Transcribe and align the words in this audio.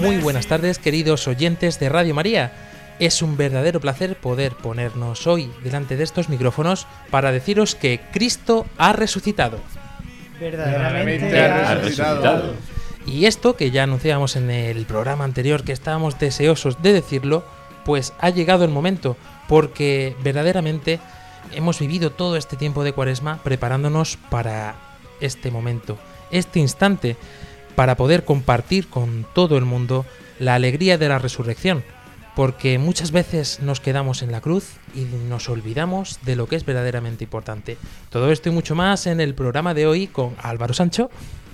Muy 0.00 0.18
buenas 0.18 0.46
tardes, 0.46 0.78
queridos 0.78 1.28
oyentes 1.28 1.78
de 1.78 1.88
Radio 1.88 2.14
María. 2.14 2.52
Es 2.98 3.22
un 3.22 3.36
verdadero 3.36 3.80
placer 3.80 4.16
poder 4.16 4.54
ponernos 4.54 5.26
hoy 5.26 5.50
delante 5.62 5.96
de 5.96 6.04
estos 6.04 6.28
micrófonos 6.28 6.86
para 7.10 7.32
deciros 7.32 7.74
que 7.74 8.00
Cristo 8.12 8.66
ha 8.76 8.92
resucitado. 8.92 9.58
Verdaderamente 10.40 11.40
ha 11.40 11.74
resucitado. 11.74 12.54
Y 13.06 13.26
esto 13.26 13.56
que 13.56 13.70
ya 13.70 13.84
anunciábamos 13.84 14.36
en 14.36 14.50
el 14.50 14.84
programa 14.86 15.24
anterior 15.24 15.64
que 15.64 15.72
estábamos 15.72 16.18
deseosos 16.18 16.82
de 16.82 16.92
decirlo, 16.92 17.44
pues 17.84 18.12
ha 18.18 18.30
llegado 18.30 18.64
el 18.64 18.70
momento, 18.70 19.16
porque 19.48 20.16
verdaderamente 20.22 21.00
hemos 21.54 21.78
vivido 21.78 22.10
todo 22.10 22.36
este 22.36 22.56
tiempo 22.56 22.84
de 22.84 22.92
cuaresma 22.92 23.38
preparándonos 23.42 24.18
para 24.30 24.74
este 25.20 25.50
momento, 25.50 25.96
este 26.30 26.60
instante, 26.60 27.16
para 27.78 27.96
poder 27.96 28.24
compartir 28.24 28.88
con 28.88 29.24
todo 29.36 29.56
el 29.56 29.64
mundo 29.64 30.04
la 30.40 30.56
alegría 30.56 30.98
de 30.98 31.08
la 31.08 31.20
resurrección, 31.20 31.84
porque 32.34 32.76
muchas 32.76 33.12
veces 33.12 33.60
nos 33.60 33.78
quedamos 33.78 34.22
en 34.22 34.32
la 34.32 34.40
cruz 34.40 34.72
y 34.96 35.02
nos 35.28 35.48
olvidamos 35.48 36.18
de 36.24 36.34
lo 36.34 36.48
que 36.48 36.56
es 36.56 36.66
verdaderamente 36.66 37.22
importante. 37.22 37.78
Todo 38.10 38.32
esto 38.32 38.48
y 38.48 38.52
mucho 38.52 38.74
más 38.74 39.06
en 39.06 39.20
el 39.20 39.32
programa 39.32 39.74
de 39.74 39.86
hoy 39.86 40.08
con 40.08 40.34
Álvaro 40.42 40.74
Sancho, 40.74 41.08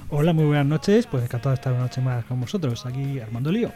Hola, 0.09 0.33
muy 0.33 0.47
buenas 0.47 0.65
noches. 0.65 1.07
Pues 1.07 1.25
encantado 1.25 1.51
de 1.51 1.57
estar 1.57 1.75
una 1.75 1.83
noche 1.83 2.01
más 2.01 2.25
con 2.25 2.41
vosotros, 2.41 2.87
aquí 2.87 3.21
Armando 3.21 3.53
Lío. 3.53 3.71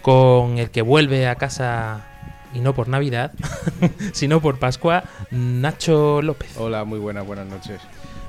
con 0.00 0.58
el 0.58 0.70
que 0.70 0.82
vuelve 0.82 1.26
a 1.26 1.34
casa 1.34 2.06
y 2.54 2.60
no 2.60 2.72
por 2.72 2.86
Navidad, 2.86 3.32
sino 4.12 4.40
por 4.40 4.60
Pascua, 4.60 5.02
Nacho 5.32 6.22
López, 6.22 6.56
Hola, 6.56 6.84
muy 6.84 7.00
buenas, 7.00 7.26
buenas 7.26 7.48
noches. 7.48 7.80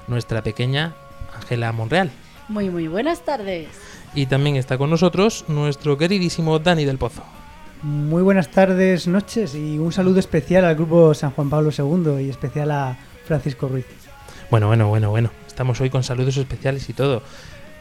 nuestra 0.07 0.41
pequeña 0.41 0.95
Ángela 1.35 1.71
Monreal. 1.73 2.09
Muy, 2.51 2.69
muy 2.69 2.89
buenas 2.89 3.23
tardes. 3.23 3.69
Y 4.13 4.25
también 4.25 4.57
está 4.57 4.77
con 4.77 4.89
nosotros 4.89 5.45
nuestro 5.47 5.97
queridísimo 5.97 6.59
Dani 6.59 6.83
del 6.83 6.97
Pozo. 6.97 7.23
Muy 7.81 8.21
buenas 8.21 8.51
tardes, 8.51 9.07
noches 9.07 9.55
y 9.55 9.79
un 9.79 9.93
saludo 9.93 10.19
especial 10.19 10.65
al 10.65 10.75
grupo 10.75 11.13
San 11.13 11.31
Juan 11.31 11.49
Pablo 11.49 11.69
II 11.71 12.21
y 12.21 12.29
especial 12.29 12.71
a 12.71 12.97
Francisco 13.23 13.69
Ruiz. 13.69 13.85
Bueno, 14.49 14.67
bueno, 14.67 14.89
bueno, 14.89 15.09
bueno. 15.11 15.31
Estamos 15.47 15.79
hoy 15.79 15.89
con 15.89 16.03
saludos 16.03 16.35
especiales 16.35 16.89
y 16.89 16.93
todo. 16.93 17.23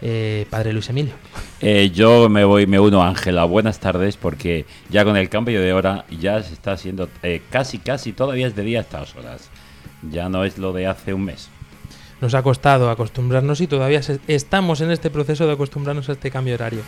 Eh, 0.03 0.47
padre 0.49 0.73
Luis 0.73 0.89
Emilio. 0.89 1.15
Eh, 1.61 1.91
yo 1.93 2.29
me 2.29 2.45
voy, 2.45 2.69
me 2.69 2.79
uno 2.79 3.03
a 3.03 3.09
Ángela. 3.09 3.43
Buenas 3.47 3.81
tardes, 3.81 4.17
porque 4.17 4.67
ya 4.89 5.05
con 5.05 5.17
el 5.17 5.29
cambio 5.29 5.61
de 5.61 5.73
hora 5.73 6.05
ya 6.17 6.41
se 6.45 6.55
está 6.55 6.75
haciendo 6.75 7.09
eh, 7.25 7.43
casi, 7.51 7.79
casi, 7.79 8.13
todavía 8.13 8.47
es 8.47 8.55
de 8.55 8.63
día 8.63 8.79
a 8.79 8.83
estas 8.83 9.17
horas. 9.17 9.51
Ya 10.09 10.29
no 10.29 10.45
es 10.45 10.59
lo 10.59 10.73
de 10.73 10.87
hace 10.87 11.13
un 11.13 11.25
mes. 11.25 11.51
Nos 12.21 12.35
ha 12.35 12.43
costado 12.43 12.91
acostumbrarnos 12.91 13.61
y 13.61 13.67
todavía 13.67 14.01
estamos 14.29 14.81
en 14.81 14.91
este 14.91 15.11
proceso 15.11 15.47
de 15.47 15.53
acostumbrarnos 15.53 16.09
a 16.09 16.13
este 16.13 16.31
cambio 16.31 16.55
horario. 16.55 16.83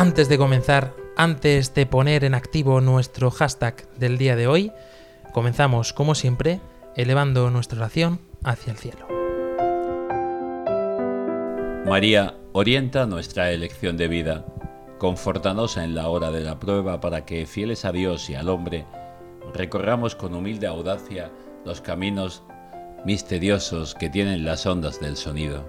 Antes 0.00 0.30
de 0.30 0.38
comenzar, 0.38 0.94
antes 1.14 1.74
de 1.74 1.84
poner 1.84 2.24
en 2.24 2.32
activo 2.32 2.80
nuestro 2.80 3.30
hashtag 3.30 3.86
del 3.98 4.16
día 4.16 4.34
de 4.34 4.46
hoy, 4.46 4.72
comenzamos, 5.34 5.92
como 5.92 6.14
siempre, 6.14 6.58
elevando 6.96 7.50
nuestra 7.50 7.80
oración 7.80 8.18
hacia 8.42 8.70
el 8.70 8.78
cielo. 8.78 9.06
María, 11.84 12.34
orienta 12.52 13.04
nuestra 13.04 13.50
elección 13.50 13.98
de 13.98 14.08
vida. 14.08 14.46
Confórtanos 14.96 15.76
en 15.76 15.94
la 15.94 16.08
hora 16.08 16.30
de 16.30 16.40
la 16.40 16.58
prueba 16.58 17.02
para 17.02 17.26
que, 17.26 17.44
fieles 17.44 17.84
a 17.84 17.92
Dios 17.92 18.30
y 18.30 18.34
al 18.34 18.48
hombre, 18.48 18.86
recorramos 19.52 20.14
con 20.14 20.34
humilde 20.34 20.66
audacia 20.66 21.30
los 21.66 21.82
caminos 21.82 22.42
misteriosos 23.04 23.94
que 23.94 24.08
tienen 24.08 24.46
las 24.46 24.64
ondas 24.64 24.98
del 24.98 25.18
sonido, 25.18 25.68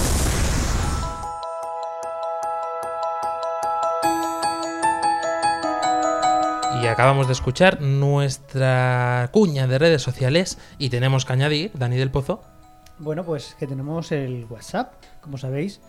Y 6.81 6.87
acabamos 6.87 7.27
de 7.27 7.33
escuchar 7.33 7.79
nuestra 7.81 9.29
cuña 9.31 9.67
de 9.67 9.77
redes 9.77 10.01
sociales 10.01 10.57
y 10.79 10.89
tenemos 10.89 11.25
que 11.25 11.33
añadir, 11.33 11.71
Dani 11.75 11.95
del 11.95 12.09
Pozo, 12.09 12.41
Bueno, 12.97 13.23
pues 13.23 13.55
que 13.59 13.67
tenemos 13.67 14.11
el 14.11 14.45
WhatsApp, 14.49 14.93
como 15.21 15.37
sabéis. 15.37 15.79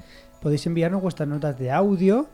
Podéis 0.43 0.67
enviarnos 0.67 1.00
vuestras 1.00 1.27
notas 1.29 1.59
de 1.59 1.71
audio, 1.71 2.27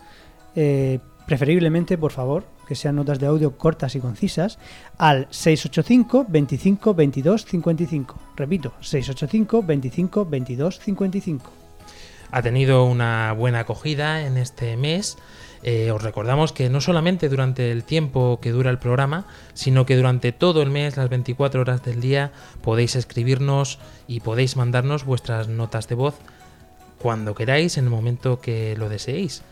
eh, 0.57 0.99
preferiblemente, 1.27 1.97
por 1.97 2.11
favor, 2.11 2.47
que 2.67 2.75
sean 2.75 2.97
notas 2.97 3.21
de 3.21 3.27
audio 3.27 3.57
cortas 3.57 3.95
y 3.95 4.01
concisas, 4.01 4.59
al 4.99 5.29
685 5.31 6.27
25 6.29 6.95
22 6.95 7.45
55. 7.45 8.19
Repito, 8.35 8.73
685 8.81 9.63
25 9.63 10.25
22 10.27 10.81
55. 10.81 11.53
ha 12.31 12.43
tenido 12.43 12.85
una 12.85 13.33
buena 13.35 13.61
acogida 13.61 14.27
en 14.27 14.37
este 14.37 14.77
mes. 14.77 15.17
Eh, 15.63 15.91
os 15.91 16.03
recordamos 16.03 16.53
que 16.53 16.69
no 16.71 16.81
solamente 16.81 17.29
durante 17.29 17.73
el 17.73 17.85
tiempo 17.85 18.39
que 18.41 18.53
dura 18.53 18.71
el 18.71 18.79
programa, 18.79 19.27
sino 19.55 19.87
que 19.87 19.97
durante 19.97 20.33
todo 20.33 20.63
el 20.63 20.71
mes, 20.71 20.97
las 20.97 21.09
24 21.09 21.61
horas 21.61 21.83
del 21.83 22.01
día, 22.01 22.33
podéis 22.63 22.97
escribirnos 22.97 23.79
y 24.07 24.21
podéis 24.21 24.57
mandarnos 24.57 25.05
vuestras 25.05 25.49
notas 25.49 25.89
de 25.89 25.95
voz 25.95 26.15
cuando 26.99 27.35
queráis, 27.35 27.79
en 27.79 27.85
el 27.85 27.91
momento 27.91 28.41
que 28.41 28.77
lo 28.77 28.89
deseéis. 28.89 29.43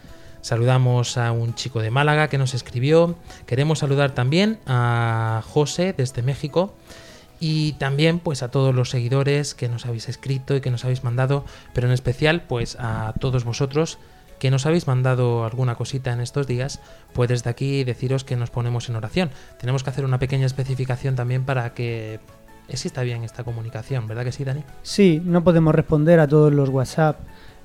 Saludamos 0.40 1.16
a 1.16 1.32
un 1.32 1.54
chico 1.54 1.80
de 1.80 1.90
Málaga 1.90 2.28
que 2.28 2.38
nos 2.38 2.54
escribió. 2.54 3.16
Queremos 3.46 3.80
saludar 3.80 4.12
también 4.14 4.58
a 4.66 5.42
José 5.44 5.92
desde 5.96 6.22
México. 6.22 6.74
Y 7.38 7.72
también 7.74 8.18
pues 8.18 8.42
a 8.42 8.50
todos 8.50 8.74
los 8.74 8.88
seguidores 8.90 9.54
que 9.54 9.68
nos 9.68 9.84
habéis 9.84 10.08
escrito 10.08 10.56
y 10.56 10.60
que 10.60 10.70
nos 10.70 10.84
habéis 10.84 11.04
mandado, 11.04 11.44
pero 11.74 11.86
en 11.86 11.92
especial 11.92 12.42
pues 12.42 12.76
a 12.80 13.12
todos 13.20 13.44
vosotros 13.44 13.98
que 14.38 14.50
nos 14.50 14.66
habéis 14.66 14.86
mandado 14.86 15.44
alguna 15.44 15.74
cosita 15.74 16.12
en 16.12 16.20
estos 16.20 16.46
días, 16.46 16.80
pues 17.12 17.28
desde 17.28 17.50
aquí 17.50 17.84
deciros 17.84 18.24
que 18.24 18.36
nos 18.36 18.50
ponemos 18.50 18.88
en 18.88 18.96
oración. 18.96 19.30
Tenemos 19.58 19.82
que 19.82 19.90
hacer 19.90 20.04
una 20.04 20.18
pequeña 20.18 20.46
especificación 20.46 21.16
también 21.16 21.44
para 21.44 21.74
que 21.74 22.20
exista 22.68 23.02
bien 23.02 23.24
esta 23.24 23.44
comunicación, 23.44 24.08
¿verdad 24.08 24.24
que 24.24 24.32
sí, 24.32 24.44
Dani? 24.44 24.64
Sí, 24.82 25.22
no 25.24 25.44
podemos 25.44 25.74
responder 25.74 26.20
a 26.20 26.28
todos 26.28 26.52
los 26.52 26.68
WhatsApp, 26.68 27.20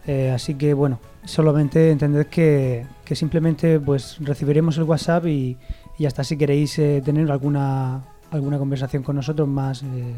eh, 0.08 0.32
así 0.32 0.56
que 0.56 0.74
bueno, 0.74 1.00
solamente 1.26 1.92
entended 1.92 2.28
que, 2.28 2.86
que 3.04 3.16
simplemente 3.16 3.80
pues 3.80 4.18
recibiremos 4.20 4.78
el 4.78 4.84
WhatsApp 4.84 5.26
y, 5.28 5.58
y 5.98 6.06
hasta 6.06 6.24
si 6.24 6.38
queréis 6.38 6.78
eh, 6.80 7.02
tener 7.04 7.30
alguna 7.32 8.04
alguna 8.32 8.58
conversación 8.58 9.04
con 9.04 9.18
nosotros 9.18 9.48
más 9.48 9.84
eh, 9.84 10.16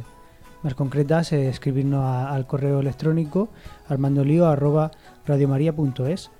más 0.61 0.75
concretas, 0.75 1.33
escribirnos 1.33 2.05
al 2.05 2.47
correo 2.47 2.79
electrónico 2.79 3.49
armandolio@radiomaria.es 3.89 6.31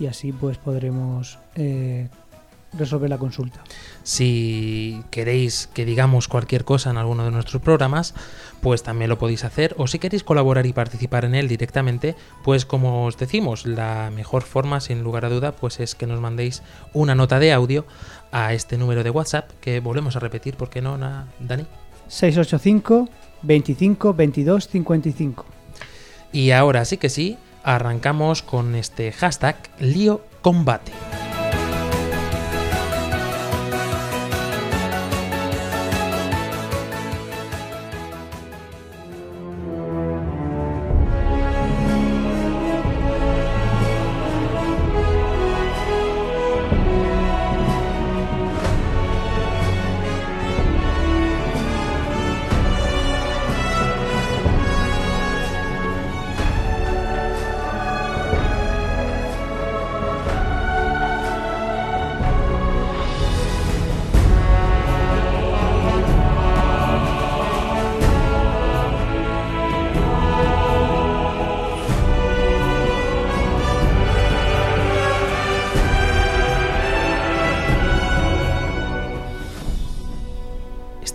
y 0.00 0.06
así 0.06 0.32
pues 0.32 0.56
podremos 0.58 1.38
eh, 1.54 2.08
resolver 2.72 3.10
la 3.10 3.18
consulta. 3.18 3.62
Si 4.02 5.02
queréis 5.10 5.68
que 5.72 5.84
digamos 5.84 6.26
cualquier 6.26 6.64
cosa 6.64 6.90
en 6.90 6.96
alguno 6.96 7.24
de 7.24 7.30
nuestros 7.30 7.60
programas, 7.62 8.14
pues 8.60 8.82
también 8.82 9.10
lo 9.10 9.18
podéis 9.18 9.44
hacer. 9.44 9.74
O 9.76 9.86
si 9.86 9.98
queréis 9.98 10.24
colaborar 10.24 10.66
y 10.66 10.72
participar 10.72 11.24
en 11.24 11.34
él 11.34 11.48
directamente, 11.48 12.16
pues 12.42 12.64
como 12.64 13.04
os 13.04 13.18
decimos, 13.18 13.66
la 13.66 14.10
mejor 14.14 14.42
forma, 14.42 14.80
sin 14.80 15.02
lugar 15.02 15.24
a 15.24 15.28
duda, 15.28 15.52
pues 15.52 15.80
es 15.80 15.94
que 15.94 16.06
nos 16.06 16.20
mandéis 16.20 16.62
una 16.94 17.14
nota 17.14 17.38
de 17.38 17.52
audio 17.52 17.84
a 18.32 18.54
este 18.54 18.78
número 18.78 19.04
de 19.04 19.10
WhatsApp, 19.10 19.50
que 19.60 19.80
volvemos 19.80 20.16
a 20.16 20.20
repetir, 20.20 20.56
¿por 20.56 20.70
qué 20.70 20.80
no, 20.80 20.96
Dani? 20.96 21.66
685 22.08 23.08
25 23.42 24.14
22 24.14 24.68
55. 24.68 25.46
Y 26.32 26.52
ahora 26.52 26.84
sí 26.84 26.96
que 26.96 27.08
sí, 27.08 27.38
arrancamos 27.62 28.42
con 28.42 28.74
este 28.74 29.12
hashtag 29.12 29.56
lío 29.78 30.22
combate. 30.42 30.92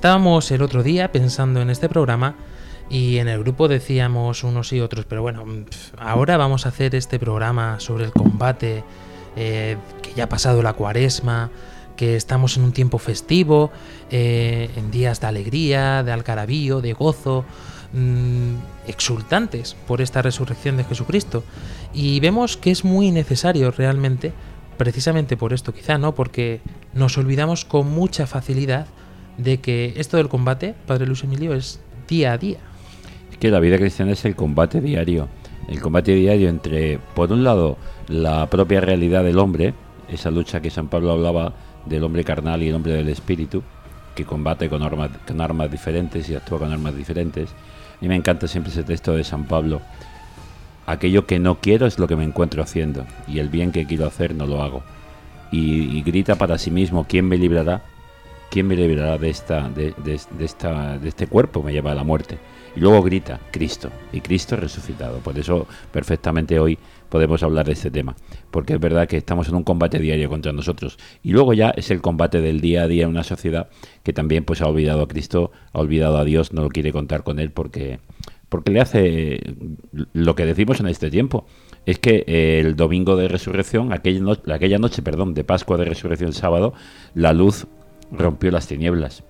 Estábamos 0.06 0.52
el 0.52 0.62
otro 0.62 0.84
día 0.84 1.12
pensando 1.12 1.64
en 1.64 1.72
este 1.72 1.90
programa 1.90 2.36
y 2.92 3.18
en 3.18 3.28
el 3.28 3.40
grupo 3.40 3.68
decíamos 3.68 4.44
unos 4.44 4.72
y 4.72 4.80
otros, 4.80 5.06
pero 5.06 5.24
bueno, 5.24 5.44
mm, 5.48 5.66
ahora 5.98 6.38
vamos 6.38 6.68
a 6.68 6.70
hacer 6.70 6.94
este 6.94 7.18
programa 7.18 7.80
sobre 7.80 8.06
el 8.06 8.12
combate, 8.12 8.84
eh, 9.36 9.78
que 10.04 10.14
ya 10.14 10.26
ha 10.26 10.30
pasado 10.30 10.62
la 10.62 10.74
cuaresma, 10.74 11.50
que 11.96 12.16
estamos 12.16 12.56
en 12.56 12.66
un 12.66 12.72
tiempo 12.72 13.00
festivo, 13.00 13.72
eh, 14.12 14.70
en 14.76 14.92
días 14.92 15.22
de 15.22 15.26
alegría, 15.26 16.04
de 16.04 16.12
algarabío, 16.12 16.82
de 16.82 16.94
gozo, 16.94 17.44
mm, 17.92 18.58
exultantes 18.86 19.76
por 19.88 20.02
esta 20.02 20.22
resurrección 20.22 20.78
de 20.78 20.84
Jesucristo. 20.84 21.44
Y 21.96 22.20
vemos 22.20 22.58
que 22.58 22.70
es 22.70 22.86
muy 22.86 23.10
necesario 23.10 23.72
realmente, 23.72 24.34
precisamente 24.78 25.36
por 25.36 25.52
esto 25.52 25.74
quizá, 25.74 25.98
¿no? 25.98 26.14
Porque 26.14 26.62
nos 26.94 27.18
olvidamos 27.18 27.66
con 27.66 27.90
mucha 27.90 28.28
facilidad 28.28 28.86
de 29.38 29.60
que 29.60 29.94
esto 29.98 30.18
del 30.18 30.30
combate, 30.30 30.76
Padre 30.86 31.08
Luis 31.08 31.24
Emilio, 31.24 31.54
es 31.54 31.80
día 32.08 32.34
a 32.34 32.38
día. 32.38 32.58
Es 33.32 33.38
que 33.38 33.50
la 33.50 33.60
vida 33.60 33.78
cristiana 33.78 34.12
es 34.12 34.24
el 34.26 34.36
combate 34.36 34.82
diario. 34.82 35.28
El 35.68 35.82
combate 35.82 36.14
diario 36.14 36.50
entre, 36.50 37.00
por 37.16 37.32
un 37.32 37.44
lado, 37.44 37.78
la 38.08 38.50
propia 38.50 38.82
realidad 38.82 39.24
del 39.24 39.40
hombre, 39.40 39.74
esa 40.10 40.30
lucha 40.32 40.62
que 40.62 40.70
San 40.70 40.88
Pablo 40.88 41.12
hablaba 41.12 41.54
del 41.86 42.04
hombre 42.04 42.24
carnal 42.24 42.62
y 42.62 42.70
el 42.70 42.76
hombre 42.76 42.94
del 42.94 43.10
espíritu, 43.10 43.64
que 44.16 44.26
combate 44.26 44.70
con 44.70 44.84
armas, 44.84 45.10
con 45.28 45.42
armas 45.42 45.72
diferentes 45.72 46.30
y 46.30 46.36
actúa 46.36 46.60
con 46.60 46.72
armas 46.72 46.96
diferentes. 46.96 47.50
A 47.50 47.98
mí 48.02 48.08
me 48.08 48.16
encanta 48.16 48.48
siempre 48.48 48.72
ese 48.72 48.84
texto 48.84 49.14
de 49.14 49.24
San 49.24 49.46
Pablo. 49.46 49.82
Aquello 50.86 51.26
que 51.26 51.40
no 51.40 51.60
quiero 51.60 51.88
es 51.88 51.98
lo 51.98 52.08
que 52.08 52.16
me 52.16 52.24
encuentro 52.24 52.62
haciendo, 52.62 53.06
y 53.28 53.40
el 53.40 53.50
bien 53.50 53.72
que 53.72 53.86
quiero 53.86 54.06
hacer 54.06 54.36
no 54.36 54.46
lo 54.46 54.62
hago. 54.62 54.84
Y, 55.52 55.98
y 55.98 56.04
grita 56.04 56.36
para 56.36 56.60
sí 56.60 56.70
mismo, 56.70 57.06
¿quién 57.08 57.28
me 57.28 57.38
librará? 57.38 57.82
¿Quién 58.56 58.68
me 58.68 58.78
librará 58.78 59.18
de, 59.18 59.30
esta, 59.30 59.68
de, 59.68 59.94
de- 60.06 60.18
esta, 60.40 60.98
de 60.98 61.10
este 61.10 61.28
cuerpo? 61.28 61.62
Me 61.62 61.74
lleva 61.74 61.92
a 61.92 61.94
la 61.94 62.06
muerte. 62.06 62.38
Y 62.74 62.80
luego 62.80 63.04
grita, 63.04 63.38
Cristo, 63.52 63.90
y 64.14 64.22
Cristo 64.22 64.56
resucitado. 64.56 65.18
Por 65.20 65.38
eso 65.38 65.68
perfectamente 65.92 66.58
hoy 66.58 66.78
podemos 67.10 67.44
hablar 67.44 67.66
de 67.66 67.74
este 67.74 67.92
tema, 67.92 68.16
porque 68.52 68.76
es 68.76 68.80
verdad 68.80 69.10
que 69.10 69.18
estamos 69.18 69.50
en 69.50 69.56
un 69.56 69.64
combate 69.64 70.00
diario 70.00 70.30
contra 70.30 70.54
nosotros. 70.54 70.98
Y 71.22 71.34
luego 71.34 71.52
ya 71.54 71.72
es 71.72 71.92
el 71.92 72.00
combate 72.00 72.40
del 72.40 72.62
día 72.62 72.84
a 72.84 72.88
día 72.88 73.04
en 73.04 73.10
una 73.10 73.26
sociedad 73.26 73.68
que 74.04 74.14
también 74.14 74.46
pues 74.46 74.62
ha 74.62 74.68
olvidado 74.68 75.02
a 75.02 75.08
Cristo, 75.10 75.52
ha 75.74 75.80
olvidado 75.82 76.18
a 76.18 76.24
Dios, 76.24 76.54
no 76.54 76.62
lo 76.62 76.70
quiere 76.70 76.94
contar 76.94 77.24
con 77.26 77.40
él 77.40 77.52
porque, 77.52 78.00
porque 78.48 78.72
le 78.72 78.80
hace 78.80 79.42
lo 80.14 80.36
que 80.36 80.46
decimos 80.46 80.80
en 80.80 80.88
este 80.88 81.12
tiempo. 81.12 81.46
Es 81.86 82.00
que 82.00 82.24
eh, 82.26 82.62
el 82.62 82.78
domingo 82.78 83.18
de 83.18 83.28
resurrección, 83.28 83.92
aquella, 83.92 84.22
aquella 84.54 84.78
noche, 84.78 85.02
perdón, 85.02 85.34
de 85.34 85.44
Pascua 85.44 85.76
de 85.76 85.84
resurrección 85.84 86.32
sábado, 86.32 86.74
la 87.16 87.34
luz 87.34 87.68
rompió 88.12 88.52
las 88.52 88.68
tinieblas. 88.68 89.24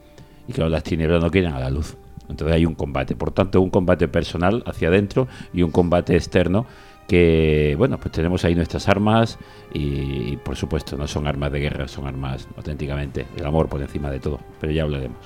Y 0.48 0.54
claro, 0.54 0.70
las 0.70 0.84
tinieblas 0.84 1.22
no 1.22 1.32
quieren 1.32 1.54
a 1.54 1.60
la 1.60 1.70
luz. 1.70 1.98
Entonces 2.30 2.56
hay 2.56 2.66
un 2.66 2.76
combate. 2.76 3.16
Por 3.16 3.32
tanto, 3.32 3.62
un 3.62 3.70
combate 3.70 4.08
personal 4.08 4.64
hacia 4.66 4.88
adentro 4.88 5.28
y 5.54 5.64
un 5.64 5.72
combate 5.72 6.16
externo 6.16 6.66
que, 7.08 7.76
bueno, 7.78 8.00
pues 8.00 8.12
tenemos 8.12 8.44
ahí 8.46 8.56
nuestras 8.56 8.88
armas 8.90 9.38
y, 9.74 10.34
y, 10.34 10.40
por 10.44 10.56
supuesto 10.56 10.98
no 10.98 11.08
son 11.08 11.28
armas 11.28 11.52
de 11.52 11.60
guerra, 11.60 11.88
son 11.88 12.08
armas 12.08 12.48
auténticamente 12.58 13.28
el 13.38 13.46
amor 13.46 13.70
por 13.70 13.82
encima 13.82 14.10
de 14.10 14.20
todo. 14.20 14.40
Pero 14.60 14.74
ya 14.74 14.84
hablaremos. 14.84 15.20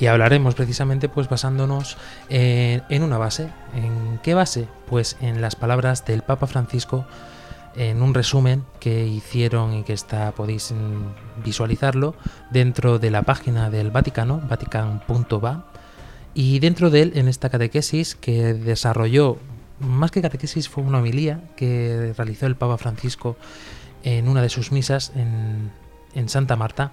Y 0.00 0.06
hablaremos 0.06 0.56
precisamente 0.56 1.08
pues 1.08 1.28
basándonos 1.28 1.96
en, 2.28 2.82
en 2.88 3.02
una 3.02 3.18
base. 3.18 3.48
¿En 3.76 4.18
qué 4.22 4.34
base? 4.34 4.66
Pues 4.86 5.16
en 5.20 5.40
las 5.40 5.54
palabras 5.54 6.04
del 6.04 6.22
Papa 6.22 6.48
Francisco 6.48 7.06
en 7.76 8.02
un 8.02 8.14
resumen 8.14 8.64
que 8.80 9.06
hicieron 9.06 9.74
y 9.74 9.82
que 9.82 9.92
está 9.92 10.32
podéis 10.32 10.72
visualizarlo 11.44 12.14
dentro 12.50 12.98
de 12.98 13.10
la 13.10 13.22
página 13.22 13.70
del 13.70 13.90
Vaticano, 13.90 14.40
vatican.va 14.48 15.66
y 16.34 16.58
dentro 16.58 16.90
de 16.90 17.02
él 17.02 17.12
en 17.14 17.28
esta 17.28 17.48
catequesis 17.48 18.14
que 18.14 18.54
desarrolló 18.54 19.38
más 19.80 20.10
que 20.10 20.22
catequesis 20.22 20.68
fue 20.68 20.84
una 20.84 20.98
homilía 20.98 21.40
que 21.56 22.14
realizó 22.16 22.46
el 22.46 22.56
Papa 22.56 22.78
Francisco 22.78 23.36
en 24.02 24.28
una 24.28 24.42
de 24.42 24.48
sus 24.48 24.72
misas 24.72 25.12
en, 25.14 25.70
en 26.14 26.28
Santa 26.28 26.56
Marta 26.56 26.92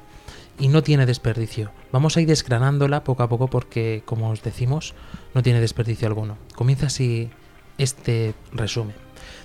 y 0.60 0.68
no 0.68 0.84
tiene 0.84 1.06
desperdicio. 1.06 1.72
Vamos 1.92 2.18
a 2.18 2.22
ir 2.22 2.28
desgranándola 2.28 3.04
poco 3.04 3.24
a 3.24 3.30
poco 3.30 3.48
porque, 3.48 4.04
como 4.06 4.30
os 4.30 4.44
decimos, 4.44 4.94
no 5.34 5.44
tiene 5.44 5.60
desperdicio 5.60 6.08
alguno. 6.08 6.38
Comienza 6.56 6.88
así 6.88 7.30
este 7.78 8.34
resumen. 8.52 8.96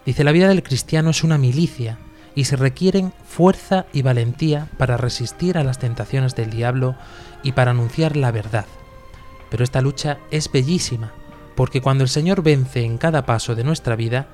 Dice, 0.06 0.22
la 0.22 0.32
vida 0.32 0.48
del 0.48 0.62
cristiano 0.62 1.10
es 1.10 1.24
una 1.24 1.36
milicia 1.36 1.98
y 2.36 2.44
se 2.44 2.54
requieren 2.54 3.12
fuerza 3.26 3.86
y 3.92 4.02
valentía 4.02 4.68
para 4.78 4.96
resistir 4.96 5.58
a 5.58 5.64
las 5.64 5.80
tentaciones 5.80 6.36
del 6.36 6.50
diablo 6.50 6.94
y 7.42 7.52
para 7.52 7.72
anunciar 7.72 8.16
la 8.16 8.30
verdad. 8.30 8.66
Pero 9.50 9.64
esta 9.64 9.80
lucha 9.80 10.18
es 10.30 10.50
bellísima, 10.50 11.12
porque 11.56 11.80
cuando 11.80 12.04
el 12.04 12.10
Señor 12.10 12.42
vence 12.42 12.84
en 12.84 12.98
cada 12.98 13.26
paso 13.26 13.56
de 13.56 13.64
nuestra 13.64 13.96
vida, 13.96 14.28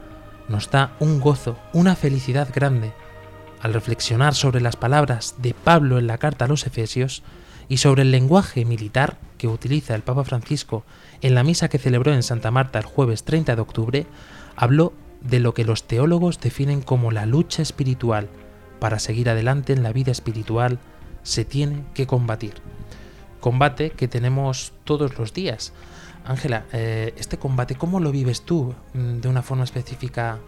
nos 0.48 0.70
da 0.70 0.94
un 1.00 1.20
gozo, 1.20 1.56
una 1.72 1.96
felicidad 1.96 2.48
grande. 2.54 2.92
Al 3.62 3.72
reflexionar 3.72 4.34
sobre 4.34 4.60
las 4.60 4.76
palabras 4.76 5.36
de 5.38 5.54
Pablo 5.54 5.98
en 5.98 6.06
la 6.06 6.18
carta 6.18 6.44
a 6.44 6.48
los 6.48 6.66
Efesios 6.66 7.22
y 7.68 7.78
sobre 7.78 8.02
el 8.02 8.10
lenguaje 8.10 8.64
militar 8.64 9.16
que 9.38 9.48
utiliza 9.48 9.94
el 9.94 10.02
Papa 10.02 10.24
Francisco 10.24 10.84
en 11.22 11.34
la 11.34 11.44
misa 11.44 11.68
que 11.68 11.78
celebró 11.78 12.12
en 12.12 12.22
Santa 12.22 12.50
Marta 12.50 12.78
el 12.78 12.84
jueves 12.84 13.24
30 13.24 13.54
de 13.54 13.62
octubre, 13.62 14.06
habló 14.56 14.92
de 15.24 15.40
lo 15.40 15.54
que 15.54 15.64
los 15.64 15.84
teólogos 15.84 16.40
definen 16.40 16.82
como 16.82 17.10
la 17.10 17.26
lucha 17.26 17.62
espiritual. 17.62 18.28
Para 18.80 18.98
seguir 18.98 19.28
adelante 19.28 19.72
en 19.72 19.82
la 19.82 19.92
vida 19.92 20.12
espiritual 20.12 20.78
se 21.22 21.44
tiene 21.44 21.84
que 21.94 22.06
combatir. 22.06 22.54
Combate 23.40 23.90
que 23.90 24.08
tenemos 24.08 24.72
todos 24.84 25.18
los 25.18 25.32
días. 25.32 25.72
Ángela, 26.24 26.64
eh, 26.72 27.14
este 27.16 27.38
combate, 27.38 27.74
¿cómo 27.74 28.00
lo 28.00 28.12
vives 28.12 28.42
tú 28.42 28.74
mm, 28.94 29.20
de 29.20 29.28
una 29.28 29.42
forma 29.42 29.64
específica 29.64 30.38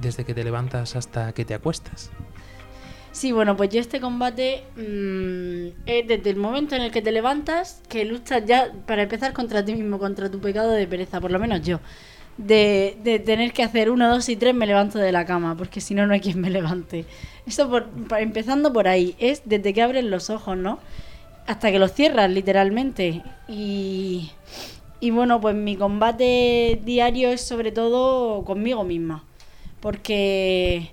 desde 0.00 0.24
que 0.24 0.34
te 0.34 0.44
levantas 0.44 0.96
hasta 0.96 1.32
que 1.32 1.44
te 1.44 1.54
acuestas. 1.54 2.10
Sí, 3.12 3.32
bueno, 3.32 3.56
pues 3.56 3.70
yo 3.70 3.80
este 3.80 4.00
combate 4.00 4.62
mm, 4.76 5.82
es 5.86 6.06
desde 6.06 6.30
el 6.30 6.36
momento 6.36 6.76
en 6.76 6.82
el 6.82 6.92
que 6.92 7.02
te 7.02 7.10
levantas, 7.10 7.82
que 7.88 8.04
luchas 8.04 8.44
ya 8.46 8.72
para 8.86 9.02
empezar 9.02 9.32
contra 9.32 9.64
ti 9.64 9.74
mismo, 9.74 9.98
contra 9.98 10.30
tu 10.30 10.40
pecado 10.40 10.70
de 10.70 10.86
pereza, 10.86 11.20
por 11.20 11.32
lo 11.32 11.40
menos 11.40 11.62
yo. 11.62 11.80
De, 12.46 12.96
de 13.04 13.18
tener 13.18 13.52
que 13.52 13.62
hacer 13.62 13.90
uno, 13.90 14.08
dos 14.08 14.28
y 14.30 14.34
tres 14.34 14.54
me 14.54 14.66
levanto 14.66 14.98
de 14.98 15.12
la 15.12 15.26
cama, 15.26 15.56
porque 15.56 15.82
si 15.82 15.94
no, 15.94 16.06
no 16.06 16.14
hay 16.14 16.20
quien 16.20 16.40
me 16.40 16.48
levante. 16.48 17.04
Esto 17.46 17.68
por, 17.68 17.88
empezando 18.18 18.72
por 18.72 18.88
ahí, 18.88 19.14
es 19.18 19.42
desde 19.44 19.74
que 19.74 19.82
abres 19.82 20.04
los 20.04 20.30
ojos, 20.30 20.56
¿no? 20.56 20.78
Hasta 21.46 21.70
que 21.70 21.78
los 21.78 21.92
cierras, 21.92 22.30
literalmente. 22.30 23.22
Y, 23.46 24.30
y 25.00 25.10
bueno, 25.10 25.38
pues 25.40 25.54
mi 25.54 25.76
combate 25.76 26.80
diario 26.82 27.28
es 27.30 27.42
sobre 27.42 27.72
todo 27.72 28.42
conmigo 28.44 28.84
misma. 28.84 29.22
Porque 29.80 30.92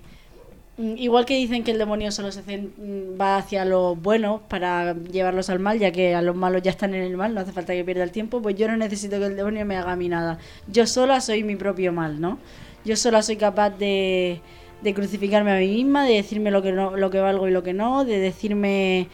Igual 0.78 1.26
que 1.26 1.34
dicen 1.34 1.64
que 1.64 1.72
el 1.72 1.78
demonio 1.78 2.12
solo 2.12 2.30
se 2.30 2.40
mm, 2.42 3.20
va 3.20 3.36
hacia 3.38 3.64
los 3.64 4.00
buenos 4.00 4.40
para 4.42 4.94
llevarlos 4.94 5.50
al 5.50 5.58
mal, 5.58 5.80
ya 5.80 5.90
que 5.90 6.14
a 6.14 6.22
los 6.22 6.36
malos 6.36 6.62
ya 6.62 6.70
están 6.70 6.94
en 6.94 7.02
el 7.02 7.16
mal, 7.16 7.34
no 7.34 7.40
hace 7.40 7.50
falta 7.50 7.72
que 7.72 7.84
pierda 7.84 8.04
el 8.04 8.12
tiempo, 8.12 8.40
pues 8.40 8.54
yo 8.54 8.68
no 8.68 8.76
necesito 8.76 9.18
que 9.18 9.26
el 9.26 9.36
demonio 9.36 9.66
me 9.66 9.76
haga 9.76 9.92
a 9.92 9.96
mí 9.96 10.08
nada. 10.08 10.38
Yo 10.68 10.86
sola 10.86 11.20
soy 11.20 11.42
mi 11.42 11.56
propio 11.56 11.92
mal, 11.92 12.20
¿no? 12.20 12.38
Yo 12.84 12.94
sola 12.94 13.22
soy 13.22 13.36
capaz 13.36 13.70
de, 13.70 14.40
de 14.82 14.94
crucificarme 14.94 15.50
a 15.50 15.58
mí 15.58 15.66
misma, 15.66 16.04
de 16.04 16.14
decirme 16.14 16.52
lo 16.52 16.62
que, 16.62 16.70
no, 16.70 16.96
lo 16.96 17.10
que 17.10 17.18
valgo 17.18 17.48
y 17.48 17.50
lo 17.50 17.64
que 17.64 17.74
no, 17.74 18.04
de 18.04 18.20
decirme, 18.20 19.08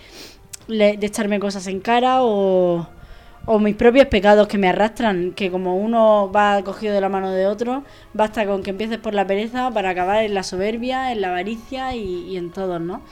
de 0.69 0.99
echarme 1.01 1.41
cosas 1.41 1.67
en 1.67 1.81
cara 1.81 2.23
o, 2.23 2.87
o 3.47 3.59
mis 3.59 3.75
propios 3.77 4.07
pecados 4.07 4.49
que 4.49 4.57
me 4.59 4.69
arrastran, 4.69 5.33
que 5.33 5.51
como 5.51 5.77
uno 5.77 6.31
va 6.35 6.63
cogido 6.63 6.95
de 6.95 7.01
la 7.01 7.09
mano 7.09 7.31
de 7.31 7.47
otro, 7.47 7.85
basta 8.13 8.47
con 8.47 8.63
que 8.63 8.71
empieces 8.71 8.99
por 8.99 9.13
la 9.15 9.27
pereza 9.27 9.71
para 9.71 9.91
acabar 9.91 10.25
en 10.25 10.35
la 10.35 10.43
soberbia, 10.43 11.13
en 11.13 11.21
la 11.21 11.29
avaricia 11.29 11.95
y, 11.95 12.29
y 12.31 12.37
en 12.37 12.51
todos, 12.51 12.81
¿no? 12.81 13.03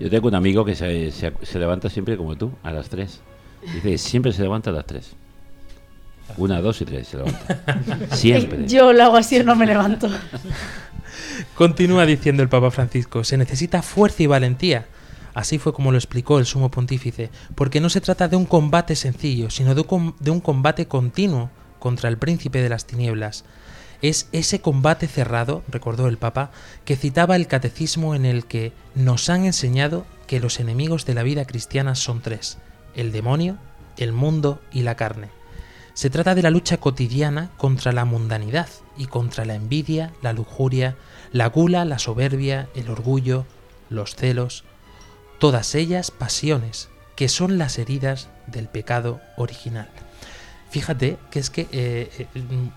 Yo 0.00 0.08
tengo 0.10 0.28
un 0.28 0.34
amigo 0.34 0.64
que 0.64 0.74
se, 0.76 1.10
se- 1.10 1.32
se 1.42 1.58
levanta 1.58 1.88
siempre 1.90 2.16
como 2.16 2.36
tú, 2.36 2.52
a 2.62 2.70
las 2.70 2.88
3. 2.88 3.20
Dice 3.74 3.98
siempre 3.98 4.32
se 4.32 4.42
levanta 4.42 4.70
a 4.70 4.72
las 4.72 4.86
3. 4.86 5.12
Una, 6.36 6.60
dos 6.60 6.80
y 6.82 6.84
tres 6.84 7.08
se 7.08 7.16
levanta. 7.16 7.62
Siempre. 8.14 8.66
Yo 8.68 8.92
lo 8.92 9.02
hago 9.02 9.16
así 9.16 9.38
o 9.38 9.44
no 9.44 9.56
me 9.56 9.64
levanto. 9.64 10.10
Continúa 11.54 12.04
diciendo 12.04 12.42
el 12.42 12.50
Papa 12.50 12.70
Francisco, 12.70 13.24
se 13.24 13.38
necesita 13.38 13.80
fuerza 13.80 14.22
y 14.22 14.26
valentía. 14.26 14.84
Así 15.38 15.60
fue 15.60 15.72
como 15.72 15.92
lo 15.92 15.98
explicó 15.98 16.40
el 16.40 16.46
sumo 16.46 16.68
pontífice, 16.68 17.30
porque 17.54 17.80
no 17.80 17.90
se 17.90 18.00
trata 18.00 18.26
de 18.26 18.34
un 18.34 18.44
combate 18.44 18.96
sencillo, 18.96 19.50
sino 19.50 19.76
de 19.76 19.84
un, 19.88 20.16
de 20.18 20.32
un 20.32 20.40
combate 20.40 20.88
continuo 20.88 21.48
contra 21.78 22.08
el 22.08 22.18
príncipe 22.18 22.60
de 22.60 22.68
las 22.68 22.86
tinieblas. 22.86 23.44
Es 24.02 24.28
ese 24.32 24.60
combate 24.60 25.06
cerrado, 25.06 25.62
recordó 25.68 26.08
el 26.08 26.18
Papa, 26.18 26.50
que 26.84 26.96
citaba 26.96 27.36
el 27.36 27.46
catecismo 27.46 28.16
en 28.16 28.24
el 28.24 28.46
que 28.46 28.72
nos 28.96 29.30
han 29.30 29.44
enseñado 29.44 30.06
que 30.26 30.40
los 30.40 30.58
enemigos 30.58 31.06
de 31.06 31.14
la 31.14 31.22
vida 31.22 31.44
cristiana 31.44 31.94
son 31.94 32.20
tres, 32.20 32.58
el 32.96 33.12
demonio, 33.12 33.58
el 33.96 34.10
mundo 34.10 34.60
y 34.72 34.82
la 34.82 34.96
carne. 34.96 35.28
Se 35.94 36.10
trata 36.10 36.34
de 36.34 36.42
la 36.42 36.50
lucha 36.50 36.78
cotidiana 36.78 37.52
contra 37.58 37.92
la 37.92 38.04
mundanidad 38.04 38.68
y 38.96 39.06
contra 39.06 39.44
la 39.44 39.54
envidia, 39.54 40.12
la 40.20 40.32
lujuria, 40.32 40.96
la 41.30 41.46
gula, 41.46 41.84
la 41.84 42.00
soberbia, 42.00 42.68
el 42.74 42.90
orgullo, 42.90 43.46
los 43.88 44.16
celos, 44.16 44.64
todas 45.38 45.74
ellas 45.74 46.10
pasiones, 46.10 46.88
que 47.16 47.28
son 47.28 47.58
las 47.58 47.78
heridas 47.78 48.28
del 48.46 48.68
pecado 48.68 49.20
original. 49.36 49.88
Fíjate 50.70 51.16
que 51.30 51.38
es 51.38 51.48
que, 51.48 51.62
eh, 51.72 52.10
eh, 52.18 52.26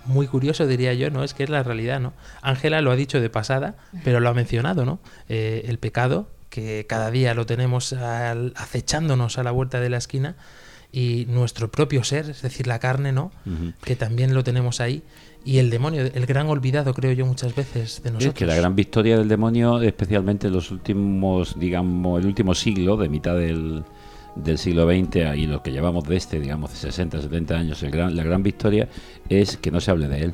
muy 0.05 0.27
curioso 0.27 0.65
diría 0.65 0.93
yo, 0.93 1.09
¿no? 1.09 1.23
Es 1.23 1.33
que 1.33 1.43
es 1.43 1.49
la 1.49 1.61
realidad, 1.61 1.99
¿no? 1.99 2.13
Ángela 2.41 2.81
lo 2.81 2.91
ha 2.91 2.95
dicho 2.95 3.19
de 3.19 3.29
pasada, 3.29 3.75
pero 4.05 4.21
lo 4.21 4.29
ha 4.29 4.33
mencionado, 4.33 4.85
¿no? 4.85 4.99
Eh, 5.27 5.63
el 5.65 5.77
pecado, 5.77 6.29
que 6.49 6.85
cada 6.87 7.11
día 7.11 7.33
lo 7.33 7.45
tenemos 7.45 7.93
acechándonos 7.93 9.37
a 9.37 9.43
la 9.43 9.51
vuelta 9.51 9.79
de 9.79 9.89
la 9.89 9.97
esquina, 9.97 10.35
y 10.91 11.25
nuestro 11.29 11.71
propio 11.71 12.03
ser, 12.03 12.29
es 12.29 12.41
decir, 12.41 12.67
la 12.67 12.79
carne, 12.79 13.11
¿no? 13.11 13.31
Que 13.83 13.95
también 13.95 14.33
lo 14.33 14.43
tenemos 14.43 14.81
ahí, 14.81 15.03
y 15.43 15.57
el 15.57 15.69
demonio, 15.69 16.01
el 16.01 16.25
gran 16.25 16.47
olvidado, 16.47 16.93
creo 16.93 17.13
yo, 17.13 17.25
muchas 17.25 17.55
veces 17.55 18.03
de 18.03 18.11
nosotros. 18.11 18.33
Es 18.33 18.37
que 18.37 18.45
la 18.45 18.55
gran 18.55 18.75
victoria 18.75 19.17
del 19.17 19.27
demonio, 19.27 19.81
especialmente 19.81 20.47
en 20.47 20.53
los 20.53 20.69
últimos, 20.69 21.57
digamos, 21.57 22.19
el 22.19 22.27
último 22.27 22.53
siglo, 22.53 22.95
de 22.95 23.09
mitad 23.09 23.35
del, 23.35 23.83
del 24.35 24.57
siglo 24.57 24.87
XX 24.87 25.35
y 25.35 25.47
lo 25.47 25.63
que 25.63 25.71
llevamos 25.71 26.03
de 26.03 26.17
este, 26.17 26.39
digamos, 26.39 26.71
de 26.71 26.77
60, 26.77 27.21
70 27.21 27.55
años, 27.55 27.81
el 27.81 27.91
gran, 27.91 28.15
la 28.15 28.23
gran 28.23 28.43
victoria 28.43 28.87
es 29.29 29.57
que 29.57 29.71
no 29.71 29.81
se 29.81 29.91
hable 29.91 30.07
de 30.07 30.25
él. 30.25 30.33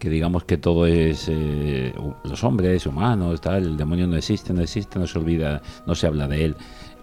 Que 0.00 0.08
digamos 0.08 0.44
que 0.44 0.56
todo 0.56 0.86
es 0.86 1.26
eh, 1.28 1.92
los 2.24 2.42
hombres, 2.42 2.86
humanos, 2.86 3.40
tal, 3.40 3.64
el 3.64 3.76
demonio 3.76 4.06
no 4.06 4.16
existe, 4.16 4.52
no 4.52 4.62
existe, 4.62 4.98
no 4.98 5.06
se 5.06 5.18
olvida, 5.18 5.60
no 5.86 5.94
se 5.94 6.06
habla 6.06 6.26
de 6.26 6.46
él. 6.46 6.56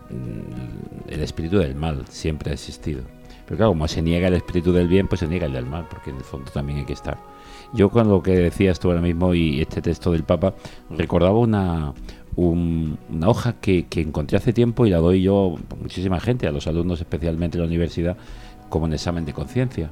Mm, 0.10 1.10
El 1.12 1.22
espíritu 1.22 1.58
del 1.58 1.76
mal 1.76 2.06
siempre 2.10 2.52
ha 2.52 2.54
existido. 2.54 3.02
Pero 3.46 3.58
claro, 3.58 3.72
como 3.72 3.88
se 3.88 4.02
niega 4.02 4.28
el 4.28 4.34
espíritu 4.34 4.74
del 4.74 4.88
bien, 4.90 5.08
pues 5.08 5.20
se 5.20 5.28
niega 5.28 5.46
el 5.46 5.54
del 5.54 5.66
mal, 5.66 5.88
porque 5.90 6.10
en 6.10 6.18
el 6.18 6.24
fondo 6.24 6.52
también 6.52 6.80
hay 6.80 6.86
que 6.86 6.94
estar. 6.94 7.18
Yo 7.74 7.90
con 7.90 8.10
lo 8.10 8.22
que 8.22 8.32
decías 8.32 8.80
tú 8.80 8.90
ahora 8.90 9.02
mismo 9.02 9.34
y 9.34 9.62
este 9.62 9.82
texto 9.82 10.12
del 10.12 10.24
Papa, 10.24 10.54
recordaba 10.90 11.38
una, 11.40 11.94
un- 12.36 12.98
una 13.10 13.30
hoja 13.30 13.54
que, 13.54 13.86
que 13.88 14.02
encontré 14.02 14.38
hace 14.38 14.52
tiempo 14.54 14.86
y 14.86 14.90
la 14.90 14.98
doy 14.98 15.22
yo 15.22 15.56
a 15.72 15.76
muchísima 15.76 16.20
gente, 16.20 16.46
a 16.48 16.52
los 16.52 16.68
alumnos 16.68 17.00
especialmente 17.00 17.58
de 17.58 17.64
la 17.64 17.68
universidad, 17.68 18.18
como 18.70 18.86
en 18.88 18.94
examen 18.94 19.24
de 19.26 19.34
conciencia. 19.34 19.92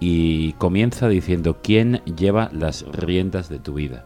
Y 0.00 0.52
comienza 0.54 1.08
diciendo, 1.08 1.58
¿quién 1.62 2.02
lleva 2.16 2.50
las 2.52 2.82
riendas 2.92 3.48
de 3.50 3.58
tu 3.58 3.74
vida? 3.74 4.04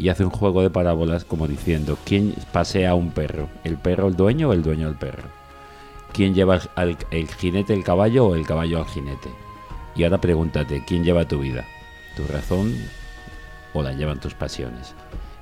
Y 0.00 0.08
hace 0.08 0.24
un 0.24 0.30
juego 0.30 0.62
de 0.62 0.70
parábolas 0.70 1.26
como 1.26 1.46
diciendo, 1.46 1.98
¿quién 2.06 2.34
pasea 2.52 2.92
a 2.92 2.94
un 2.94 3.10
perro? 3.10 3.50
¿El 3.64 3.76
perro 3.76 4.08
el 4.08 4.16
dueño 4.16 4.48
o 4.48 4.52
el 4.54 4.62
dueño 4.62 4.88
el 4.88 4.94
perro? 4.94 5.24
¿Quién 6.14 6.34
lleva 6.34 6.58
al, 6.74 6.96
el 7.10 7.28
jinete 7.28 7.74
el 7.74 7.84
caballo 7.84 8.28
o 8.28 8.34
el 8.34 8.46
caballo 8.46 8.78
al 8.78 8.86
jinete? 8.86 9.28
Y 9.94 10.04
ahora 10.04 10.18
pregúntate, 10.18 10.82
¿quién 10.86 11.04
lleva 11.04 11.28
tu 11.28 11.40
vida? 11.40 11.66
¿Tu 12.16 12.24
razón 12.32 12.74
o 13.74 13.82
la 13.82 13.92
llevan 13.92 14.20
tus 14.20 14.32
pasiones? 14.32 14.94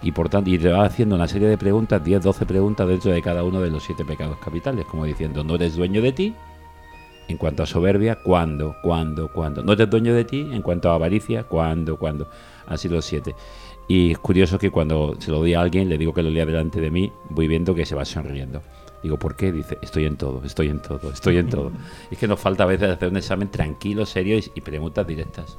Y 0.02 0.10
por 0.10 0.28
tanto, 0.28 0.50
y 0.50 0.58
te 0.58 0.72
va 0.72 0.84
haciendo 0.84 1.14
una 1.14 1.28
serie 1.28 1.46
de 1.46 1.56
preguntas, 1.56 2.02
10, 2.02 2.24
12 2.24 2.44
preguntas 2.44 2.88
dentro 2.88 3.12
de 3.12 3.22
cada 3.22 3.44
uno 3.44 3.60
de 3.60 3.70
los 3.70 3.84
siete 3.84 4.04
pecados 4.04 4.38
capitales, 4.38 4.86
como 4.86 5.04
diciendo, 5.04 5.44
no 5.44 5.54
eres 5.54 5.76
dueño 5.76 6.02
de 6.02 6.10
ti. 6.10 6.34
En 7.28 7.36
cuanto 7.36 7.62
a 7.62 7.66
soberbia, 7.66 8.16
¿cuándo? 8.16 8.74
¿Cuándo? 8.82 9.30
¿Cuándo? 9.30 9.62
No 9.62 9.74
eres 9.74 9.88
dueño 9.88 10.14
de 10.14 10.24
ti. 10.24 10.48
En 10.50 10.62
cuanto 10.62 10.90
a 10.90 10.94
avaricia, 10.94 11.44
¿cuándo? 11.44 11.96
¿Cuándo? 11.96 12.26
Así 12.66 12.88
los 12.88 13.04
siete. 13.04 13.34
Y 13.88 14.12
es 14.12 14.18
curioso 14.18 14.58
que 14.58 14.70
cuando 14.70 15.16
se 15.18 15.30
lo 15.30 15.42
di 15.42 15.54
a 15.54 15.60
alguien, 15.62 15.88
le 15.88 15.96
digo 15.98 16.12
que 16.12 16.22
lo 16.22 16.30
lea 16.30 16.44
delante 16.46 16.80
de 16.80 16.90
mí, 16.90 17.10
voy 17.30 17.48
viendo 17.48 17.74
que 17.74 17.86
se 17.86 17.94
va 17.94 18.04
sonriendo. 18.04 18.62
Digo, 19.02 19.16
¿por 19.18 19.34
qué? 19.36 19.50
Dice, 19.52 19.78
estoy 19.80 20.04
en 20.04 20.16
todo, 20.16 20.42
estoy 20.44 20.68
en 20.68 20.80
todo, 20.82 21.10
estoy 21.12 21.38
en 21.38 21.48
todo. 21.48 21.72
Es 22.10 22.18
que 22.18 22.26
nos 22.28 22.38
falta 22.40 22.64
a 22.64 22.66
veces 22.66 22.90
hacer 22.90 23.08
un 23.08 23.16
examen 23.16 23.48
tranquilo, 23.50 24.04
serio 24.04 24.36
y, 24.36 24.44
y 24.54 24.60
preguntas 24.60 25.06
directas. 25.06 25.56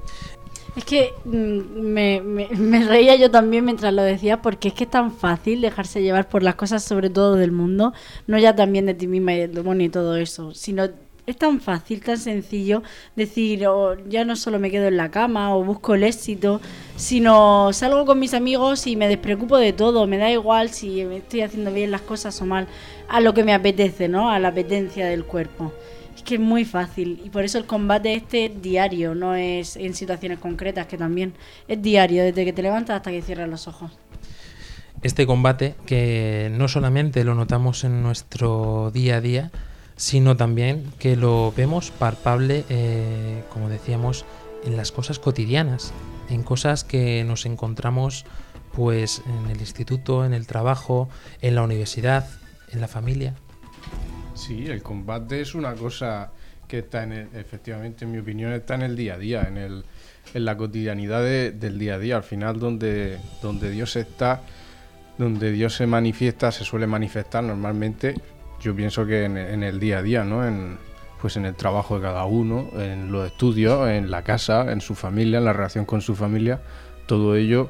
Es 0.75 0.85
que 0.85 1.13
mm, 1.25 1.79
me, 1.81 2.21
me- 2.21 2.49
me 2.57 2.85
reía 2.85 3.15
yo 3.15 3.31
también 3.31 3.65
mientras 3.65 3.93
lo 3.93 4.03
decía, 4.03 4.41
porque 4.41 4.67
es 4.67 4.73
que 4.75 4.83
es 4.83 4.89
tan 4.91 5.11
fácil 5.11 5.61
dejarse 5.61 6.01
llevar 6.03 6.29
por 6.29 6.43
las 6.43 6.55
cosas, 6.55 6.83
sobre 6.83 7.09
todo 7.09 7.35
del 7.35 7.51
mundo, 7.51 7.93
no 8.27 8.37
ya 8.37 8.55
también 8.55 8.85
de 8.85 8.93
ti 8.93 9.07
misma 9.07 9.33
y 9.33 9.39
del 9.39 9.53
demonio 9.55 9.87
y 9.87 9.89
todo 9.89 10.17
eso, 10.17 10.53
sino 10.53 10.87
es 11.31 11.37
tan 11.37 11.59
fácil, 11.61 12.01
tan 12.01 12.17
sencillo 12.17 12.83
decir, 13.15 13.67
"Oh, 13.67 13.95
ya 14.07 14.25
no 14.25 14.35
solo 14.35 14.59
me 14.59 14.71
quedo 14.71 14.87
en 14.87 14.97
la 14.97 15.09
cama 15.11 15.55
o 15.55 15.63
busco 15.63 15.95
el 15.95 16.03
éxito, 16.03 16.61
sino 16.95 17.71
salgo 17.73 18.05
con 18.05 18.19
mis 18.19 18.33
amigos 18.33 18.87
y 18.87 18.95
me 18.95 19.07
despreocupo 19.07 19.57
de 19.57 19.73
todo, 19.73 20.07
me 20.07 20.17
da 20.17 20.29
igual 20.31 20.69
si 20.69 21.01
estoy 21.01 21.41
haciendo 21.41 21.71
bien 21.71 21.91
las 21.91 22.01
cosas 22.01 22.41
o 22.41 22.45
mal, 22.45 22.67
a 23.07 23.19
lo 23.21 23.33
que 23.33 23.43
me 23.43 23.53
apetece, 23.53 24.07
¿no? 24.07 24.29
A 24.29 24.39
la 24.39 24.49
apetencia 24.49 25.05
del 25.07 25.23
cuerpo. 25.25 25.73
Es 26.15 26.23
que 26.23 26.35
es 26.35 26.41
muy 26.41 26.65
fácil 26.65 27.21
y 27.23 27.29
por 27.29 27.45
eso 27.45 27.57
el 27.57 27.65
combate 27.65 28.13
este 28.13 28.45
es 28.45 28.61
diario, 28.61 29.15
no 29.15 29.35
es 29.35 29.77
en 29.77 29.93
situaciones 29.93 30.39
concretas, 30.39 30.85
que 30.87 30.97
también 30.97 31.33
es 31.67 31.81
diario, 31.81 32.23
desde 32.23 32.43
que 32.43 32.51
te 32.53 32.61
levantas 32.61 32.97
hasta 32.97 33.11
que 33.11 33.21
cierras 33.21 33.49
los 33.49 33.67
ojos. 33.67 33.91
este 35.01 35.25
combate 35.25 35.75
que 35.85 36.51
no 36.51 36.67
solamente 36.67 37.23
lo 37.23 37.33
notamos 37.33 37.85
en 37.85 38.03
nuestro 38.03 38.91
día 38.93 39.15
a 39.17 39.21
día, 39.21 39.51
sino 39.99 40.37
también 40.37 40.85
que 40.97 41.17
lo 41.17 41.51
vemos 41.57 41.91
palpable, 41.91 42.63
eh, 42.69 43.43
como 43.51 43.67
decíamos, 43.67 44.23
en 44.63 44.77
las 44.77 44.93
cosas 44.93 45.19
cotidianas, 45.19 45.91
en 46.29 46.41
cosas 46.43 46.85
que 46.85 47.21
nos 47.25 47.45
encontramos 47.45 48.25
pues 48.71 49.21
en 49.27 49.51
el 49.51 49.59
instituto, 49.59 50.23
en 50.23 50.33
el 50.33 50.47
trabajo, 50.47 51.09
en 51.41 51.55
la 51.55 51.63
universidad, 51.63 52.29
en 52.71 52.79
la 52.79 52.87
familia. 52.87 53.33
Sí, 54.35 54.67
el 54.67 54.81
combate 54.81 55.41
es 55.41 55.53
una 55.53 55.73
cosa 55.73 56.31
que 56.65 56.79
está 56.79 57.03
en 57.03 57.11
el- 57.11 57.27
efectivamente, 57.35 58.05
en 58.05 58.11
mi 58.11 58.19
opinión, 58.19 58.53
está 58.53 58.75
en 58.75 58.83
el 58.83 58.95
día 58.95 59.15
a 59.15 59.17
día, 59.17 59.41
en, 59.49 59.57
el, 59.57 59.83
en 60.33 60.45
la 60.45 60.55
cotidianidad 60.55 61.21
de- 61.23 61.51
del 61.51 61.77
día 61.77 61.95
a 61.95 61.99
día. 61.99 62.15
Al 62.15 62.23
final, 62.23 62.57
donde, 62.57 63.17
donde 63.41 63.69
Dios 63.69 63.97
está, 63.97 64.43
donde 65.17 65.51
Dios 65.51 65.75
se 65.75 65.87
manifiesta, 65.87 66.53
se 66.53 66.63
suele 66.63 66.87
manifestar 66.87 67.43
normalmente, 67.43 68.15
yo 68.59 68.75
pienso 68.75 69.05
que 69.05 69.25
en, 69.25 69.37
en 69.37 69.63
el 69.63 69.79
día 69.79 69.99
a 69.99 70.01
día, 70.01 70.23
¿no? 70.23 70.45
En, 70.47 70.77
pues 71.21 71.35
en 71.37 71.45
el 71.45 71.55
trabajo 71.55 71.95
de 71.97 72.01
cada 72.03 72.25
uno, 72.25 72.69
en 72.77 73.11
los 73.11 73.27
estudios, 73.27 73.89
en 73.89 74.09
la 74.09 74.23
casa, 74.23 74.71
en 74.71 74.79
su 74.81 74.95
familia, 74.95 75.39
en 75.39 75.45
la 75.45 75.53
relación 75.53 75.85
con 75.85 76.01
su 76.01 76.15
familia. 76.15 76.61
todo 77.09 77.35
ello 77.35 77.69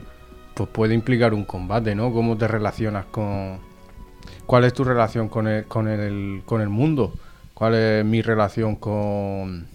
pues 0.54 0.70
puede 0.70 0.94
implicar 0.94 1.34
un 1.34 1.46
combate, 1.46 1.96
¿no? 1.96 2.12
¿Cómo 2.12 2.38
te 2.38 2.46
relacionas 2.48 3.06
con... 3.06 3.60
¿Cuál 4.46 4.66
es 4.66 4.74
tu 4.74 4.84
relación 4.84 5.30
con 5.30 5.48
el, 5.48 5.64
con 5.66 5.88
el, 5.88 6.42
con 6.46 6.60
el 6.60 6.68
mundo? 6.68 7.14
¿Cuál 7.54 7.76
es 7.76 8.04
mi 8.06 8.22
relación 8.22 8.76
con... 8.76 9.66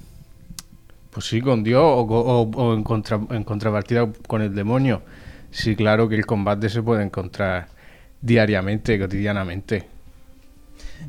Pues 1.11 1.27
sí, 1.27 1.41
con 1.41 1.65
Dios 1.65 1.83
o, 1.83 2.75
en, 2.75 2.83
contra- 2.85 3.21
en 3.31 3.45
contrapartida 3.45 4.07
con 4.27 4.43
el 4.43 4.55
demonio. 4.55 5.01
Sí, 5.51 5.75
claro 5.75 6.09
que 6.09 6.17
el 6.17 6.27
combate 6.27 6.69
se 6.69 6.83
puede 6.83 7.03
encontrar 7.03 7.69
diariamente, 8.21 8.99
cotidianamente. 8.99 9.94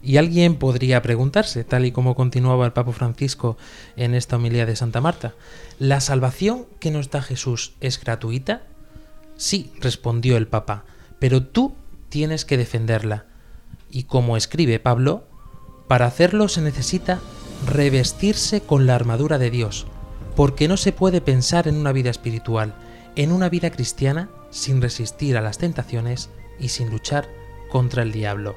Y 0.03 0.17
alguien 0.17 0.55
podría 0.55 1.01
preguntarse, 1.01 1.63
tal 1.63 1.85
y 1.85 1.91
como 1.91 2.15
continuaba 2.15 2.65
el 2.65 2.73
Papa 2.73 2.91
Francisco 2.91 3.57
en 3.95 4.13
esta 4.13 4.35
homilía 4.35 4.65
de 4.65 4.75
Santa 4.75 5.01
Marta, 5.01 5.33
¿la 5.79 5.99
salvación 5.99 6.65
que 6.79 6.91
nos 6.91 7.09
da 7.09 7.21
Jesús 7.21 7.73
es 7.81 7.99
gratuita? 7.99 8.63
Sí, 9.37 9.71
respondió 9.81 10.37
el 10.37 10.47
Papa, 10.47 10.85
pero 11.19 11.43
tú 11.43 11.75
tienes 12.09 12.45
que 12.45 12.57
defenderla. 12.57 13.25
Y 13.89 14.03
como 14.03 14.37
escribe 14.37 14.79
Pablo, 14.79 15.25
para 15.87 16.05
hacerlo 16.05 16.47
se 16.47 16.61
necesita 16.61 17.19
revestirse 17.65 18.61
con 18.61 18.85
la 18.85 18.95
armadura 18.95 19.37
de 19.37 19.51
Dios, 19.51 19.87
porque 20.35 20.67
no 20.67 20.77
se 20.77 20.91
puede 20.91 21.21
pensar 21.21 21.67
en 21.67 21.75
una 21.75 21.91
vida 21.91 22.09
espiritual, 22.09 22.75
en 23.15 23.31
una 23.31 23.49
vida 23.49 23.69
cristiana, 23.71 24.29
sin 24.49 24.81
resistir 24.81 25.37
a 25.37 25.41
las 25.41 25.57
tentaciones 25.57 26.29
y 26.59 26.69
sin 26.69 26.89
luchar 26.89 27.27
contra 27.69 28.03
el 28.03 28.11
diablo. 28.11 28.55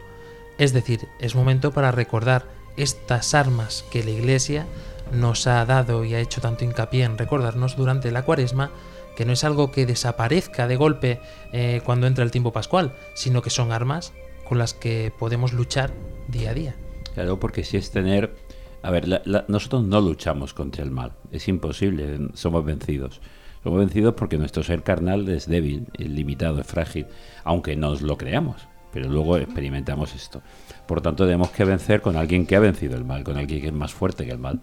Es 0.58 0.72
decir, 0.72 1.08
es 1.20 1.34
momento 1.34 1.72
para 1.72 1.90
recordar 1.92 2.44
estas 2.76 3.34
armas 3.34 3.84
que 3.90 4.02
la 4.04 4.10
Iglesia 4.10 4.66
nos 5.12 5.46
ha 5.46 5.64
dado 5.64 6.04
y 6.04 6.14
ha 6.14 6.20
hecho 6.20 6.40
tanto 6.40 6.64
hincapié 6.64 7.04
en 7.04 7.16
recordarnos 7.18 7.76
durante 7.76 8.10
la 8.10 8.24
cuaresma, 8.24 8.70
que 9.16 9.24
no 9.24 9.32
es 9.32 9.42
algo 9.44 9.70
que 9.72 9.86
desaparezca 9.86 10.68
de 10.68 10.76
golpe 10.76 11.20
eh, 11.52 11.80
cuando 11.84 12.06
entra 12.06 12.24
el 12.24 12.30
tiempo 12.30 12.52
pascual, 12.52 12.94
sino 13.14 13.42
que 13.42 13.50
son 13.50 13.72
armas 13.72 14.12
con 14.48 14.58
las 14.58 14.74
que 14.74 15.12
podemos 15.18 15.52
luchar 15.52 15.92
día 16.28 16.50
a 16.50 16.54
día. 16.54 16.76
Claro, 17.14 17.38
porque 17.40 17.64
si 17.64 17.76
es 17.76 17.90
tener... 17.90 18.34
A 18.82 18.90
ver, 18.92 19.08
la- 19.08 19.22
la- 19.24 19.44
nosotros 19.48 19.82
no 19.84 20.00
luchamos 20.00 20.54
contra 20.54 20.84
el 20.84 20.90
mal, 20.92 21.12
es 21.32 21.48
imposible, 21.48 22.28
somos 22.34 22.64
vencidos. 22.64 23.20
Somos 23.64 23.80
vencidos 23.80 24.14
porque 24.14 24.38
nuestro 24.38 24.62
ser 24.62 24.84
carnal 24.84 25.28
es 25.28 25.48
débil, 25.48 25.86
es 25.98 26.08
limitado, 26.08 26.60
es 26.60 26.66
frágil, 26.66 27.06
aunque 27.42 27.74
nos 27.74 28.02
lo 28.02 28.16
creamos, 28.16 28.68
pero 28.98 29.12
luego 29.12 29.36
experimentamos 29.36 30.12
esto. 30.16 30.42
Por 30.84 31.00
tanto, 31.00 31.24
tenemos 31.24 31.50
que 31.50 31.64
vencer 31.64 32.00
con 32.00 32.16
alguien 32.16 32.46
que 32.46 32.56
ha 32.56 32.60
vencido 32.60 32.96
el 32.96 33.04
mal, 33.04 33.22
con 33.22 33.36
alguien 33.36 33.60
que 33.60 33.68
es 33.68 33.72
más 33.72 33.92
fuerte 33.92 34.26
que 34.26 34.32
el 34.32 34.40
mal. 34.40 34.58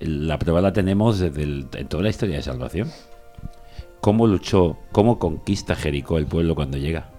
La 0.00 0.38
prueba 0.38 0.62
la 0.62 0.72
tenemos 0.72 1.18
desde 1.18 1.42
en 1.42 1.88
toda 1.88 2.02
la 2.02 2.08
historia 2.08 2.36
de 2.36 2.42
salvación. 2.42 2.90
¿Cómo 4.00 4.26
luchó, 4.26 4.78
cómo 4.90 5.18
conquista 5.18 5.74
Jericó 5.76 6.16
el 6.16 6.24
pueblo 6.24 6.54
cuando 6.54 6.78
llega? 6.78 7.10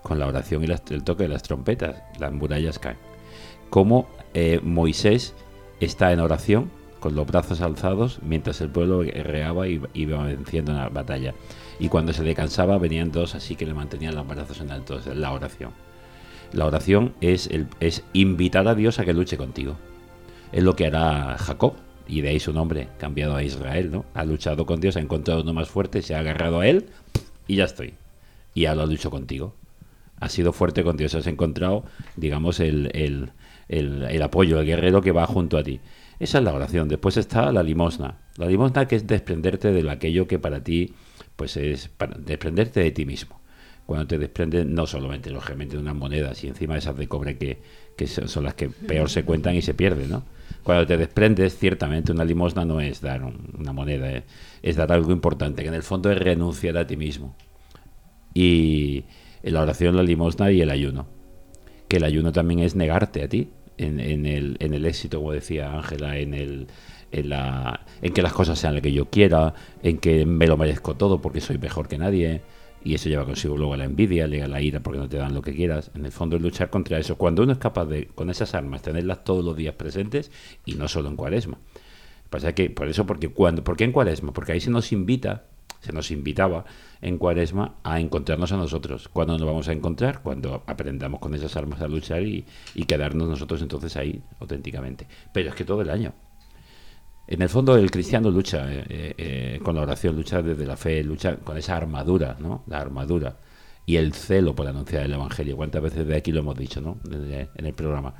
Con 0.00 0.18
la 0.18 0.26
oración 0.26 0.64
y 0.64 0.94
el 0.94 1.04
toque 1.04 1.24
de 1.24 1.28
las 1.28 1.42
trompetas, 1.42 2.02
las 2.18 2.32
murallas 2.32 2.78
caen. 2.78 2.96
Cómo 3.68 4.08
eh, 4.32 4.58
Moisés 4.62 5.34
está 5.80 6.12
en 6.12 6.20
oración 6.20 6.70
con 6.98 7.14
los 7.14 7.26
brazos 7.26 7.60
alzados 7.60 8.20
mientras 8.22 8.62
el 8.62 8.70
pueblo 8.70 9.00
guerreaba 9.00 9.68
y 9.68 9.82
iba 9.92 10.24
venciendo 10.24 10.72
en 10.72 10.78
la 10.78 10.88
batalla. 10.88 11.34
Y 11.80 11.88
cuando 11.88 12.12
se 12.12 12.22
le 12.22 12.34
cansaba 12.34 12.78
venían 12.78 13.10
dos 13.10 13.34
así 13.34 13.56
que 13.56 13.66
le 13.66 13.74
mantenían 13.74 14.14
los 14.14 14.28
brazos 14.28 14.60
en 14.60 14.70
alto, 14.70 14.98
es 14.98 15.06
la 15.06 15.32
oración. 15.32 15.72
La 16.52 16.66
oración 16.66 17.14
es, 17.20 17.46
el, 17.46 17.68
es 17.80 18.04
invitar 18.12 18.68
a 18.68 18.74
Dios 18.74 18.98
a 18.98 19.04
que 19.04 19.14
luche 19.14 19.36
contigo. 19.36 19.76
Es 20.52 20.62
lo 20.62 20.76
que 20.76 20.86
hará 20.86 21.38
Jacob, 21.38 21.74
y 22.06 22.20
de 22.20 22.30
ahí 22.30 22.40
su 22.40 22.52
nombre, 22.52 22.88
cambiado 22.98 23.36
a 23.36 23.42
Israel, 23.42 23.90
¿no? 23.90 24.04
Ha 24.14 24.24
luchado 24.24 24.66
con 24.66 24.80
Dios, 24.80 24.96
ha 24.96 25.00
encontrado 25.00 25.42
uno 25.42 25.54
más 25.54 25.68
fuerte, 25.68 26.02
se 26.02 26.14
ha 26.14 26.18
agarrado 26.18 26.60
a 26.60 26.66
él 26.66 26.86
y 27.46 27.56
ya 27.56 27.64
estoy. 27.64 27.94
Y 28.52 28.66
ahora 28.66 28.84
lucho 28.84 29.10
contigo. 29.10 29.54
Has 30.18 30.32
sido 30.32 30.52
fuerte 30.52 30.82
con 30.82 30.96
Dios, 30.96 31.14
has 31.14 31.28
encontrado, 31.28 31.84
digamos, 32.16 32.60
el, 32.60 32.90
el, 32.94 33.30
el, 33.68 34.02
el 34.02 34.22
apoyo, 34.22 34.60
el 34.60 34.66
guerrero 34.66 35.00
que 35.00 35.12
va 35.12 35.26
junto 35.26 35.56
a 35.56 35.62
ti. 35.62 35.80
Esa 36.18 36.38
es 36.38 36.44
la 36.44 36.52
oración. 36.52 36.88
Después 36.88 37.16
está 37.16 37.52
la 37.52 37.62
limosna. 37.62 38.18
La 38.36 38.46
limosna 38.46 38.86
que 38.86 38.96
es 38.96 39.06
desprenderte 39.06 39.72
de 39.72 39.88
aquello 39.90 40.26
que 40.26 40.38
para 40.38 40.62
ti, 40.62 40.94
pues 41.40 41.56
es 41.56 41.88
para 41.88 42.18
desprenderte 42.18 42.80
de 42.80 42.90
ti 42.90 43.06
mismo. 43.06 43.40
Cuando 43.86 44.06
te 44.06 44.18
desprendes, 44.18 44.66
no 44.66 44.86
solamente, 44.86 45.30
lógicamente, 45.30 45.76
de 45.76 45.80
unas 45.82 45.94
monedas 45.94 46.44
y 46.44 46.48
encima 46.48 46.76
esas 46.76 46.98
de 46.98 47.08
cobre 47.08 47.38
que, 47.38 47.62
que 47.96 48.06
son 48.06 48.44
las 48.44 48.52
que 48.52 48.68
peor 48.68 49.08
se 49.08 49.24
cuentan 49.24 49.54
y 49.56 49.62
se 49.62 49.72
pierden, 49.72 50.10
¿no? 50.10 50.22
Cuando 50.62 50.86
te 50.86 50.98
desprendes, 50.98 51.56
ciertamente 51.56 52.12
una 52.12 52.26
limosna 52.26 52.66
no 52.66 52.78
es 52.82 53.00
dar 53.00 53.24
un- 53.24 53.54
una 53.58 53.72
moneda, 53.72 54.12
eh, 54.12 54.24
es 54.62 54.76
dar 54.76 54.92
algo 54.92 55.12
importante, 55.12 55.62
que 55.62 55.68
en 55.68 55.74
el 55.74 55.82
fondo 55.82 56.10
es 56.12 56.18
renunciar 56.18 56.76
a 56.76 56.86
ti 56.86 56.98
mismo. 56.98 57.34
Y 58.34 59.04
la 59.42 59.62
oración, 59.62 59.96
la 59.96 60.02
limosna 60.02 60.50
y 60.52 60.60
el 60.60 60.68
ayuno. 60.70 61.06
Que 61.88 61.96
el 61.96 62.04
ayuno 62.04 62.32
también 62.32 62.60
es 62.60 62.76
negarte 62.76 63.22
a 63.22 63.28
ti 63.28 63.48
en, 63.78 63.98
en 63.98 64.26
el, 64.26 64.56
en 64.60 64.74
el 64.74 64.84
éxito, 64.84 65.18
como 65.20 65.32
decía 65.32 65.72
Ángela, 65.72 66.18
en 66.18 66.34
el 66.34 66.66
en, 67.12 67.28
la, 67.28 67.86
en 68.02 68.12
que 68.12 68.22
las 68.22 68.32
cosas 68.32 68.58
sean 68.58 68.74
lo 68.74 68.82
que 68.82 68.92
yo 68.92 69.10
quiera, 69.10 69.54
en 69.82 69.98
que 69.98 70.26
me 70.26 70.46
lo 70.46 70.56
merezco 70.56 70.94
todo 70.94 71.20
porque 71.20 71.40
soy 71.40 71.58
mejor 71.58 71.88
que 71.88 71.98
nadie, 71.98 72.42
y 72.82 72.94
eso 72.94 73.08
lleva 73.08 73.24
consigo 73.24 73.56
luego 73.56 73.76
la 73.76 73.84
envidia, 73.84 74.26
llega 74.26 74.48
la 74.48 74.60
ira 74.62 74.80
porque 74.80 74.98
no 74.98 75.08
te 75.08 75.18
dan 75.18 75.34
lo 75.34 75.42
que 75.42 75.54
quieras. 75.54 75.90
En 75.94 76.06
el 76.06 76.12
fondo 76.12 76.36
es 76.36 76.42
luchar 76.42 76.70
contra 76.70 76.98
eso. 76.98 77.16
Cuando 77.16 77.42
uno 77.42 77.52
es 77.52 77.58
capaz 77.58 77.84
de, 77.86 78.06
con 78.06 78.30
esas 78.30 78.54
armas, 78.54 78.82
tenerlas 78.82 79.22
todos 79.24 79.44
los 79.44 79.56
días 79.56 79.74
presentes 79.74 80.30
y 80.64 80.74
no 80.74 80.88
solo 80.88 81.08
en 81.08 81.16
cuaresma. 81.16 81.58
Pasa 82.30 82.54
que, 82.54 82.70
por 82.70 82.88
eso, 82.88 83.06
porque 83.06 83.28
cuando, 83.28 83.62
¿por 83.64 83.76
qué 83.76 83.84
en 83.84 83.92
cuaresma? 83.92 84.32
Porque 84.32 84.52
ahí 84.52 84.60
se 84.60 84.70
nos 84.70 84.92
invita, 84.92 85.44
se 85.80 85.92
nos 85.92 86.10
invitaba 86.10 86.64
en 87.02 87.18
cuaresma 87.18 87.74
a 87.82 88.00
encontrarnos 88.00 88.52
a 88.52 88.56
nosotros. 88.56 89.08
¿Cuándo 89.08 89.36
nos 89.36 89.46
vamos 89.46 89.68
a 89.68 89.72
encontrar? 89.72 90.22
Cuando 90.22 90.62
aprendamos 90.66 91.20
con 91.20 91.34
esas 91.34 91.56
armas 91.56 91.82
a 91.82 91.88
luchar 91.88 92.22
y 92.22 92.44
quedarnos 92.86 93.28
nosotros 93.28 93.60
entonces 93.60 93.96
ahí 93.96 94.22
auténticamente. 94.38 95.06
Pero 95.34 95.50
es 95.50 95.54
que 95.54 95.64
todo 95.64 95.82
el 95.82 95.90
año. 95.90 96.14
En 97.26 97.42
el 97.42 97.48
fondo 97.48 97.76
el 97.76 97.90
cristiano 97.90 98.30
lucha 98.30 98.72
eh, 98.72 98.84
eh, 98.88 99.14
eh, 99.16 99.60
con 99.62 99.76
la 99.76 99.82
oración, 99.82 100.16
lucha 100.16 100.42
desde 100.42 100.66
la 100.66 100.76
fe, 100.76 101.02
lucha 101.04 101.36
con 101.36 101.56
esa 101.56 101.76
armadura, 101.76 102.36
¿no? 102.40 102.64
La 102.66 102.80
armadura 102.80 103.36
y 103.86 103.96
el 103.96 104.12
celo 104.14 104.54
por 104.54 104.66
anunciar 104.66 105.04
el 105.04 105.12
Evangelio. 105.12 105.56
¿Cuántas 105.56 105.82
veces 105.82 106.06
de 106.06 106.16
aquí 106.16 106.32
lo 106.32 106.40
hemos 106.40 106.56
dicho, 106.58 106.80
¿no? 106.80 106.98
En 107.10 107.66
el 107.66 107.72
programa. 107.74 108.14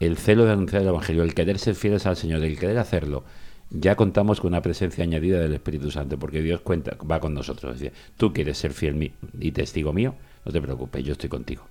El 0.00 0.16
celo 0.16 0.44
de 0.44 0.52
anunciar 0.52 0.82
el 0.82 0.88
Evangelio, 0.88 1.22
el 1.22 1.34
querer 1.34 1.58
ser 1.58 1.74
fieles 1.74 2.06
al 2.06 2.16
Señor, 2.16 2.42
el 2.44 2.58
querer 2.58 2.78
hacerlo. 2.78 3.24
Ya 3.70 3.94
contamos 3.94 4.40
con 4.40 4.48
una 4.48 4.60
presencia 4.60 5.02
añadida 5.02 5.38
del 5.40 5.54
Espíritu 5.54 5.90
Santo, 5.90 6.18
porque 6.18 6.42
Dios 6.42 6.60
cuenta, 6.60 6.96
va 7.10 7.20
con 7.20 7.32
nosotros. 7.32 7.78
Decir, 7.78 7.92
tú 8.18 8.32
quieres 8.34 8.58
ser 8.58 8.72
fiel 8.72 8.94
mi- 8.94 9.12
y 9.40 9.52
testigo 9.52 9.94
mío, 9.94 10.14
no 10.44 10.52
te 10.52 10.60
preocupes, 10.60 11.02
yo 11.04 11.12
estoy 11.12 11.30
contigo. 11.30 11.62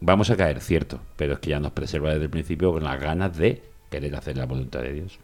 Vamos 0.00 0.28
a 0.30 0.36
caer, 0.36 0.60
cierto, 0.60 1.00
pero 1.16 1.34
es 1.34 1.38
que 1.38 1.50
ya 1.50 1.60
nos 1.60 1.72
preserva 1.72 2.10
desde 2.10 2.24
el 2.24 2.30
principio 2.30 2.72
con 2.72 2.84
las 2.84 3.00
ganas 3.00 3.36
de 3.36 3.62
querer 3.90 4.14
hacer 4.14 4.36
la 4.36 4.44
voluntad 4.46 4.82
de 4.82 4.92
Dios. 4.92 5.18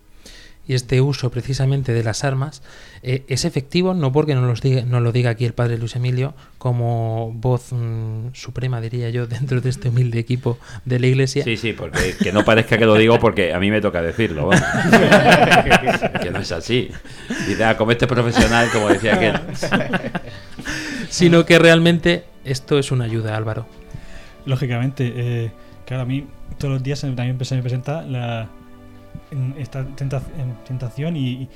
Y 0.69 0.75
este 0.75 1.01
uso 1.01 1.31
precisamente 1.31 1.93
de 1.93 2.05
las 2.05 2.25
armas 2.25 2.63
eh, 3.03 3.25
es 3.29 3.47
efectivo 3.47 3.95
no 3.95 4.13
porque 4.13 4.35
nos, 4.35 4.45
los 4.45 4.61
diga, 4.61 4.83
nos 4.83 5.03
lo 5.03 5.13
diga 5.13 5.31
aquí 5.31 5.47
el 5.47 5.55
padre 5.55 5.79
Luis 5.79 5.97
Emilio 5.97 6.35
como 6.59 7.33
voz 7.33 7.73
mm, 7.73 8.35
suprema, 8.35 8.81
diría 8.81 9.09
yo, 9.09 9.27
dentro 9.27 9.61
de 9.63 9.71
este 9.71 9.89
humilde 9.89 10.19
equipo 10.19 10.59
de 10.85 11.01
la 11.01 11.07
iglesia. 11.07 11.43
Sí, 11.43 11.57
sí, 11.57 11.73
porque 11.73 12.15
que 12.23 12.33
no 12.33 12.45
parezca 12.45 12.77
que 12.77 12.85
lo 12.85 12.95
digo 12.95 13.19
porque 13.19 13.55
a 13.55 13.59
mí 13.59 13.71
me 13.71 13.81
toca 13.81 14.03
decirlo. 14.03 14.51
que 16.23 16.31
no 16.31 16.41
es 16.41 16.53
así. 16.53 16.91
Dice, 17.47 17.65
ah, 17.65 17.77
como 17.77 17.93
este 17.93 18.07
profesional, 18.07 18.69
como 18.71 18.89
decía 18.89 19.15
aquel. 19.15 19.41
sino 21.09 21.47
que 21.47 21.59
realmente 21.59 22.25
esto 22.45 22.79
es 22.79 22.93
una 22.93 23.05
ayuda, 23.05 23.37
Álvaro. 23.37 23.67
Lógicamente, 24.45 25.13
eh, 25.17 25.51
claro, 25.87 26.03
a 26.03 26.07
mí 26.07 26.27
todos 26.59 26.75
los 26.75 26.83
días 26.83 27.01
también 27.01 27.43
se 27.43 27.55
me 27.55 27.63
presenta 27.63 28.03
la, 28.03 28.49
en 29.31 29.55
esta 29.59 29.85
tenta- 29.85 30.23
en 30.39 30.55
tentación 30.67 31.17
y, 31.17 31.49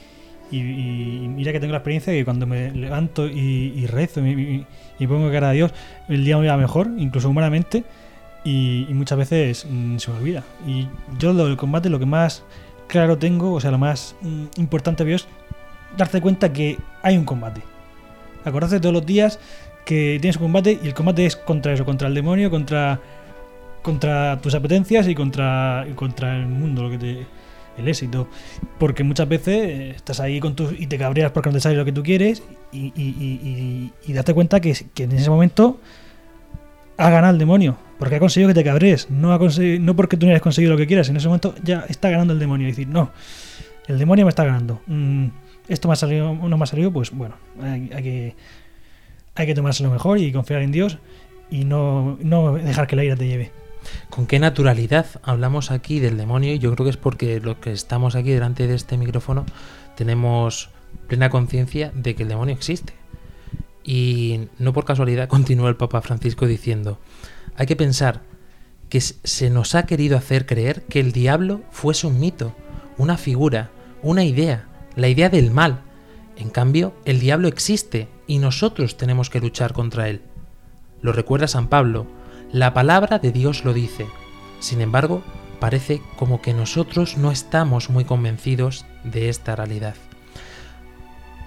y- 0.51 0.59
y 0.59 1.29
mira 1.29 1.53
que 1.53 1.61
tengo 1.61 1.73
la 1.73 1.79
experiencia 1.79 2.13
que 2.13 2.25
cuando 2.25 2.47
me 2.47 2.71
levanto 2.73 3.27
y, 3.27 3.73
y 3.77 3.87
rezo 3.87 4.21
y, 4.27 4.67
pongo 5.07 5.31
cara 5.33 5.49
a 5.51 5.53
Dios, 5.53 5.73
el 6.09 6.25
día 6.25 6.39
me 6.39 6.47
va 6.49 6.57
mejor, 6.57 6.89
incluso 6.99 7.29
humanamente, 7.29 7.85
y, 8.45 8.87
muchas 8.91 9.19
veces 9.19 9.67
mm, 9.69 9.97
se 9.99 10.11
me 10.11 10.19
olvida. 10.19 10.43
Y 10.67 10.89
yo 11.19 11.33
lo 11.33 11.47
del 11.47 11.57
combate 11.57 11.89
lo 11.91 11.99
que 11.99 12.07
más 12.07 12.45
claro 12.87 13.17
tengo, 13.19 13.53
o 13.55 13.61
sea, 13.61 13.71
lo 13.71 13.79
más 13.79 14.15
mm, 14.21 14.45
importante 14.61 15.05
veo 15.05 15.17
es 15.17 15.27
darte 15.97 16.21
cuenta 16.21 16.53
que 16.53 16.79
hay 17.03 17.17
un 17.17 17.25
combate. 17.25 17.63
Acordarte 18.45 18.79
todos 18.81 18.93
los 18.93 19.07
días 19.07 19.39
que 19.85 20.19
tienes 20.21 20.37
un 20.37 20.43
combate 20.43 20.79
y 20.83 20.87
el 20.87 20.95
combate 20.95 21.25
es 21.27 21.37
contra 21.37 21.73
eso, 21.73 21.85
contra 21.85 22.09
el 22.09 22.15
demonio, 22.15 22.51
contra 22.51 23.01
contra 23.83 24.39
tus 24.41 24.55
apetencias 24.55 25.09
y 25.09 25.15
contra 25.15 25.85
contra 25.97 26.37
el 26.37 26.47
mundo, 26.47 26.85
lo 26.85 26.91
que 26.91 26.99
te 26.99 27.27
el 27.79 27.89
éxito, 27.89 28.29
porque 28.79 29.03
muchas 29.05 29.29
veces 29.29 29.57
eh, 29.69 29.91
estás 29.91 30.21
ahí 30.21 30.41
con 30.41 30.55
tus 30.55 30.79
y 30.79 30.87
te 30.87 30.99
cabreas 30.99 31.31
porque 31.33 31.49
no 31.51 31.55
te 31.55 31.61
sale 31.61 31.77
lo 31.77 31.85
que 31.85 31.93
tú 31.93 32.03
quieres 32.03 32.43
y, 32.73 32.93
y, 32.97 33.03
y- 33.19 33.93
y- 34.07 34.13
date 34.13 34.35
cuenta 34.35 34.61
que, 34.61 34.77
que 34.95 35.05
en 35.05 35.13
ese 35.13 35.31
momento 35.31 35.81
ha 36.99 37.11
ganado 37.11 37.33
el 37.33 37.39
demonio, 37.39 37.77
porque 37.99 38.17
ha 38.17 38.21
conseguido 38.21 38.49
que 38.49 38.55
te 38.55 38.65
cabrees, 38.65 39.11
no 39.11 39.33
ha 39.33 39.39
no 39.39 39.97
porque 39.97 40.17
tú 40.17 40.27
no 40.27 40.31
hayas 40.33 40.43
conseguido 40.43 40.73
lo 40.73 40.79
que 40.79 40.87
quieras, 40.87 41.09
en 41.09 41.17
ese 41.17 41.27
momento 41.29 41.55
ya 41.65 41.85
está 41.89 42.11
ganando 42.11 42.33
el 42.35 42.39
demonio, 42.39 42.69
y 42.69 42.71
decir, 42.71 42.87
no, 42.89 43.11
el 43.89 43.99
demonio 43.99 44.25
me 44.27 44.29
está 44.29 44.45
ganando. 44.45 44.81
Mm, 44.87 45.27
esto 45.69 45.89
me 45.89 45.95
ha 45.95 45.97
salido, 45.97 46.35
no 46.35 46.57
me 46.59 46.63
ha 46.63 46.67
salido, 46.67 46.93
pues 46.93 47.11
bueno, 47.11 47.35
hay, 47.61 47.91
hay 47.95 48.03
que, 48.03 48.35
hay 49.35 49.47
que 49.47 49.55
tomárselo 49.55 49.91
mejor 49.91 50.19
y 50.19 50.31
confiar 50.33 50.63
en 50.63 50.71
Dios 50.73 50.99
y 51.51 51.65
no, 51.65 52.19
no 52.23 52.55
dejar 52.55 52.87
que 52.87 52.97
la 52.97 53.05
ira 53.05 53.17
te 53.17 53.27
lleve. 53.27 53.51
Con 54.11 54.27
qué 54.27 54.39
naturalidad 54.39 55.07
hablamos 55.23 55.71
aquí 55.71 56.01
del 56.01 56.17
demonio 56.17 56.55
y 56.55 56.59
yo 56.59 56.75
creo 56.75 56.85
que 56.85 56.91
es 56.91 56.97
porque 56.97 57.41
los 57.41 57.57
que 57.57 57.73
estamos 57.73 58.15
aquí 58.15 58.31
delante 58.31 58.67
de 58.67 58.75
este 58.75 58.97
micrófono 58.97 59.47
tenemos 59.97 60.71
plena 61.09 61.31
conciencia 61.31 61.93
de 61.95 62.15
que 62.15 62.23
el 62.23 62.29
demonio 62.29 62.55
existe. 62.55 62.95
Y 63.85 64.49
no 64.59 64.73
por 64.73 64.85
casualidad 64.85 65.29
continúa 65.29 65.69
el 65.69 65.77
Papa 65.77 66.03
Francisco 66.03 66.47
diciendo, 66.47 66.99
hay 67.57 67.67
que 67.67 67.77
pensar 67.77 68.23
que 68.89 69.01
se 69.01 69.49
nos 69.49 69.75
ha 69.75 69.87
querido 69.87 70.19
hacer 70.19 70.45
creer 70.45 70.83
que 70.83 71.01
el 71.01 71.13
diablo 71.13 71.63
fuese 71.71 72.07
un 72.07 72.21
mito, 72.21 72.55
una 72.99 73.17
figura, 73.17 73.71
una 74.03 74.25
idea, 74.25 74.69
la 74.97 75.09
idea 75.09 75.31
del 75.31 75.51
mal. 75.51 75.81
En 76.37 76.51
cambio, 76.51 76.93
el 77.05 77.21
diablo 77.21 77.49
existe 77.49 78.09
y 78.27 78.39
nosotros 78.39 78.97
tenemos 78.97 79.31
que 79.31 79.41
luchar 79.41 79.73
contra 79.73 80.09
él. 80.09 80.23
Lo 81.01 81.13
recuerda 81.13 81.49
San 81.49 81.69
Pablo, 81.69 82.07
la 82.53 82.75
palabra 82.75 83.19
de 83.19 83.33
Dios 83.33 83.65
lo 83.65 83.73
dice. 83.73 84.07
Sin 84.61 84.81
embargo, 84.81 85.23
parece 85.59 86.03
como 86.17 86.43
que 86.43 86.53
nosotros 86.53 87.17
no 87.17 87.31
estamos 87.31 87.89
muy 87.89 88.05
convencidos 88.05 88.85
de 89.05 89.29
esta 89.31 89.57
realidad. 89.57 89.95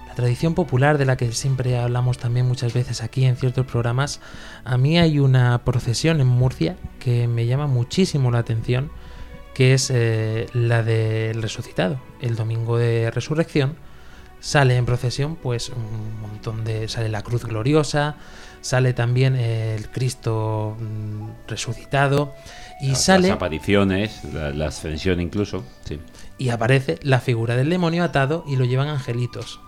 La 0.07 0.15
tradición 0.15 0.55
popular 0.55 0.97
de 0.97 1.05
la 1.05 1.17
que 1.17 1.31
siempre 1.31 1.77
hablamos 1.77 2.17
también 2.17 2.47
muchas 2.47 2.73
veces 2.73 3.03
aquí 3.03 3.25
en 3.25 3.35
ciertos 3.35 3.65
programas, 3.65 4.19
a 4.63 4.77
mí 4.77 4.97
hay 4.97 5.19
una 5.19 5.63
procesión 5.63 6.21
en 6.21 6.27
Murcia 6.27 6.77
que 6.99 7.27
me 7.27 7.45
llama 7.45 7.67
muchísimo 7.67 8.31
la 8.31 8.39
atención, 8.39 8.91
que 9.53 9.73
es 9.73 9.91
eh, 9.93 10.47
la 10.53 10.83
del 10.83 11.41
resucitado. 11.41 11.99
El 12.19 12.35
domingo 12.35 12.77
de 12.77 13.11
resurrección 13.11 13.75
sale 14.39 14.75
en 14.77 14.85
procesión 14.85 15.35
pues 15.35 15.69
un 15.69 16.21
montón 16.21 16.63
de... 16.63 16.87
sale 16.87 17.09
la 17.09 17.21
cruz 17.21 17.45
gloriosa, 17.45 18.15
sale 18.65 18.93
también 18.93 19.35
el 19.35 19.89
Cristo 19.91 20.75
mm, 20.79 21.47
resucitado 21.47 22.33
y 22.81 22.89
Las- 22.89 23.03
sale 23.05 23.27
Las 23.27 23.35
apariciones, 23.37 24.23
la, 24.33 24.49
la 24.49 24.67
ascensión 24.67 25.21
incluso. 25.21 25.63
Sí. 25.85 25.99
y 26.39 26.49
aparece 26.49 26.97
la 27.03 27.19
figura 27.19 27.55
del 27.55 27.69
demonio 27.69 28.03
atado 28.03 28.43
y 28.47 28.55
lo 28.55 28.65
llevan 28.65 28.87
angelitos. 28.87 29.59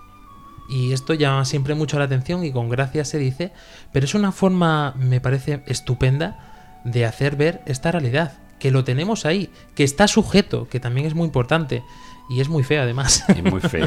Y 0.68 0.92
esto 0.92 1.14
llama 1.14 1.44
siempre 1.44 1.74
mucho 1.74 1.98
la 1.98 2.06
atención 2.06 2.44
y 2.44 2.50
con 2.52 2.68
gracia 2.68 3.04
se 3.04 3.18
dice, 3.18 3.52
pero 3.92 4.04
es 4.04 4.14
una 4.14 4.32
forma, 4.32 4.94
me 4.98 5.20
parece 5.20 5.62
estupenda, 5.66 6.80
de 6.84 7.06
hacer 7.06 7.36
ver 7.36 7.60
esta 7.66 7.90
realidad, 7.92 8.32
que 8.58 8.70
lo 8.72 8.82
tenemos 8.84 9.24
ahí, 9.24 9.50
que 9.76 9.84
está 9.84 10.08
sujeto, 10.08 10.68
que 10.68 10.80
también 10.80 11.06
es 11.06 11.14
muy 11.14 11.24
importante 11.26 11.82
y 12.30 12.40
es 12.40 12.48
muy 12.48 12.62
feo 12.62 12.82
además. 12.82 13.24
Es 13.28 13.42
muy 13.42 13.60
feo. 13.60 13.86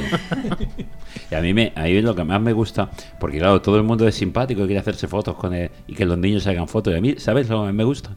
y 1.32 1.36
a 1.36 1.42
mí, 1.42 1.54
me, 1.54 1.72
a 1.76 1.84
mí 1.84 2.02
lo 2.02 2.16
que 2.16 2.24
más 2.24 2.42
me 2.42 2.54
gusta, 2.54 2.90
porque 3.20 3.38
claro, 3.40 3.62
todo 3.62 3.78
el 3.78 3.84
mundo 3.84 4.08
es 4.08 4.16
simpático 4.16 4.62
y 4.64 4.66
quiere 4.66 4.80
hacerse 4.80 5.08
fotos 5.08 5.36
con 5.36 5.54
él 5.54 5.70
y 5.88 5.94
que 5.94 6.06
los 6.06 6.18
niños 6.18 6.46
hagan 6.48 6.68
fotos. 6.68 6.94
Y 6.94 6.98
a 6.98 7.02
mí, 7.02 7.16
¿sabes 7.18 7.50
lo 7.50 7.66
que 7.66 7.72
me 7.74 7.84
gusta? 7.84 8.16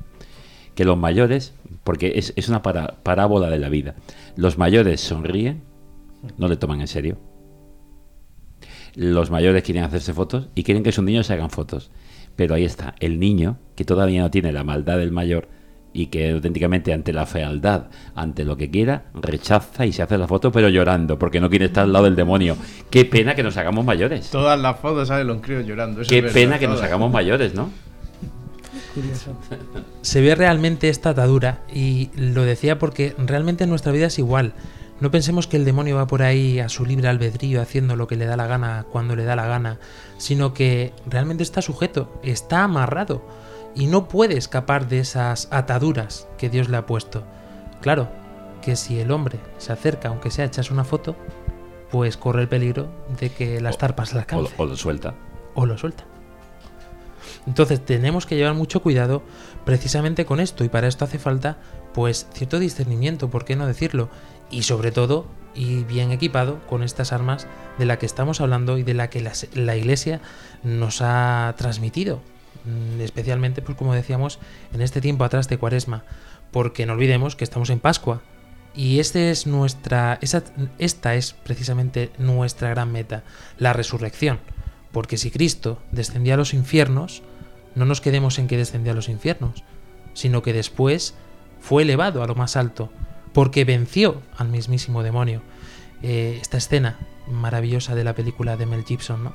Que 0.75 0.85
los 0.85 0.97
mayores, 0.99 1.55
porque 1.85 2.13
es, 2.17 2.33
es 2.37 2.49
una 2.49 2.63
para- 2.63 2.97
parábola 3.03 3.49
de 3.51 3.59
la 3.59 3.69
vida, 3.69 3.95
los 4.37 4.59
mayores 4.59 5.01
sonríen, 5.01 5.63
no 6.39 6.49
le 6.49 6.57
toman 6.57 6.81
en 6.81 6.89
serio. 6.89 7.19
Los 8.95 9.31
mayores 9.31 9.63
quieren 9.65 9.83
hacerse 9.85 10.13
fotos 10.15 10.49
y 10.55 10.63
quieren 10.63 10.83
que 10.85 10.93
sus 10.93 11.05
niños 11.05 11.27
se 11.27 11.33
hagan 11.33 11.51
fotos. 11.51 11.91
Pero 12.37 12.55
ahí 12.55 12.65
está, 12.65 12.95
el 13.01 13.19
niño, 13.21 13.59
que 13.77 13.85
todavía 13.85 14.23
no 14.23 14.31
tiene 14.31 14.53
la 14.53 14.65
maldad 14.65 14.99
del 14.99 15.13
mayor 15.13 15.49
y 15.95 16.07
que 16.07 16.33
auténticamente 16.33 16.93
ante 16.93 17.13
la 17.13 17.25
fealdad, 17.25 17.85
ante 18.17 18.45
lo 18.45 18.57
que 18.57 18.69
quiera, 18.69 19.05
rechaza 19.15 19.87
y 19.87 19.93
se 19.93 20.03
hace 20.03 20.19
la 20.19 20.27
foto 20.27 20.51
pero 20.51 20.69
llorando 20.69 21.19
porque 21.19 21.41
no 21.41 21.49
quiere 21.49 21.67
estar 21.67 21.85
al 21.85 21.93
lado 21.93 22.07
del 22.07 22.17
demonio. 22.17 22.57
Qué 22.91 23.05
pena 23.05 23.35
que 23.35 23.45
nos 23.45 23.57
hagamos 23.57 23.85
mayores. 23.85 24.29
Todas 24.29 24.61
las 24.61 24.79
fotos 24.81 25.09
salen 25.09 25.29
los 25.29 25.41
críos 25.41 25.65
llorando. 25.65 26.03
eso 26.03 26.11
Qué 26.11 26.19
es 26.19 26.25
verdad, 26.25 26.35
pena 26.35 26.59
que 26.59 26.67
nos 26.67 26.83
hagamos 26.83 27.13
mayores, 27.13 27.55
¿no? 27.55 27.71
Curioso. 28.93 29.37
se 30.03 30.21
ve 30.21 30.35
realmente 30.35 30.89
esta 30.89 31.11
atadura 31.11 31.61
y 31.73 32.11
lo 32.17 32.43
decía 32.43 32.79
porque 32.79 33.15
realmente 33.17 33.65
en 33.65 33.71
nuestra 33.71 33.93
vida 33.93 34.07
es 34.07 34.19
igual. 34.19 34.53
No 35.01 35.13
pensemos 35.13 35.47
que 35.47 35.57
el 35.57 35.65
demonio 35.65 35.97
va 35.97 36.07
por 36.09 36.23
ahí 36.23 36.59
a 36.59 36.69
su 36.69 36.85
libre 36.85 37.09
albedrío 37.09 37.63
haciendo 37.63 37.95
lo 37.95 38.09
que 38.09 38.17
le 38.17 38.27
da 38.27 38.37
la 38.37 38.47
gana 38.47 38.85
cuando 38.91 39.15
le 39.15 39.25
da 39.25 39.37
la 39.37 39.47
gana, 39.47 39.79
sino 40.19 40.55
que 40.55 40.93
realmente 41.07 41.43
está 41.43 41.63
sujeto, 41.63 42.21
está 42.25 42.65
amarrado 42.65 43.23
y 43.75 43.87
no 43.87 44.09
puede 44.09 44.37
escapar 44.37 44.89
de 44.89 45.01
esas 45.01 45.49
ataduras 45.51 46.29
que 46.39 46.49
Dios 46.51 46.69
le 46.69 46.77
ha 46.77 46.87
puesto. 46.87 47.25
Claro, 47.81 48.09
que 48.63 48.77
si 48.77 48.99
el 49.01 49.11
hombre 49.11 49.39
se 49.59 49.73
acerca, 49.73 50.09
aunque 50.09 50.31
sea 50.31 50.45
echas 50.45 50.71
una 50.71 50.85
foto, 50.85 51.17
pues 51.91 52.17
corre 52.17 52.43
el 52.43 52.49
peligro 52.49 52.89
de 53.21 53.31
que 53.31 53.61
las 53.61 53.79
tarpas 53.79 54.13
la 54.13 54.21
O, 54.21 54.23
alcancen 54.23 54.55
o 54.59 54.67
lo 54.67 54.77
suelta. 54.77 55.15
o 55.55 55.67
lo 55.67 55.77
suelta. 55.79 56.05
Entonces 57.47 57.85
tenemos 57.85 58.27
que 58.27 58.37
llevar 58.37 58.55
mucho 58.55 58.81
cuidado 58.81 59.23
precisamente 59.65 60.25
con 60.25 60.41
esto 60.41 60.65
y 60.65 60.69
para 60.69 60.89
esto 60.89 61.05
hace 61.05 61.19
falta 61.19 61.59
pues 61.93 62.27
cierto 62.33 62.59
discernimiento, 62.59 63.29
¿por 63.29 63.45
qué 63.45 63.55
no 63.55 63.67
decirlo? 63.67 64.09
Y 64.51 64.63
sobre 64.63 64.93
todo, 64.93 65.27
y 65.55 65.85
bien 65.85 66.11
equipado 66.11 66.61
con 66.67 66.83
estas 66.83 67.13
armas 67.13 67.47
de 67.79 67.85
la 67.85 67.99
que 67.99 68.07
estamos 68.07 68.41
hablando 68.41 68.79
y 68.79 68.83
de 68.83 68.95
la 68.95 69.11
que 69.11 69.21
la, 69.21 69.33
la 69.55 69.77
Iglesia 69.77 70.21
nos 70.63 71.01
ha 71.03 71.55
transmitido, 71.57 72.21
especialmente 73.01 73.63
pues 73.63 73.77
como 73.77 73.95
decíamos 73.95 74.39
en 74.73 74.81
este 74.81 75.01
tiempo 75.01 75.25
atrás 75.25 75.49
de 75.49 75.59
Cuaresma, 75.59 76.05
porque 76.51 76.87
no 76.87 76.95
olvidemos 76.95 77.37
que 77.37 77.45
estamos 77.45 77.71
en 77.71 77.81
Pascua 77.81 78.23
y 78.75 78.99
este 78.99 79.31
es 79.31 79.47
nuestra 79.47 80.19
esta 80.79 81.15
es 81.15 81.33
precisamente 81.33 82.11
nuestra 82.19 82.71
gran 82.71 82.91
meta, 82.91 83.23
la 83.59 83.73
resurrección. 83.73 84.41
Porque 84.93 85.17
si 85.17 85.31
Cristo 85.31 85.81
descendió 85.91 86.35
a 86.35 86.37
los 86.37 86.55
infiernos, 86.55 87.23
no 87.75 87.85
nos 87.85 88.01
quedemos 88.01 88.39
en 88.39 88.47
que 88.47 88.57
descendió 88.57 88.93
a 88.93 88.95
los 88.95 89.09
infiernos, 89.09 89.65
sino 90.13 90.43
que 90.43 90.53
después 90.53 91.15
fue 91.61 91.83
elevado 91.83 92.23
a 92.23 92.27
lo 92.27 92.35
más 92.35 92.57
alto, 92.57 92.93
porque 93.33 93.65
venció 93.65 94.23
al 94.37 94.49
mismísimo 94.49 95.03
demonio. 95.03 95.43
Eh, 96.03 96.39
esta 96.41 96.59
escena 96.59 96.99
maravillosa 97.27 97.95
de 97.95 98.05
la 98.05 98.15
película 98.15 98.57
de 98.57 98.67
Mel 98.67 98.85
Gibson, 98.85 99.25
¿no? 99.25 99.35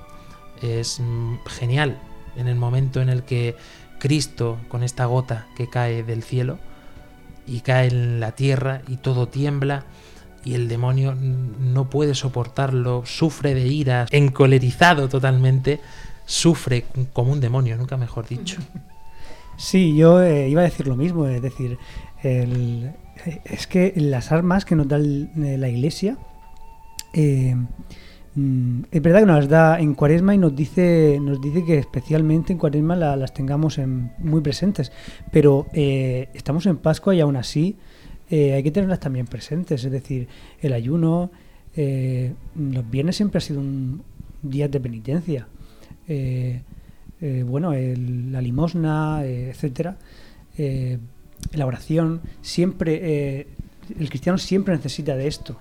Es 0.61 0.99
mm, 0.99 1.37
genial 1.47 1.99
en 2.39 2.47
el 2.47 2.55
momento 2.55 3.01
en 3.01 3.09
el 3.09 3.23
que 3.23 3.55
Cristo, 3.99 4.57
con 4.69 4.83
esta 4.83 5.05
gota 5.05 5.47
que 5.55 5.69
cae 5.69 6.03
del 6.03 6.23
cielo, 6.23 6.57
y 7.45 7.61
cae 7.61 7.87
en 7.87 8.19
la 8.19 8.31
tierra 8.33 8.81
y 8.87 8.97
todo 8.97 9.27
tiembla 9.27 9.83
y 10.45 10.53
el 10.53 10.67
demonio 10.67 11.15
no 11.15 11.89
puede 11.89 12.15
soportarlo, 12.15 13.03
sufre 13.05 13.53
de 13.53 13.67
ira, 13.67 14.05
encolerizado 14.11 15.09
totalmente, 15.09 15.79
sufre 16.25 16.85
como 17.13 17.31
un 17.31 17.41
demonio, 17.41 17.75
nunca 17.77 17.97
mejor 17.97 18.27
dicho. 18.27 18.59
Sí, 19.57 19.93
yo 19.93 20.23
eh, 20.23 20.47
iba 20.47 20.61
a 20.61 20.63
decir 20.63 20.87
lo 20.87 20.95
mismo, 20.95 21.27
es 21.27 21.41
decir, 21.41 21.77
eh, 22.23 22.93
es 23.43 23.67
que 23.67 23.91
las 23.97 24.31
armas 24.31 24.63
que 24.63 24.73
nos 24.73 24.87
da 24.87 24.97
eh, 24.97 25.57
la 25.57 25.67
iglesia, 25.67 26.17
es 28.35 29.01
verdad 29.01 29.19
que 29.21 29.25
nos 29.25 29.47
da 29.49 29.79
en 29.79 29.93
cuaresma 29.95 30.35
y 30.35 30.37
nos 30.37 30.55
dice, 30.55 31.17
nos 31.21 31.41
dice 31.41 31.65
que 31.65 31.77
especialmente 31.79 32.53
en 32.53 32.59
cuaresma 32.59 32.95
la- 32.95 33.15
las 33.15 33.33
tengamos 33.33 33.77
en- 33.77 34.11
muy 34.19 34.39
presentes, 34.41 34.91
pero 35.31 35.67
eh, 35.73 36.29
estamos 36.33 36.65
en 36.67 36.77
Pascua 36.77 37.13
y 37.15 37.19
aún 37.21 37.35
así 37.35 37.75
eh, 38.29 38.53
hay 38.53 38.61
que 38.63 38.71
tenerlas 38.71 38.99
también 38.99 39.25
presentes, 39.25 39.83
es 39.83 39.91
decir, 39.91 40.27
el 40.61 40.73
ayuno, 40.73 41.31
eh, 41.75 42.33
los 42.55 42.89
viernes 42.89 43.15
siempre 43.15 43.39
ha 43.39 43.41
sido 43.41 43.59
un 43.59 44.03
día 44.43 44.67
de 44.67 44.79
penitencia. 44.79 45.47
Bueno, 47.45 47.73
el- 47.73 48.31
la 48.31 48.41
limosna, 48.41 49.23
etcétera, 49.25 49.97
la 51.53 51.65
oración, 51.65 52.21
siempre, 52.41 53.47
el 53.99 54.09
cristiano 54.09 54.37
siempre 54.37 54.75
necesita 54.75 55.15
de 55.17 55.27
esto. 55.27 55.57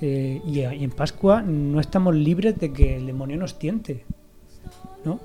Eh, 0.00 0.40
y, 0.46 0.62
a- 0.62 0.74
y 0.74 0.84
en 0.84 0.90
Pascua 0.90 1.42
no 1.42 1.80
estamos 1.80 2.14
libres 2.14 2.58
de 2.58 2.72
que 2.72 2.96
el 2.96 3.06
demonio 3.06 3.36
nos 3.36 3.58
tiente, 3.58 4.04
¿no? 5.04 5.20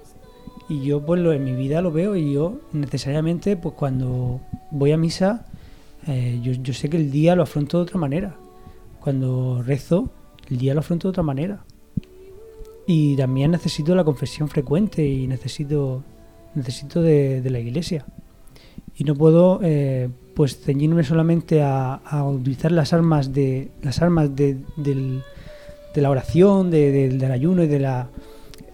Y 0.67 0.81
yo 0.81 1.05
pues 1.05 1.21
lo, 1.21 1.31
en 1.31 1.43
mi 1.43 1.53
vida 1.53 1.81
lo 1.81 1.91
veo 1.91 2.15
y 2.15 2.33
yo 2.33 2.59
necesariamente 2.73 3.55
pues 3.55 3.75
cuando 3.75 4.41
voy 4.71 4.91
a 4.91 4.97
misa 4.97 5.45
eh, 6.07 6.39
yo, 6.43 6.53
yo 6.53 6.73
sé 6.73 6.89
que 6.89 6.97
el 6.97 7.11
día 7.11 7.35
lo 7.35 7.43
afronto 7.43 7.77
de 7.77 7.83
otra 7.83 7.99
manera. 7.99 8.35
Cuando 8.99 9.61
rezo, 9.63 10.09
el 10.49 10.57
día 10.57 10.73
lo 10.73 10.81
afronto 10.81 11.07
de 11.07 11.09
otra 11.11 11.23
manera. 11.23 11.63
Y 12.87 13.15
también 13.15 13.51
necesito 13.51 13.95
la 13.95 14.03
confesión 14.03 14.47
frecuente 14.47 15.07
y 15.07 15.27
necesito, 15.27 16.03
necesito 16.53 17.01
de, 17.01 17.41
la 17.49 17.59
iglesia. 17.59 18.05
Y 18.95 19.03
no 19.03 19.15
puedo 19.15 19.59
eh, 19.63 20.09
pues 20.35 20.59
ceñirme 20.59 21.03
solamente 21.03 21.61
a, 21.63 21.95
a 21.95 22.23
utilizar 22.25 22.71
las 22.71 22.91
armas 22.93 23.33
de 23.33 23.69
las 23.81 24.01
armas 24.01 24.35
de, 24.35 24.57
de 24.77 25.21
la 26.01 26.09
oración, 26.09 26.69
de- 26.69 26.91
del- 26.91 27.17
del 27.17 27.31
ayuno 27.31 27.63
y 27.63 27.67
de 27.67 27.79
la 27.79 28.09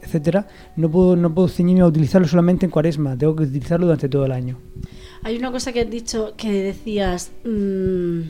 etcétera. 0.01 0.47
No 0.75 0.89
puedo, 0.89 1.15
no 1.15 1.33
puedo 1.33 1.47
ceñirme 1.47 1.81
a 1.83 1.85
utilizarlo 1.87 2.27
solamente 2.27 2.65
en 2.65 2.71
cuaresma, 2.71 3.15
tengo 3.17 3.35
que 3.35 3.43
utilizarlo 3.43 3.85
durante 3.85 4.09
todo 4.09 4.25
el 4.25 4.31
año. 4.31 4.57
Hay 5.23 5.37
una 5.37 5.51
cosa 5.51 5.71
que 5.71 5.81
has 5.81 5.89
dicho 5.89 6.33
que 6.35 6.51
decías 6.51 7.31
mm, 7.45 8.21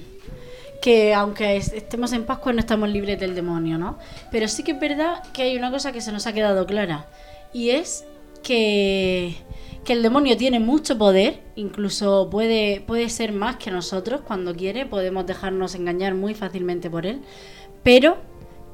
que 0.81 1.13
aunque 1.13 1.55
es- 1.55 1.71
estemos 1.71 2.11
en 2.11 2.25
Pascua 2.25 2.51
no 2.53 2.59
estamos 2.59 2.89
libres 2.89 3.17
del 3.19 3.33
demonio, 3.35 3.77
¿no? 3.77 3.97
Pero 4.31 4.47
sí 4.49 4.63
que 4.63 4.71
es 4.73 4.79
verdad 4.79 5.23
que 5.31 5.43
hay 5.43 5.55
una 5.55 5.71
cosa 5.71 5.93
que 5.93 6.01
se 6.01 6.11
nos 6.11 6.27
ha 6.27 6.33
quedado 6.33 6.65
clara 6.65 7.07
y 7.53 7.69
es 7.69 8.03
que, 8.43 9.35
que 9.83 9.93
el 9.93 10.03
demonio 10.03 10.37
tiene 10.37 10.59
mucho 10.59 10.97
poder, 10.97 11.41
incluso 11.55 12.29
puede, 12.29 12.81
puede 12.81 13.09
ser 13.09 13.31
más 13.31 13.57
que 13.57 13.71
nosotros 13.71 14.21
cuando 14.21 14.55
quiere, 14.55 14.85
podemos 14.85 15.25
dejarnos 15.25 15.75
engañar 15.75 16.15
muy 16.15 16.33
fácilmente 16.33 16.89
por 16.89 17.05
él, 17.05 17.21
pero 17.83 18.17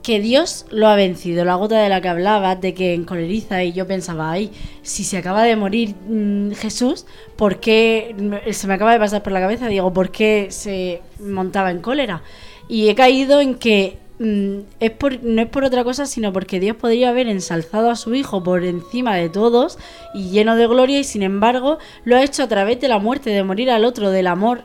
que 0.07 0.21
Dios 0.21 0.65
lo 0.69 0.87
ha 0.87 0.95
vencido. 0.95 1.43
La 1.43 1.55
gota 1.55 1.81
de 1.81 1.89
la 1.89 1.99
que 1.99 2.07
hablabas, 2.07 2.61
de 2.61 2.73
que 2.73 2.93
encoleriza, 2.93 3.63
y 3.65 3.73
yo 3.73 3.85
pensaba, 3.87 4.31
ay, 4.31 4.51
si 4.81 5.03
se 5.03 5.17
acaba 5.17 5.43
de 5.43 5.57
morir 5.57 5.95
mm, 6.07 6.51
Jesús, 6.51 7.05
¿por 7.35 7.59
qué 7.59 8.15
se 8.51 8.67
me 8.67 8.75
acaba 8.75 8.93
de 8.93 8.99
pasar 8.99 9.21
por 9.21 9.33
la 9.33 9.41
cabeza? 9.41 9.67
Digo, 9.67 9.91
¿por 9.91 10.11
qué 10.11 10.47
se 10.49 11.01
montaba 11.19 11.71
en 11.71 11.79
cólera? 11.79 12.23
Y 12.69 12.87
he 12.87 12.95
caído 12.95 13.41
en 13.41 13.55
que 13.55 13.97
es 14.19 14.91
por, 14.91 15.23
no 15.23 15.41
es 15.41 15.47
por 15.47 15.63
otra 15.63 15.83
cosa, 15.83 16.05
sino 16.05 16.33
porque 16.33 16.59
Dios 16.59 16.75
podría 16.75 17.09
haber 17.09 17.27
ensalzado 17.27 17.91
a 17.91 17.95
su 17.95 18.15
Hijo 18.15 18.43
por 18.43 18.63
encima 18.63 19.15
de 19.15 19.29
todos 19.29 19.77
y 20.13 20.29
lleno 20.31 20.55
de 20.55 20.65
gloria, 20.67 20.99
y 20.99 21.03
sin 21.03 21.21
embargo 21.23 21.77
lo 22.03 22.15
ha 22.17 22.23
hecho 22.23 22.43
a 22.43 22.47
través 22.47 22.79
de 22.81 22.87
la 22.87 22.97
muerte, 22.99 23.29
de 23.29 23.43
morir 23.43 23.69
al 23.69 23.85
otro, 23.85 24.09
del 24.09 24.27
amor 24.27 24.63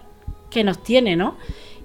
que 0.50 0.64
nos 0.64 0.82
tiene, 0.82 1.16
¿no? 1.16 1.36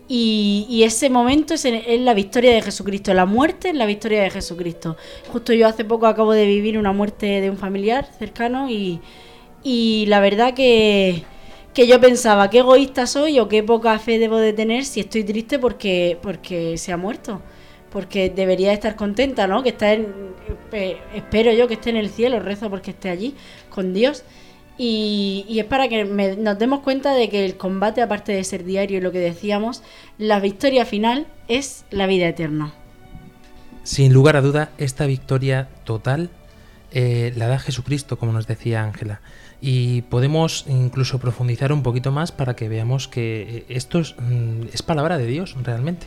Y, 0.10 0.66
y 0.70 0.84
ese 0.84 1.10
momento 1.10 1.54
es, 1.56 1.66
en- 1.66 1.84
es 1.86 2.00
la 2.00 2.14
victoria 2.14 2.54
de 2.54 2.62
Jesucristo. 2.62 3.14
La 3.14 3.26
muerte 3.26 3.70
es 3.70 3.76
la 3.76 3.86
victoria 3.86 4.24
de 4.24 4.30
Jesucristo. 4.30 4.96
Justo 5.32 5.52
yo 5.54 5.68
hace 5.68 5.84
poco 5.84 6.08
acabo 6.08 6.32
de 6.32 6.46
vivir 6.46 6.78
una 6.78 6.94
muerte 6.94 7.42
de 7.42 7.50
un 7.50 7.58
familiar 7.58 8.08
cercano 8.18 8.70
y, 8.70 9.02
y 9.64 10.06
la 10.08 10.22
verdad 10.22 10.54
que, 10.54 11.24
que 11.74 11.88
yo 11.88 12.00
pensaba 12.00 12.50
qué 12.50 12.60
egoísta 12.60 13.06
soy 13.06 13.40
o 13.40 13.50
qué 13.50 13.64
poca 13.64 14.00
fe 14.00 14.18
debo 14.20 14.38
de 14.38 14.54
tener 14.54 14.86
si 14.86 15.02
estoy 15.02 15.26
triste 15.26 15.60
porque, 15.60 16.18
porque 16.22 16.78
se 16.78 16.94
ha 16.94 16.98
muerto. 16.98 17.42
Porque 17.92 18.30
debería 18.30 18.74
estar 18.74 18.96
contenta, 18.96 19.48
¿no? 19.48 19.64
Que 19.64 19.70
está 19.70 19.94
en, 19.94 20.08
eh, 20.72 20.98
espero 21.16 21.52
yo 21.54 21.68
que 21.68 21.76
esté 21.76 21.90
en 21.90 21.98
el 21.98 22.10
cielo, 22.10 22.40
rezo 22.40 22.70
porque 22.70 22.92
esté 22.92 23.10
allí 23.10 23.36
con 23.70 23.94
Dios. 23.94 24.24
Y, 24.78 25.58
es 25.58 25.66
para 25.66 25.88
que 25.88 26.06
nos 26.06 26.60
demos 26.60 26.82
cuenta 26.82 27.14
de 27.14 27.30
que 27.30 27.46
el 27.46 27.58
combate, 27.58 28.02
aparte 28.02 28.32
de 28.32 28.44
ser 28.44 28.64
diario 28.64 29.00
y 29.00 29.02
lo 29.02 29.12
que 29.12 29.20
decíamos, 29.20 29.82
la 30.20 30.40
victoria 30.40 30.86
final 30.86 31.26
es 31.48 31.84
la 31.90 32.06
vida 32.06 32.28
eterna. 32.28 32.74
Sin 33.84 34.14
lugar 34.14 34.36
a 34.36 34.42
duda, 34.42 34.70
esta 34.78 35.06
victoria 35.08 35.70
total 35.84 36.30
eh, 36.92 37.34
la 37.36 37.48
da 37.48 37.58
Jesucristo, 37.58 38.20
como 38.20 38.34
nos 38.34 38.46
decía 38.46 38.84
Ángela. 38.84 39.22
Y 39.62 40.04
podemos 40.04 40.66
incluso 40.68 41.18
profundizar 41.18 41.74
un 41.74 41.82
poquito 41.82 42.12
más 42.12 42.32
para 42.32 42.56
que 42.56 42.70
veamos 42.70 43.08
que 43.08 43.42
eh, 43.42 43.66
esto 43.70 44.00
es, 44.00 44.16
mm, 44.20 44.68
es 44.74 44.84
palabra 44.84 45.18
de 45.18 45.26
Dios 45.26 45.56
realmente. 45.64 46.06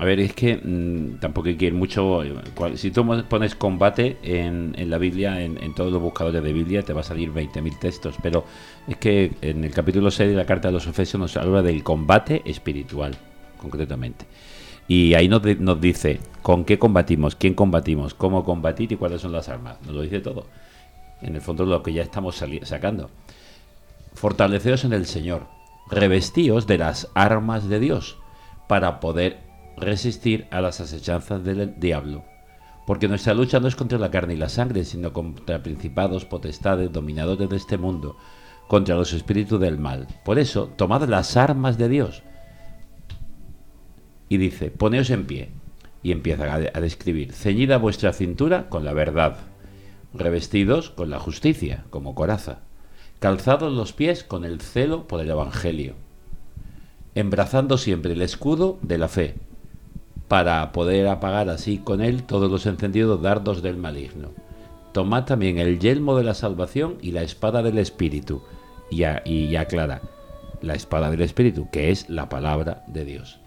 A 0.00 0.04
ver, 0.06 0.18
es 0.18 0.32
que 0.32 0.56
mm, 0.56 1.18
tampoco 1.20 1.48
hay 1.48 1.56
que 1.56 1.66
ir 1.66 1.74
mucho. 1.74 2.22
eh, 2.24 2.32
Si 2.76 2.90
tú 2.90 3.06
pones 3.28 3.54
combate 3.54 4.16
en, 4.22 4.74
la 4.88 4.96
Biblia, 4.96 5.42
en, 5.42 5.74
todos 5.74 5.92
los 5.92 6.00
buscadores 6.00 6.42
de 6.42 6.54
Biblia, 6.54 6.82
te 6.82 6.94
va 6.94 7.00
a 7.02 7.04
salir 7.04 7.30
20.000 7.34 7.78
textos. 7.78 8.14
Pero 8.22 8.44
es 8.88 8.96
que 8.96 9.32
en 9.42 9.62
el 9.62 9.72
capítulo 9.72 10.10
6 10.10 10.30
de 10.30 10.36
la 10.36 10.46
carta 10.46 10.68
de 10.68 10.72
los 10.72 10.86
Efesios 10.86 11.20
nos 11.20 11.36
habla 11.36 11.60
del 11.60 11.82
combate 11.84 12.40
espiritual, 12.46 13.14
concretamente. 13.58 14.24
Y 14.88 15.12
ahí 15.12 15.28
nos, 15.28 15.42
di- 15.42 15.56
nos 15.56 15.78
dice 15.78 16.18
con 16.40 16.64
qué 16.64 16.78
combatimos, 16.78 17.36
quién 17.36 17.52
combatimos, 17.52 18.14
cómo 18.14 18.42
combatir 18.42 18.90
y 18.92 18.96
cuáles 18.96 19.20
son 19.20 19.32
las 19.32 19.50
armas. 19.50 19.76
Nos 19.84 19.94
lo 19.94 20.00
dice 20.00 20.20
todo. 20.20 20.46
En 21.20 21.34
el 21.34 21.42
fondo, 21.42 21.66
lo 21.66 21.82
que 21.82 21.92
ya 21.92 22.02
estamos 22.02 22.42
sacando. 22.62 23.10
Fortaleceos 24.14 24.84
en 24.84 24.94
el 24.94 25.04
Señor, 25.04 25.46
revestíos 25.90 26.66
de 26.66 26.78
las 26.78 27.08
armas 27.14 27.68
de 27.68 27.80
Dios, 27.80 28.16
para 28.66 28.98
poder 28.98 29.49
resistir 29.80 30.46
a 30.50 30.60
las 30.60 30.80
asechanzas 30.80 31.42
del 31.42 31.78
diablo. 31.78 32.24
Porque 32.86 33.08
nuestra 33.08 33.34
lucha 33.34 33.60
no 33.60 33.68
es 33.68 33.76
contra 33.76 33.98
la 33.98 34.10
carne 34.10 34.34
y 34.34 34.36
la 34.36 34.48
sangre, 34.48 34.84
sino 34.84 35.12
contra 35.12 35.62
principados, 35.62 36.24
potestades, 36.24 36.92
dominadores 36.92 37.48
de 37.48 37.56
este 37.56 37.78
mundo, 37.78 38.16
contra 38.68 38.94
los 38.94 39.12
espíritus 39.12 39.60
del 39.60 39.78
mal. 39.78 40.06
Por 40.24 40.38
eso, 40.38 40.68
tomad 40.76 41.08
las 41.08 41.36
armas 41.36 41.78
de 41.78 41.88
Dios. 41.88 42.22
Y 44.28 44.38
dice, 44.38 44.70
poneos 44.70 45.10
en 45.10 45.26
pie. 45.26 45.50
Y 46.02 46.12
empieza 46.12 46.54
a, 46.54 46.80
describir, 46.80 47.32
ceñida 47.32 47.76
vuestra 47.76 48.12
cintura 48.12 48.70
con 48.70 48.84
la 48.84 48.94
verdad, 48.94 49.36
revestidos 50.14 50.88
con 50.88 51.10
la 51.10 51.18
justicia, 51.18 51.84
como 51.90 52.14
coraza, 52.14 52.60
calzados 53.18 53.72
los 53.72 53.92
pies 53.92 54.24
con 54.24 54.46
el 54.46 54.62
celo 54.62 55.06
por 55.06 55.20
el 55.20 55.28
Evangelio, 55.28 55.94
embrazando 57.14 57.76
siempre 57.76 58.14
el 58.14 58.22
escudo 58.22 58.78
de 58.80 58.96
la 58.96 59.08
fe, 59.08 59.34
para 60.30 60.70
poder 60.70 61.08
apagar 61.08 61.48
así 61.48 61.78
con 61.78 62.00
él 62.00 62.22
todos 62.22 62.48
los 62.48 62.64
encendidos 62.64 63.20
dardos 63.20 63.62
del 63.62 63.76
maligno. 63.76 64.28
Tomad 64.92 65.24
también 65.24 65.58
el 65.58 65.80
yelmo 65.80 66.16
de 66.16 66.22
la 66.22 66.34
salvación 66.34 66.98
y 67.02 67.10
la 67.10 67.22
espada 67.24 67.64
del 67.64 67.78
Espíritu, 67.78 68.40
y, 68.92 69.02
a- 69.02 69.22
y 69.24 69.56
aclara, 69.56 70.02
la 70.62 70.74
espada 70.74 71.10
del 71.10 71.22
Espíritu, 71.22 71.68
que 71.72 71.90
es 71.90 72.08
la 72.08 72.28
palabra 72.28 72.84
de 72.86 73.04
Dios. 73.04 73.40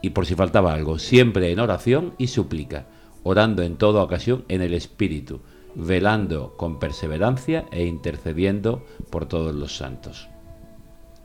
Y 0.00 0.10
por 0.10 0.24
si 0.24 0.34
faltaba 0.34 0.72
algo, 0.72 0.98
siempre 0.98 1.52
en 1.52 1.60
oración 1.60 2.14
y 2.16 2.28
súplica, 2.28 2.86
orando 3.22 3.62
en 3.62 3.76
toda 3.76 4.02
ocasión 4.02 4.46
en 4.48 4.62
el 4.62 4.72
Espíritu, 4.72 5.42
velando 5.74 6.54
con 6.56 6.78
perseverancia 6.78 7.66
e 7.70 7.84
intercediendo 7.84 8.82
por 9.10 9.26
todos 9.26 9.54
los 9.54 9.76
santos. 9.76 10.26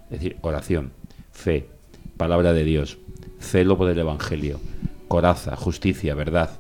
Es 0.10 0.20
decir, 0.20 0.36
oración, 0.42 0.92
fe, 1.32 1.70
palabra 2.18 2.52
de 2.52 2.66
Dios, 2.66 2.98
celo 3.42 3.78
por 3.78 3.90
el 3.90 3.98
Evangelio, 3.98 4.60
coraza, 5.08 5.56
justicia, 5.56 6.16
verdad. 6.16 6.52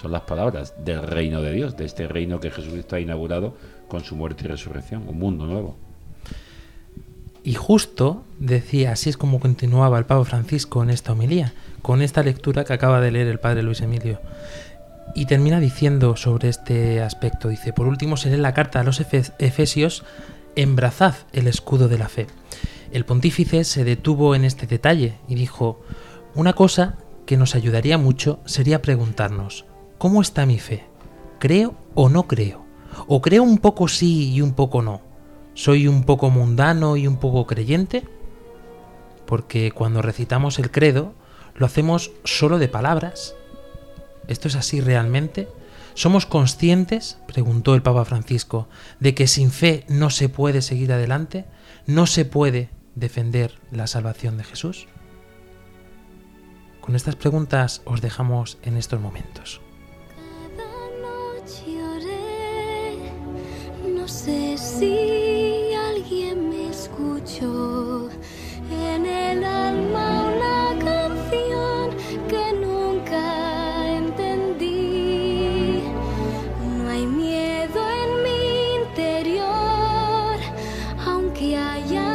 Son 0.00 0.12
las 0.12 0.22
palabras 0.22 0.74
del 0.84 1.02
reino 1.02 1.42
de 1.42 1.52
Dios, 1.52 1.76
de 1.76 1.84
este 1.84 2.08
reino 2.08 2.40
que 2.40 2.50
Jesucristo 2.50 2.96
ha 2.96 3.00
inaugurado 3.00 3.54
con 3.88 4.02
su 4.02 4.16
muerte 4.16 4.44
y 4.44 4.48
resurrección, 4.48 5.04
un 5.06 5.18
mundo 5.18 5.46
nuevo. 5.46 5.76
Y 7.44 7.54
justo 7.54 8.22
decía, 8.38 8.92
así 8.92 9.10
es 9.10 9.16
como 9.16 9.40
continuaba 9.40 9.98
el 9.98 10.06
Papa 10.06 10.24
Francisco 10.24 10.82
en 10.82 10.90
esta 10.90 11.12
homilía, 11.12 11.52
con 11.82 12.00
esta 12.00 12.22
lectura 12.22 12.64
que 12.64 12.72
acaba 12.72 13.00
de 13.00 13.10
leer 13.10 13.26
el 13.26 13.40
Padre 13.40 13.62
Luis 13.62 13.80
Emilio. 13.80 14.20
Y 15.14 15.26
termina 15.26 15.60
diciendo 15.60 16.16
sobre 16.16 16.48
este 16.48 17.02
aspecto, 17.02 17.48
dice, 17.48 17.72
por 17.72 17.86
último 17.86 18.16
se 18.16 18.30
lee 18.30 18.38
la 18.38 18.54
carta 18.54 18.80
a 18.80 18.84
los 18.84 19.00
Efe- 19.00 19.32
Efesios, 19.38 20.04
embrazad 20.56 21.14
el 21.32 21.48
escudo 21.48 21.88
de 21.88 21.98
la 21.98 22.08
fe. 22.08 22.28
El 22.92 23.04
pontífice 23.04 23.64
se 23.64 23.84
detuvo 23.84 24.34
en 24.34 24.44
este 24.44 24.66
detalle 24.66 25.14
y 25.28 25.34
dijo, 25.34 25.82
una 26.34 26.54
cosa 26.54 26.96
que 27.26 27.36
nos 27.36 27.54
ayudaría 27.54 27.98
mucho 27.98 28.40
sería 28.46 28.80
preguntarnos, 28.82 29.66
¿cómo 29.98 30.22
está 30.22 30.46
mi 30.46 30.58
fe? 30.58 30.86
¿Creo 31.38 31.74
o 31.94 32.08
no 32.08 32.26
creo? 32.26 32.64
¿O 33.06 33.20
creo 33.20 33.42
un 33.42 33.58
poco 33.58 33.88
sí 33.88 34.32
y 34.32 34.40
un 34.40 34.54
poco 34.54 34.80
no? 34.80 35.02
¿Soy 35.54 35.88
un 35.88 36.04
poco 36.04 36.30
mundano 36.30 36.96
y 36.96 37.06
un 37.06 37.16
poco 37.16 37.46
creyente? 37.46 38.04
Porque 39.26 39.72
cuando 39.72 40.00
recitamos 40.00 40.58
el 40.58 40.70
credo, 40.70 41.12
lo 41.54 41.66
hacemos 41.66 42.10
solo 42.24 42.58
de 42.58 42.68
palabras. 42.68 43.34
¿Esto 44.26 44.48
es 44.48 44.56
así 44.56 44.80
realmente? 44.80 45.48
¿Somos 45.94 46.24
conscientes, 46.24 47.18
preguntó 47.26 47.74
el 47.74 47.82
Papa 47.82 48.06
Francisco, 48.06 48.68
de 49.00 49.14
que 49.14 49.26
sin 49.26 49.50
fe 49.50 49.84
no 49.88 50.08
se 50.08 50.30
puede 50.30 50.62
seguir 50.62 50.92
adelante? 50.92 51.44
¿No 51.86 52.06
se 52.06 52.24
puede 52.24 52.70
defender 52.94 53.58
la 53.70 53.86
salvación 53.86 54.38
de 54.38 54.44
Jesús? 54.44 54.86
Con 56.82 56.96
estas 56.96 57.14
preguntas 57.14 57.80
os 57.84 58.00
dejamos 58.00 58.58
en 58.62 58.76
estos 58.76 59.00
momentos. 59.00 59.60
Lloré, 61.66 62.96
no 63.96 64.06
sé 64.08 64.58
si 64.58 65.72
alguien 65.74 66.50
me 66.50 66.70
escuchó. 66.70 68.08
En 68.70 69.06
el 69.06 69.44
alma 69.44 70.32
una 70.34 70.78
canción 70.84 71.90
que 72.28 72.52
nunca 72.64 73.24
entendí. 73.98 75.82
No 76.78 76.90
hay 76.90 77.06
miedo 77.06 77.80
en 78.02 78.10
mi 78.24 78.42
interior, 78.82 80.36
aunque 81.06 81.56
haya 81.56 82.11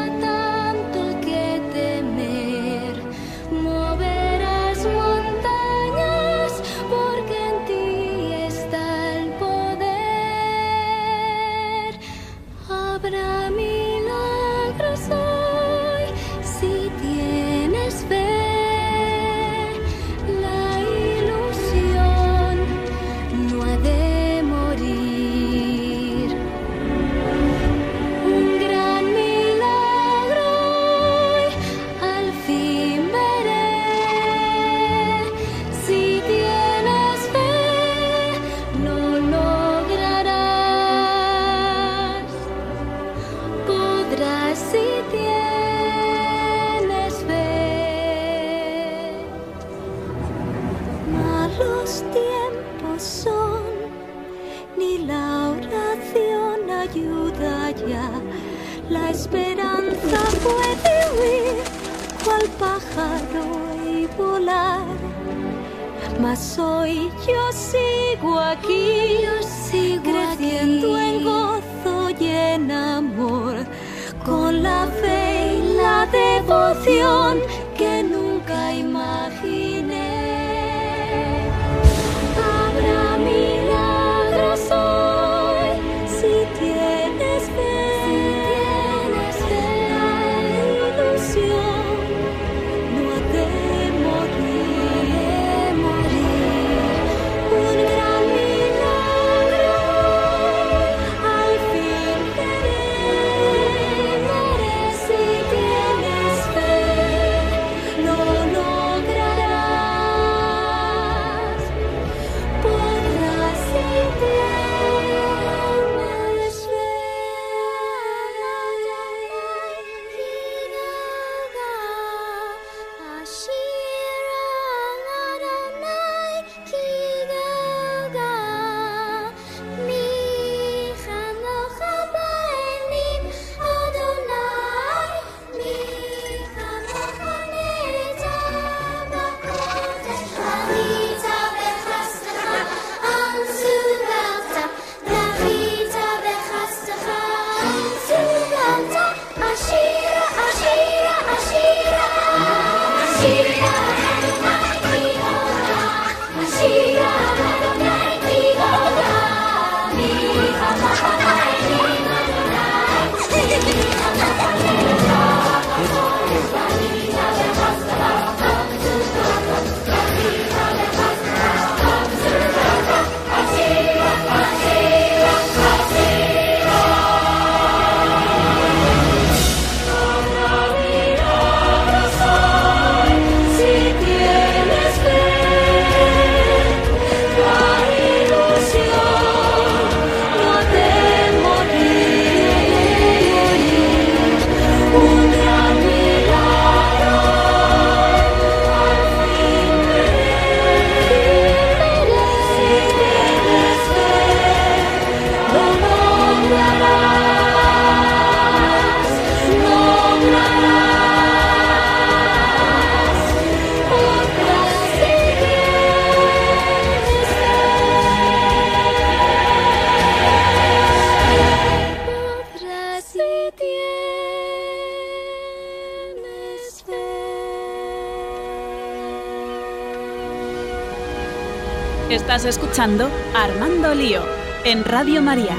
Estás 232.38 232.56
escuchando 232.56 233.10
Armando 233.34 233.96
Lío 233.96 234.22
en 234.64 234.84
Radio 234.84 235.24
María. 235.24 235.58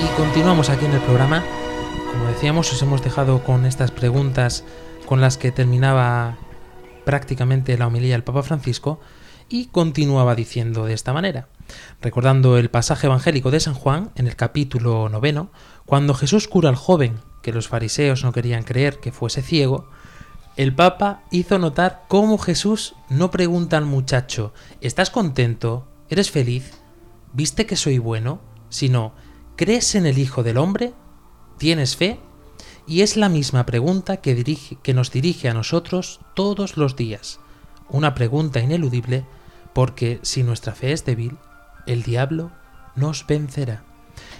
Y 0.00 0.16
continuamos 0.16 0.70
aquí 0.70 0.84
en 0.84 0.92
el 0.92 1.00
programa. 1.00 1.42
Como 2.12 2.26
decíamos, 2.26 2.72
os 2.72 2.80
hemos 2.80 3.02
dejado 3.02 3.42
con 3.42 3.66
estas 3.66 3.90
preguntas 3.90 4.62
con 5.06 5.20
las 5.20 5.36
que 5.36 5.50
terminaba 5.50 6.36
prácticamente 7.04 7.76
la 7.76 7.88
homilía 7.88 8.12
del 8.12 8.22
Papa 8.22 8.44
Francisco 8.44 9.00
y 9.48 9.66
continuaba 9.66 10.36
diciendo 10.36 10.84
de 10.84 10.94
esta 10.94 11.12
manera, 11.12 11.48
recordando 12.00 12.56
el 12.56 12.70
pasaje 12.70 13.08
evangélico 13.08 13.50
de 13.50 13.58
San 13.58 13.74
Juan 13.74 14.12
en 14.14 14.28
el 14.28 14.36
capítulo 14.36 15.08
noveno, 15.08 15.50
cuando 15.86 16.14
Jesús 16.14 16.46
cura 16.46 16.68
al 16.68 16.76
joven 16.76 17.18
que 17.42 17.52
los 17.52 17.66
fariseos 17.66 18.22
no 18.22 18.30
querían 18.30 18.62
creer 18.62 19.00
que 19.00 19.10
fuese 19.10 19.42
ciego, 19.42 19.88
el 20.56 20.74
Papa 20.74 21.22
hizo 21.30 21.58
notar 21.58 22.04
cómo 22.08 22.38
Jesús 22.38 22.94
no 23.08 23.30
pregunta 23.30 23.76
al 23.76 23.84
muchacho, 23.84 24.52
¿estás 24.80 25.10
contento? 25.10 25.86
¿Eres 26.08 26.30
feliz? 26.30 26.72
¿Viste 27.32 27.66
que 27.66 27.76
soy 27.76 27.98
bueno? 27.98 28.40
Sino, 28.70 29.12
¿crees 29.56 29.94
en 29.94 30.06
el 30.06 30.18
Hijo 30.18 30.42
del 30.42 30.56
Hombre? 30.56 30.94
¿Tienes 31.58 31.96
fe? 31.96 32.20
Y 32.86 33.02
es 33.02 33.16
la 33.16 33.28
misma 33.28 33.66
pregunta 33.66 34.18
que, 34.18 34.94
nos 34.94 35.10
dirige 35.10 35.48
a 35.48 35.54
nosotros 35.54 36.20
todos 36.34 36.76
los 36.76 36.96
días. 36.96 37.40
Una 37.88 38.14
pregunta 38.14 38.60
ineludible 38.60 39.26
porque 39.74 40.20
si 40.22 40.42
nuestra 40.42 40.74
fe 40.74 40.92
es 40.92 41.04
débil, 41.04 41.36
el 41.86 42.02
diablo 42.02 42.50
nos 42.94 43.26
vencerá. 43.26 43.84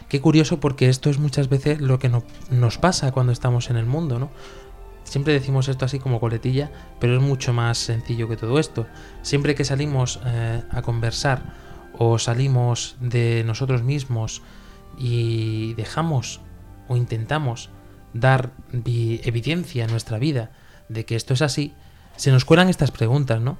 Qué 0.08 0.20
curioso 0.20 0.60
porque 0.60 0.88
esto 0.88 1.10
es 1.10 1.18
muchas 1.18 1.48
veces 1.48 1.80
lo 1.80 1.98
que 1.98 2.08
no- 2.08 2.24
nos 2.50 2.78
pasa 2.78 3.12
cuando 3.12 3.32
estamos 3.32 3.68
en 3.68 3.76
el 3.76 3.84
mundo, 3.86 4.18
¿no? 4.18 4.30
Siempre 5.06 5.32
decimos 5.32 5.68
esto 5.68 5.84
así 5.84 5.98
como 5.98 6.20
coletilla, 6.20 6.70
pero 7.00 7.16
es 7.16 7.22
mucho 7.22 7.52
más 7.52 7.78
sencillo 7.78 8.28
que 8.28 8.36
todo 8.36 8.58
esto. 8.58 8.86
Siempre 9.22 9.54
que 9.54 9.64
salimos 9.64 10.20
eh, 10.26 10.62
a 10.70 10.82
conversar 10.82 11.54
o 11.96 12.18
salimos 12.18 12.96
de 13.00 13.42
nosotros 13.46 13.82
mismos 13.82 14.42
y 14.98 15.74
dejamos 15.74 16.40
o 16.88 16.96
intentamos 16.96 17.70
dar 18.12 18.50
vi- 18.72 19.20
evidencia 19.24 19.84
en 19.84 19.90
nuestra 19.90 20.18
vida 20.18 20.50
de 20.88 21.04
que 21.04 21.14
esto 21.16 21.34
es 21.34 21.42
así, 21.42 21.72
se 22.16 22.30
nos 22.32 22.44
cuelan 22.44 22.68
estas 22.68 22.90
preguntas, 22.90 23.40
¿no? 23.40 23.58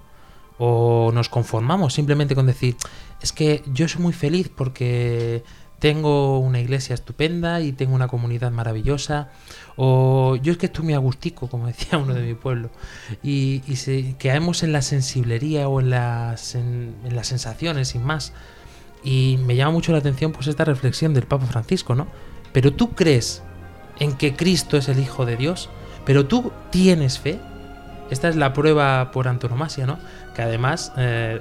O 0.59 1.13
nos 1.13 1.29
conformamos 1.29 1.95
simplemente 1.95 2.35
con 2.35 2.47
decir, 2.47 2.77
es 3.23 3.33
que 3.33 3.63
yo 3.73 3.87
soy 3.89 4.03
muy 4.03 4.13
feliz 4.13 4.51
porque 4.55 5.45
tengo 5.87 6.41
una 6.41 6.59
iglesia 6.59 6.95
estupenda 6.95 7.61
y 7.61 7.71
tengo 7.71 7.95
una 7.95 8.09
comunidad 8.09 8.51
maravillosa, 8.51 9.29
o 9.77 10.35
yo 10.35 10.51
es 10.51 10.59
que 10.59 10.67
estoy 10.67 10.85
muy 10.85 10.95
agustico, 10.95 11.47
como 11.49 11.67
decía 11.69 11.97
uno 11.97 12.13
de 12.13 12.23
mi 12.23 12.35
pueblo, 12.35 12.71
y, 13.23 13.63
y 13.69 14.15
caemos 14.15 14.65
en 14.65 14.73
la 14.73 14.83
sensiblería 14.83 15.69
o 15.69 15.79
en 15.79 15.91
las, 15.91 16.57
en 16.57 16.97
las 17.13 17.29
sensaciones 17.29 17.87
sin 17.87 18.03
más. 18.03 18.33
Y 19.05 19.39
me 19.47 19.55
llama 19.55 19.71
mucho 19.71 19.93
la 19.93 19.99
atención 19.99 20.33
pues 20.33 20.49
esta 20.49 20.65
reflexión 20.65 21.15
del 21.15 21.29
Papa 21.29 21.47
Francisco, 21.47 21.95
¿no? 21.95 22.09
Pero 22.53 22.73
tú 22.73 22.97
crees 22.97 23.45
en 24.01 24.17
que 24.17 24.35
Cristo 24.35 24.77
es 24.77 24.89
el 24.89 24.99
Hijo 24.99 25.25
de 25.25 25.37
Dios, 25.37 25.71
pero 26.05 26.27
tú 26.27 26.51
tienes 26.71 27.21
fe. 27.21 27.39
Esta 28.11 28.29
es 28.29 28.35
la 28.35 28.53
prueba 28.53 29.13
por 29.13 29.29
antonomasia, 29.29 29.87
¿no? 29.87 30.01
Que 30.37 30.43
además 30.43 30.93
eh, 30.99 31.41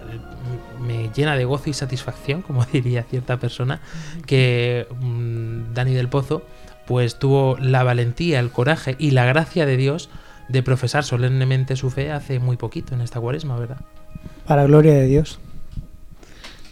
me 0.81 1.09
llena 1.13 1.35
de 1.35 1.43
gozo 1.43 1.69
y 1.69 1.73
satisfacción, 1.73 2.41
como 2.41 2.63
diría 2.71 3.03
cierta 3.03 3.37
persona, 3.37 3.81
que 4.25 4.87
mm, 5.01 5.73
Dani 5.73 5.93
del 5.93 6.07
Pozo 6.07 6.45
pues 6.87 7.19
tuvo 7.19 7.57
la 7.57 7.83
valentía, 7.83 8.39
el 8.39 8.51
coraje 8.51 8.95
y 8.97 9.11
la 9.11 9.25
gracia 9.25 9.65
de 9.65 9.75
Dios 9.75 10.09
de 10.47 10.63
profesar 10.63 11.03
solemnemente 11.03 11.75
su 11.75 11.89
fe 11.89 12.11
hace 12.11 12.39
muy 12.39 12.55
poquito 12.55 12.95
en 12.95 13.01
esta 13.01 13.19
cuaresma, 13.19 13.57
¿verdad? 13.57 13.81
Para 14.47 14.63
gloria 14.63 14.93
de 14.93 15.07
Dios. 15.07 15.39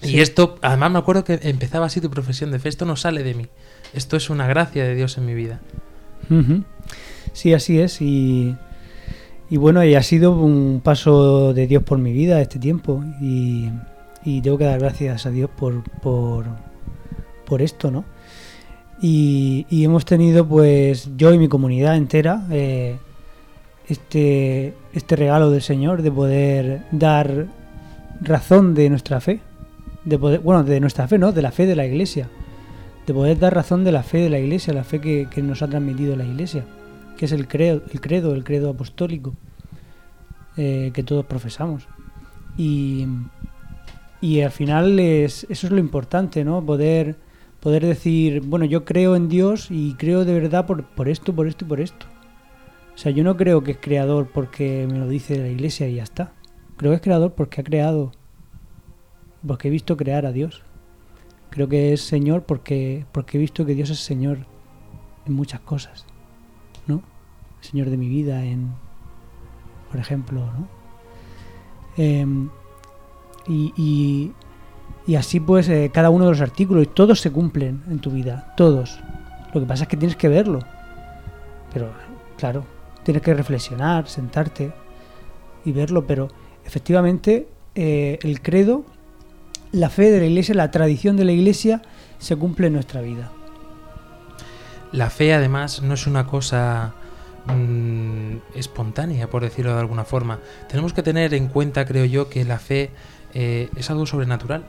Y 0.02 0.20
esto, 0.22 0.60
además 0.62 0.92
me 0.92 1.00
acuerdo 1.00 1.24
que 1.26 1.40
empezaba 1.44 1.88
así 1.88 2.00
tu 2.00 2.10
profesión 2.10 2.52
de 2.52 2.60
fe, 2.60 2.70
esto 2.70 2.86
no 2.86 2.96
sale 2.96 3.24
de 3.24 3.34
mí, 3.34 3.48
esto 3.94 4.16
es 4.16 4.30
una 4.30 4.48
gracia 4.48 4.86
de 4.86 4.96
Dios 4.96 5.18
en 5.18 5.26
mi 5.26 5.34
vida. 5.34 5.60
Sí, 7.34 7.54
así 7.54 7.80
es. 7.80 8.02
Y, 8.02 8.56
y 9.54 9.58
bueno, 9.58 9.84
y 9.86 9.94
ha 9.94 10.02
sido 10.02 10.32
un 10.32 10.82
paso 10.84 11.54
de 11.54 11.68
Dios 11.68 11.84
por 11.84 12.00
mi 12.00 12.12
vida 12.12 12.42
este 12.42 12.58
tiempo. 12.58 13.04
Y, 13.22 13.70
tengo 14.42 14.58
que 14.58 14.64
dar 14.64 14.80
gracias 14.80 15.28
a 15.28 15.30
Dios 15.30 15.48
por, 15.56 15.84
por, 16.02 16.46
por 17.46 17.62
esto, 17.62 17.92
¿no? 17.92 18.04
Y, 19.00 19.68
y 19.70 19.84
hemos 19.84 20.06
tenido, 20.06 20.48
pues, 20.48 21.12
yo 21.18 21.32
y 21.32 21.38
mi 21.38 21.50
comunidad 21.50 21.98
entera, 21.98 22.48
eh, 22.50 22.98
este, 23.88 24.74
este 24.92 25.16
regalo 25.18 25.52
del 25.52 25.62
Señor 25.62 26.02
de 26.02 26.12
poder 26.12 26.82
dar 26.90 27.46
razón 28.22 28.74
de 28.74 28.90
nuestra 28.90 29.22
fe. 29.22 29.40
De 30.04 30.18
poder, 30.18 30.40
bueno, 30.40 30.64
de 30.64 30.80
nuestra 30.80 31.08
fe, 31.08 31.20
¿no? 31.20 31.32
De 31.32 31.44
la 31.44 31.52
fe 31.52 31.68
de 31.68 31.76
la 31.76 31.86
Iglesia. 31.86 32.28
De 33.06 33.14
poder 33.14 33.38
dar 33.38 33.54
razón 33.54 33.84
de 33.84 33.92
la 33.92 34.02
fe 34.02 34.18
de 34.18 34.32
la 34.32 34.40
Iglesia, 34.40 34.74
la 34.74 34.84
fe 34.84 35.00
que 35.00 35.44
nos 35.44 35.62
ha 35.62 35.68
transmitido 35.68 36.16
la 36.16 36.26
Iglesia, 36.26 36.66
que 37.18 37.26
es 37.26 37.32
el 37.32 37.48
credo, 37.48 37.84
el 37.92 38.02
credo, 38.02 38.34
el 38.34 38.44
credo 38.44 38.70
apostólico 38.70 39.34
eh, 40.58 40.92
que 40.94 41.04
todos 41.04 41.26
profesamos. 41.26 41.88
Y, 42.58 43.08
y 44.22 44.42
al 44.42 44.52
final 44.52 45.00
es, 45.00 45.46
eso 45.50 45.68
es 45.68 45.74
lo 45.74 45.80
importante, 45.80 46.44
¿no? 46.44 46.64
Poder, 46.64 47.16
poder 47.60 47.86
decir, 47.86 48.42
bueno, 48.42 48.66
yo 48.66 48.86
creo 48.86 49.16
en 49.16 49.30
Dios 49.30 49.72
y 49.72 49.96
creo 49.96 50.26
de 50.26 50.34
verdad 50.34 50.66
por, 50.66 50.84
por 50.84 51.10
esto, 51.10 51.34
por 51.34 51.48
esto 51.48 51.66
y 51.66 51.68
por 51.68 51.80
esto. 51.82 52.06
O 52.94 52.98
sea, 52.98 53.12
yo 53.12 53.24
no 53.24 53.36
creo 53.36 53.64
que 53.64 53.72
es 53.72 53.78
creador 53.80 54.30
porque 54.32 54.88
me 54.90 55.00
lo 55.00 55.08
dice 55.08 55.40
la 55.40 55.48
iglesia 55.48 55.88
y 55.88 55.96
ya 55.96 56.04
está. 56.04 56.34
Creo 56.78 56.92
que 56.92 56.98
es 56.98 57.02
creador 57.02 57.34
porque 57.34 57.62
ha 57.62 57.64
creado, 57.64 58.12
porque 59.46 59.70
he 59.70 59.72
visto 59.72 59.98
crear 59.98 60.26
a 60.26 60.32
Dios. 60.32 60.62
Creo 61.50 61.68
que 61.68 61.94
es 61.94 62.02
Señor 62.02 62.44
porque, 62.44 63.06
porque 63.12 63.38
he 63.38 63.42
visto 63.42 63.66
que 63.66 63.74
Dios 63.74 63.90
es 63.90 64.00
Señor 64.00 64.46
en 65.26 65.34
muchas 65.34 65.62
cosas. 65.62 66.06
Señor 67.64 67.90
de 67.90 67.98
mi 67.98 68.10
vida 68.10 68.44
en, 68.44 68.74
por 69.90 70.00
ejemplo, 70.00 70.42
¿no? 70.42 70.68
Em, 71.96 72.50
y, 73.48 73.74
y, 73.78 74.34
y 75.08 75.16
así 75.16 75.40
pues 75.40 75.70
eh, 75.70 75.90
cada 75.94 76.10
uno 76.10 76.26
de 76.26 76.32
los 76.32 76.42
artículos 76.42 76.84
y 76.84 76.88
todos 76.88 77.22
se 77.22 77.32
cumplen 77.32 77.84
en 77.90 78.00
tu 78.00 78.12
vida, 78.12 78.54
todos. 78.58 79.00
Lo 79.54 79.62
que 79.62 79.66
pasa 79.66 79.84
es 79.84 79.90
que 79.90 79.98
tienes 79.98 80.18
que 80.18 80.28
verlo. 80.28 80.60
Pero 81.74 81.92
claro, 82.38 82.66
tienes 83.04 83.24
que 83.24 83.34
reflexionar, 83.34 84.08
sentarte 84.08 84.74
y 85.64 85.72
verlo, 85.72 86.06
pero 86.06 86.28
efectivamente 86.66 87.48
eh, 87.76 88.20
el 88.24 88.42
credo, 88.42 88.84
la 89.72 89.90
fe 89.90 90.12
de 90.12 90.20
la 90.20 90.26
iglesia, 90.26 90.54
la 90.54 90.70
tradición 90.72 91.16
de 91.16 91.26
la 91.26 91.32
iglesia 91.32 91.82
se 92.20 92.36
cumple 92.36 92.68
en 92.68 92.74
nuestra 92.74 93.02
vida. 93.02 93.32
La 94.92 95.10
fe 95.10 95.34
además 95.34 95.82
no 95.82 95.94
es 95.94 96.08
una 96.08 96.28
cosa 96.28 96.94
mm, 97.48 98.38
espontánea, 98.56 99.30
por 99.30 99.44
decirlo 99.44 99.74
de 99.74 99.80
alguna 99.80 100.04
forma. 100.04 100.40
Tenemos 100.70 100.94
que 100.94 101.04
tener 101.04 101.34
en 101.34 101.48
cuenta, 101.48 101.86
creo 101.86 102.06
yo, 102.06 102.30
que 102.30 102.46
la 102.46 102.60
fe 102.60 102.92
eh, 103.34 103.70
es 103.76 103.90
algo 103.90 104.06
sobrenatural 104.06 104.64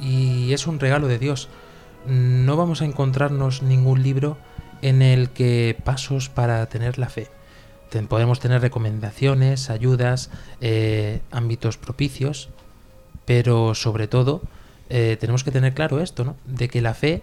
y 0.00 0.52
es 0.52 0.66
un 0.66 0.80
regalo 0.80 1.08
de 1.08 1.18
Dios. 1.18 1.48
No 2.06 2.56
vamos 2.56 2.82
a 2.82 2.84
encontrarnos 2.84 3.62
ningún 3.62 4.02
libro 4.02 4.38
en 4.82 5.02
el 5.02 5.30
que 5.30 5.76
pasos 5.84 6.28
para 6.28 6.66
tener 6.66 6.98
la 6.98 7.08
fe. 7.08 7.28
Podemos 8.08 8.38
tener 8.38 8.60
recomendaciones, 8.60 9.70
ayudas, 9.70 10.30
eh, 10.60 11.20
ámbitos 11.30 11.78
propicios, 11.78 12.50
pero 13.24 13.74
sobre 13.74 14.08
todo 14.08 14.42
eh, 14.90 15.16
tenemos 15.18 15.42
que 15.42 15.50
tener 15.50 15.74
claro 15.74 16.00
esto, 16.00 16.24
¿no? 16.24 16.36
De 16.44 16.68
que 16.68 16.82
la 16.82 16.94
fe 16.94 17.22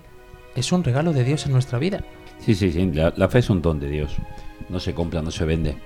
es 0.56 0.72
un 0.72 0.84
regalo 0.84 1.14
de 1.14 1.24
Dios 1.24 1.46
en 1.46 1.52
nuestra 1.52 1.78
vida. 1.78 2.04
Sí, 2.40 2.56
sí, 2.56 2.72
sí. 2.72 2.92
La, 2.94 3.30
fe 3.30 3.40
es 3.40 3.50
un 3.50 3.62
don 3.62 3.80
de 3.80 3.90
Dios. 3.90 4.16
No 4.70 4.80
se 4.80 4.94
compra, 4.94 5.22
no 5.22 5.32
se 5.32 5.46
vende. 5.46 5.78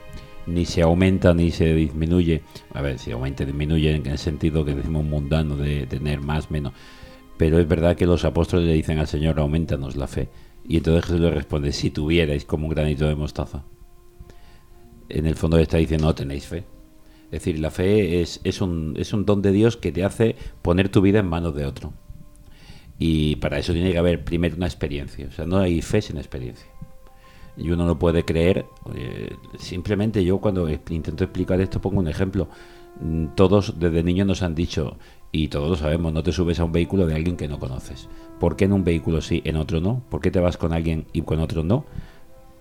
Ni 0.45 0.65
se 0.65 0.81
aumenta 0.81 1.33
ni 1.33 1.51
se 1.51 1.73
disminuye. 1.73 2.43
A 2.73 2.81
ver, 2.81 2.99
si 2.99 3.11
aumenta 3.11 3.45
disminuye 3.45 3.95
en 3.95 4.07
el 4.07 4.17
sentido 4.17 4.65
que 4.65 4.75
decimos 4.75 5.05
mundano 5.05 5.55
de 5.55 5.85
tener 5.85 6.21
más, 6.21 6.51
menos. 6.51 6.73
Pero 7.37 7.59
es 7.59 7.67
verdad 7.67 7.95
que 7.95 8.05
los 8.05 8.25
apóstoles 8.25 8.65
le 8.67 8.73
dicen 8.73 8.99
al 8.99 9.07
Señor, 9.07 9.39
aumentanos 9.39 9.95
la 9.95 10.07
fe. 10.07 10.29
Y 10.67 10.77
entonces 10.77 11.05
Jesús 11.05 11.21
le 11.21 11.31
responde, 11.31 11.71
si 11.71 11.89
tuvierais 11.89 12.45
como 12.45 12.67
un 12.67 12.73
granito 12.73 13.07
de 13.07 13.15
mostaza. 13.15 13.63
En 15.07 15.25
el 15.25 15.35
fondo 15.35 15.57
está 15.57 15.77
diciendo, 15.77 16.07
no 16.07 16.15
tenéis 16.15 16.47
fe. 16.47 16.65
Es 17.25 17.43
decir, 17.43 17.59
la 17.59 17.71
fe 17.71 18.21
es, 18.21 18.41
es, 18.43 18.59
un, 18.59 18.95
es 18.97 19.13
un 19.13 19.25
don 19.25 19.41
de 19.41 19.51
Dios 19.51 19.77
que 19.77 19.91
te 19.91 20.03
hace 20.03 20.35
poner 20.61 20.89
tu 20.89 21.01
vida 21.01 21.19
en 21.19 21.27
manos 21.27 21.55
de 21.55 21.65
otro. 21.65 21.93
Y 22.99 23.37
para 23.37 23.57
eso 23.59 23.73
tiene 23.73 23.91
que 23.91 23.97
haber 23.97 24.23
primero 24.25 24.55
una 24.57 24.67
experiencia. 24.67 25.27
O 25.27 25.31
sea, 25.31 25.45
no 25.45 25.57
hay 25.57 25.81
fe 25.81 26.01
sin 26.01 26.17
experiencia. 26.17 26.67
Y 27.57 27.71
uno 27.71 27.85
no 27.85 27.97
puede 27.99 28.23
creer. 28.25 28.65
eh, 28.95 29.35
simplemente 29.57 30.23
yo 30.23 30.39
cuando 30.39 30.69
intento 30.69 31.23
explicar 31.23 31.61
esto 31.61 31.81
pongo 31.81 31.99
un 31.99 32.07
ejemplo. 32.07 32.49
Mm, 32.99 33.27
Todos 33.35 33.79
desde 33.79 34.03
niños 34.03 34.27
nos 34.27 34.41
han 34.43 34.55
dicho, 34.55 34.97
y 35.31 35.47
todos 35.49 35.69
lo 35.69 35.75
sabemos, 35.75 36.11
no 36.13 36.23
te 36.23 36.31
subes 36.31 36.59
a 36.59 36.65
un 36.65 36.71
vehículo 36.71 37.05
de 37.05 37.15
alguien 37.15 37.37
que 37.37 37.47
no 37.47 37.59
conoces. 37.59 38.09
¿Por 38.39 38.55
qué 38.55 38.65
en 38.65 38.73
un 38.73 38.83
vehículo 38.83 39.21
sí, 39.21 39.41
en 39.45 39.57
otro 39.57 39.79
no? 39.79 40.01
¿Por 40.09 40.21
qué 40.21 40.31
te 40.31 40.39
vas 40.39 40.57
con 40.57 40.73
alguien 40.73 41.05
y 41.13 41.21
con 41.21 41.39
otro 41.39 41.63
no? 41.63 41.85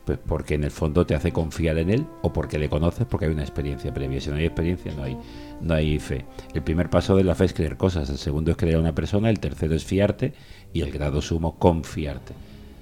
Pues 0.09 0.19
porque 0.27 0.55
en 0.55 0.65
el 0.65 0.71
fondo 0.71 1.05
te 1.05 1.15
hace 1.15 1.33
confiar 1.33 1.77
en 1.77 1.91
él 1.91 2.07
o 2.23 2.33
porque 2.33 2.59
le 2.59 2.71
conoces 2.71 3.05
porque 3.05 3.27
hay 3.27 3.33
una 3.33 3.43
experiencia 3.43 3.93
previa. 3.93 4.23
Si 4.23 4.31
no 4.31 4.37
hay 4.37 4.47
experiencia 4.47 4.91
no 4.95 5.03
hay, 5.03 5.19
no 5.61 5.75
hay 5.75 5.99
fe. 5.99 6.25
El 6.55 6.63
primer 6.63 6.89
paso 6.89 7.15
de 7.15 7.25
la 7.25 7.35
fe 7.35 7.45
es 7.45 7.53
creer 7.53 7.77
cosas, 7.77 8.09
el 8.09 8.17
segundo 8.17 8.51
es 8.51 8.57
creer 8.57 8.77
a 8.77 8.81
una 8.81 8.95
persona, 8.95 9.29
el 9.29 9.39
tercero 9.39 9.75
es 9.75 9.85
fiarte 9.85 10.33
y 10.73 10.81
el 10.81 10.91
grado 10.93 11.21
sumo 11.21 11.59
confiarte. 11.59 12.33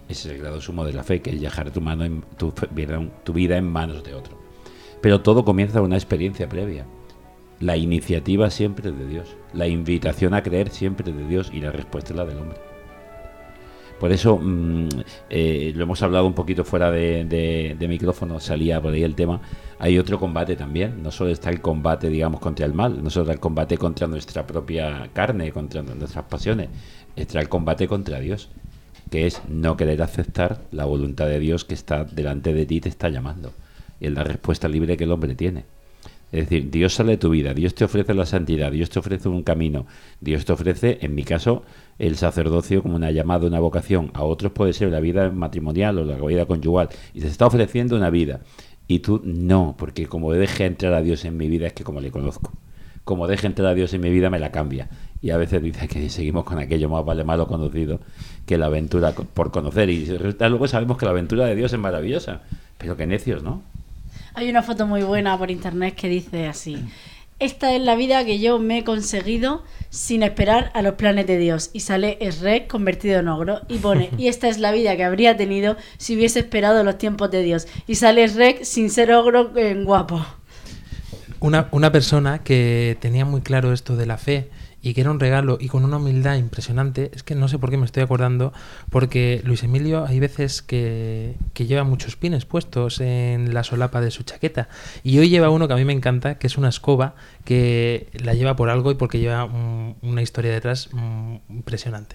Ese 0.08 0.28
es 0.28 0.34
el 0.36 0.40
grado 0.40 0.60
sumo 0.60 0.84
de 0.84 0.92
la 0.92 1.02
fe, 1.02 1.20
que 1.20 1.30
es 1.30 1.40
dejar 1.40 1.72
tu, 1.72 1.80
mano 1.80 2.04
en, 2.04 2.22
tu, 2.38 2.54
vida, 2.70 3.02
tu 3.24 3.32
vida 3.32 3.56
en 3.56 3.66
manos 3.72 4.04
de 4.04 4.14
otro. 4.14 4.38
Pero 5.00 5.20
todo 5.20 5.44
comienza 5.44 5.80
con 5.80 5.86
una 5.86 5.96
experiencia 5.96 6.48
previa. 6.48 6.86
La 7.58 7.76
iniciativa 7.76 8.50
siempre 8.50 8.92
de 8.92 9.04
Dios. 9.04 9.34
La 9.52 9.66
invitación 9.66 10.32
a 10.32 10.44
creer 10.44 10.70
siempre 10.70 11.12
de 11.12 11.26
Dios 11.26 11.50
y 11.52 11.60
la 11.60 11.72
respuesta 11.72 12.12
es 12.12 12.18
la 12.18 12.24
del 12.24 12.38
hombre. 12.38 12.75
Por 13.98 14.12
eso 14.12 14.38
mm, 14.42 14.88
eh, 15.30 15.72
lo 15.74 15.84
hemos 15.84 16.02
hablado 16.02 16.26
un 16.26 16.34
poquito 16.34 16.64
fuera 16.64 16.90
de, 16.90 17.24
de- 17.24 17.88
micrófono, 17.88 18.40
salía 18.40 18.80
por 18.80 18.92
ahí 18.92 19.02
el 19.02 19.14
tema. 19.14 19.40
Hay 19.78 19.98
otro 19.98 20.18
combate 20.18 20.56
también. 20.56 21.02
No 21.02 21.10
solo 21.10 21.30
está 21.30 21.50
el 21.50 21.60
combate, 21.60 22.08
digamos, 22.08 22.40
contra 22.40 22.66
el 22.66 22.74
mal, 22.74 23.02
no 23.02 23.10
solo 23.10 23.24
está 23.24 23.32
el 23.34 23.40
combate 23.40 23.78
contra 23.78 24.06
nuestra 24.06 24.46
propia 24.46 25.08
carne, 25.12 25.52
contra 25.52 25.82
nuestras 25.82 26.24
pasiones, 26.26 26.68
está 27.14 27.40
el 27.40 27.48
combate 27.48 27.88
contra 27.88 28.20
Dios, 28.20 28.48
que 29.10 29.26
es 29.26 29.40
no 29.48 29.76
querer 29.76 30.02
aceptar 30.02 30.60
la 30.72 30.84
voluntad 30.84 31.26
de 31.26 31.38
Dios 31.38 31.64
que 31.64 31.74
está 31.74 32.04
delante 32.04 32.52
de 32.52 32.66
ti 32.66 32.76
y 32.76 32.80
te 32.80 32.88
está 32.88 33.08
llamando. 33.08 33.52
Y 34.00 34.06
es 34.06 34.12
la 34.12 34.24
respuesta 34.24 34.68
libre 34.68 34.96
que 34.96 35.04
el 35.04 35.12
hombre 35.12 35.34
tiene. 35.34 35.64
Es 36.32 36.48
decir, 36.48 36.70
Dios 36.70 36.92
sale 36.94 37.12
de 37.12 37.18
tu 37.18 37.30
vida, 37.30 37.54
Dios 37.54 37.74
te 37.74 37.84
ofrece 37.84 38.12
la 38.12 38.26
santidad, 38.26 38.72
Dios 38.72 38.90
te 38.90 38.98
ofrece 38.98 39.28
un 39.28 39.42
camino, 39.44 39.86
Dios 40.20 40.44
te 40.44 40.52
ofrece, 40.52 40.98
en 41.00 41.14
mi 41.14 41.22
caso, 41.22 41.62
el 41.98 42.16
sacerdocio 42.16 42.82
como 42.82 42.96
una 42.96 43.10
llamada, 43.10 43.46
una 43.46 43.60
vocación. 43.60 44.10
A 44.14 44.22
otros 44.22 44.52
puede 44.52 44.72
ser 44.72 44.90
la 44.90 45.00
vida 45.00 45.30
matrimonial 45.30 45.98
o 45.98 46.04
la 46.04 46.16
vida 46.16 46.46
conyugal. 46.46 46.88
Y 47.14 47.20
te 47.20 47.28
está 47.28 47.46
ofreciendo 47.46 47.96
una 47.96 48.10
vida. 48.10 48.40
Y 48.88 49.00
tú 49.00 49.20
no, 49.24 49.74
porque 49.78 50.06
como 50.06 50.32
deje 50.32 50.64
entrar 50.64 50.92
a 50.92 51.02
Dios 51.02 51.24
en 51.24 51.36
mi 51.36 51.48
vida 51.48 51.66
es 51.66 51.72
que 51.72 51.84
como 51.84 52.00
le 52.00 52.10
conozco. 52.10 52.52
Como 53.04 53.26
deje 53.26 53.46
entrar 53.46 53.68
a 53.68 53.74
Dios 53.74 53.94
en 53.94 54.00
mi 54.00 54.10
vida 54.10 54.30
me 54.30 54.38
la 54.38 54.52
cambia. 54.52 54.88
Y 55.22 55.30
a 55.30 55.36
veces 55.36 55.62
dice 55.62 55.88
que 55.88 56.08
seguimos 56.10 56.44
con 56.44 56.58
aquello 56.58 56.88
más 56.88 57.04
vale 57.04 57.24
malo 57.24 57.46
conocido 57.46 58.00
que 58.46 58.58
la 58.58 58.66
aventura 58.66 59.12
por 59.12 59.50
conocer. 59.50 59.90
Y 59.90 60.06
luego 60.06 60.68
sabemos 60.68 60.98
que 60.98 61.06
la 61.06 61.12
aventura 61.12 61.46
de 61.46 61.56
Dios 61.56 61.72
es 61.72 61.78
maravillosa. 61.78 62.42
Pero 62.78 62.96
qué 62.96 63.06
necios, 63.06 63.42
¿no? 63.42 63.62
Hay 64.34 64.50
una 64.50 64.62
foto 64.62 64.86
muy 64.86 65.02
buena 65.02 65.38
por 65.38 65.50
internet 65.50 65.94
que 65.94 66.08
dice 66.08 66.46
así. 66.46 66.76
Esta 67.38 67.74
es 67.74 67.82
la 67.82 67.96
vida 67.96 68.24
que 68.24 68.38
yo 68.38 68.58
me 68.58 68.78
he 68.78 68.84
conseguido 68.84 69.62
sin 69.90 70.22
esperar 70.22 70.70
a 70.72 70.80
los 70.80 70.94
planes 70.94 71.26
de 71.26 71.36
Dios. 71.36 71.68
Y 71.74 71.80
sale 71.80 72.16
Shrek 72.18 72.66
convertido 72.66 73.20
en 73.20 73.28
ogro. 73.28 73.60
Y 73.68 73.76
pone, 73.76 74.10
y 74.18 74.28
esta 74.28 74.48
es 74.48 74.58
la 74.58 74.72
vida 74.72 74.96
que 74.96 75.04
habría 75.04 75.36
tenido 75.36 75.76
si 75.98 76.16
hubiese 76.16 76.38
esperado 76.38 76.82
los 76.82 76.96
tiempos 76.96 77.30
de 77.30 77.42
Dios. 77.42 77.68
Y 77.86 77.96
sale 77.96 78.26
Shrek 78.26 78.64
sin 78.64 78.88
ser 78.88 79.12
ogro 79.12 79.52
en 79.56 79.84
guapo. 79.84 80.24
Una, 81.40 81.68
una 81.72 81.92
persona 81.92 82.42
que 82.42 82.96
tenía 83.00 83.26
muy 83.26 83.42
claro 83.42 83.74
esto 83.74 83.96
de 83.96 84.06
la 84.06 84.16
fe 84.16 84.48
y 84.86 84.94
que 84.94 85.00
era 85.00 85.10
un 85.10 85.18
regalo 85.18 85.58
y 85.60 85.66
con 85.66 85.84
una 85.84 85.96
humildad 85.96 86.36
impresionante, 86.36 87.10
es 87.12 87.24
que 87.24 87.34
no 87.34 87.48
sé 87.48 87.58
por 87.58 87.70
qué 87.70 87.76
me 87.76 87.86
estoy 87.86 88.04
acordando, 88.04 88.52
porque 88.88 89.40
Luis 89.42 89.64
Emilio 89.64 90.06
hay 90.06 90.20
veces 90.20 90.62
que, 90.62 91.34
que 91.54 91.66
lleva 91.66 91.82
muchos 91.82 92.14
pines 92.14 92.44
puestos 92.44 93.00
en 93.00 93.52
la 93.52 93.64
solapa 93.64 94.00
de 94.00 94.12
su 94.12 94.22
chaqueta 94.22 94.68
y 95.02 95.18
hoy 95.18 95.28
lleva 95.28 95.50
uno 95.50 95.66
que 95.66 95.74
a 95.74 95.76
mí 95.76 95.84
me 95.84 95.92
encanta, 95.92 96.38
que 96.38 96.46
es 96.46 96.56
una 96.56 96.68
escoba 96.68 97.16
que 97.44 98.06
la 98.12 98.34
lleva 98.34 98.54
por 98.54 98.70
algo 98.70 98.92
y 98.92 98.94
porque 98.94 99.18
lleva 99.18 99.46
mm, 99.46 99.96
una 100.02 100.22
historia 100.22 100.52
detrás 100.52 100.88
mm, 100.92 101.34
impresionante. 101.48 102.14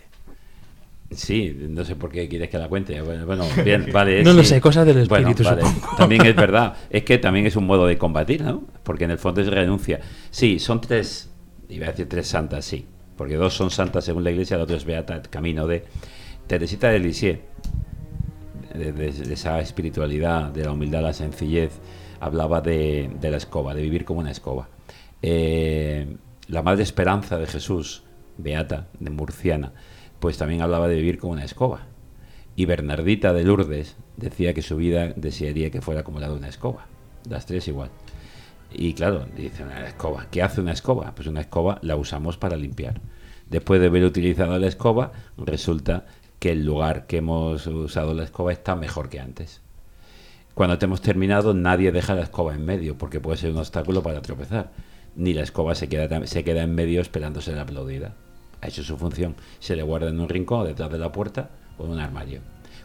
Sí, 1.14 1.54
no 1.68 1.84
sé 1.84 1.98
por 1.98 2.10
qué 2.10 2.30
quieres 2.30 2.50
que 2.50 2.58
la 2.58 2.70
cuente. 2.70 3.02
Bueno, 3.02 3.26
bueno, 3.26 3.46
bien, 3.66 3.90
vale. 3.94 4.24
No 4.24 4.32
lo 4.32 4.46
sé, 4.46 4.62
cosas 4.62 4.86
del 4.86 5.10
Bueno, 5.10 5.28
espíritu, 5.28 5.44
vale. 5.44 5.64
También 5.98 6.26
es 6.26 6.38
verdad. 6.38 6.76
Es 6.90 7.04
que 7.04 7.18
también 7.18 7.46
es 7.46 7.58
un 7.58 7.66
modo 7.66 7.86
de 7.86 7.98
combatir, 7.98 8.42
¿no? 8.42 8.64
Porque 8.84 9.04
en 9.04 9.12
el 9.12 9.18
fondo 9.18 9.42
es 9.42 9.48
renuncia. 9.48 10.00
Sí, 10.30 10.58
son 10.58 10.80
tres, 10.80 11.32
iba 11.72 11.88
a 11.88 11.92
decir 11.92 12.08
tres 12.08 12.28
santas, 12.28 12.66
sí. 12.66 12.86
Porque 13.18 13.36
dos 13.36 13.54
son 13.54 13.72
santas 13.72 14.06
según 14.06 14.24
la 14.24 14.32
iglesia, 14.32 14.58
la 14.58 14.64
otra 14.64 14.78
es 14.78 14.86
beata, 14.86 15.22
camino 15.24 15.68
de 15.68 15.84
Teresita 16.48 16.90
de 16.90 17.00
Lisieux. 17.00 17.40
De, 18.74 19.08
esa 19.10 19.60
espiritualidad, 19.60 20.50
de 20.52 20.64
la 20.64 20.72
humildad, 20.72 21.02
la 21.02 21.14
sencillez, 21.14 21.72
hablaba 22.20 22.62
de, 22.62 23.12
de 23.20 23.32
la 23.32 23.38
escoba, 23.38 23.74
de 23.74 23.82
vivir 23.82 24.06
como 24.06 24.22
una 24.22 24.32
escoba. 24.32 24.70
Eh, 25.22 26.16
la 26.48 26.64
Madre 26.64 26.84
Esperanza 26.84 27.38
de 27.38 27.48
Jesús, 27.48 28.04
Beata, 28.38 28.88
de 29.00 29.10
Murciana, 29.10 29.74
pues 30.20 30.38
también 30.38 30.62
hablaba 30.62 30.88
de 30.88 30.96
vivir 30.96 31.18
como 31.18 31.34
una 31.34 31.44
escoba. 31.44 31.88
Y 32.56 32.66
Bernardita 32.66 33.34
de 33.34 33.44
Lourdes 33.44 33.96
decía 34.18 34.54
que 34.54 34.62
su 34.62 34.78
vida 34.78 35.14
desearía 35.16 35.70
que 35.72 35.82
fuera 35.82 36.04
como 36.04 36.20
la 36.20 36.30
de 36.30 36.36
una 36.36 36.50
escoba. 36.50 36.88
Las 37.30 37.46
tres 37.46 37.68
igual. 37.68 37.90
Y 38.74 38.94
claro, 38.94 39.26
dice 39.36 39.64
una 39.64 39.86
escoba. 39.88 40.28
¿Qué 40.32 40.42
hace 40.42 40.62
una 40.62 40.72
escoba? 40.72 41.14
Pues 41.16 41.28
una 41.28 41.42
escoba 41.42 41.80
la 41.82 41.96
usamos 41.96 42.38
para 42.38 42.56
limpiar. 42.56 43.02
Después 43.50 43.82
de 43.82 43.88
haber 43.88 44.06
utilizado 44.06 44.58
la 44.58 44.68
escoba, 44.68 45.12
resulta 45.38 46.06
que 46.40 46.52
el 46.52 46.66
lugar 46.66 47.06
que 47.06 47.18
hemos 47.18 47.68
usado 47.68 48.14
la 48.14 48.24
escoba 48.24 48.52
está 48.52 48.76
mejor 48.76 49.10
que 49.10 49.20
antes. 49.20 49.62
Cuando 50.54 50.78
te 50.78 50.86
hemos 50.86 51.02
terminado, 51.02 51.54
nadie 51.54 51.92
deja 51.92 52.16
la 52.16 52.24
escoba 52.24 52.56
en 52.56 52.66
medio, 52.66 52.98
porque 52.98 53.20
puede 53.20 53.38
ser 53.38 53.52
un 53.52 53.58
obstáculo 53.58 54.04
para 54.04 54.22
tropezar. 54.22 54.72
Ni 55.16 55.34
la 55.34 55.44
escoba 55.44 55.76
se 55.76 55.90
queda, 55.90 56.26
se 56.28 56.44
queda 56.44 56.64
en 56.64 56.74
medio 56.74 57.02
esperando 57.02 57.42
ser 57.42 57.60
aplaudida. 57.60 58.16
Ha 58.62 58.68
hecho 58.68 58.84
su 58.84 58.98
función. 58.98 59.36
Se 59.60 59.76
le 59.76 59.84
guarda 59.84 60.10
en 60.10 60.20
un 60.20 60.30
rincón, 60.30 60.66
detrás 60.66 60.92
de 60.92 60.98
la 60.98 61.12
puerta 61.12 61.50
o 61.78 61.86
en 61.86 61.92
un 61.92 62.00
armario. 62.00 62.42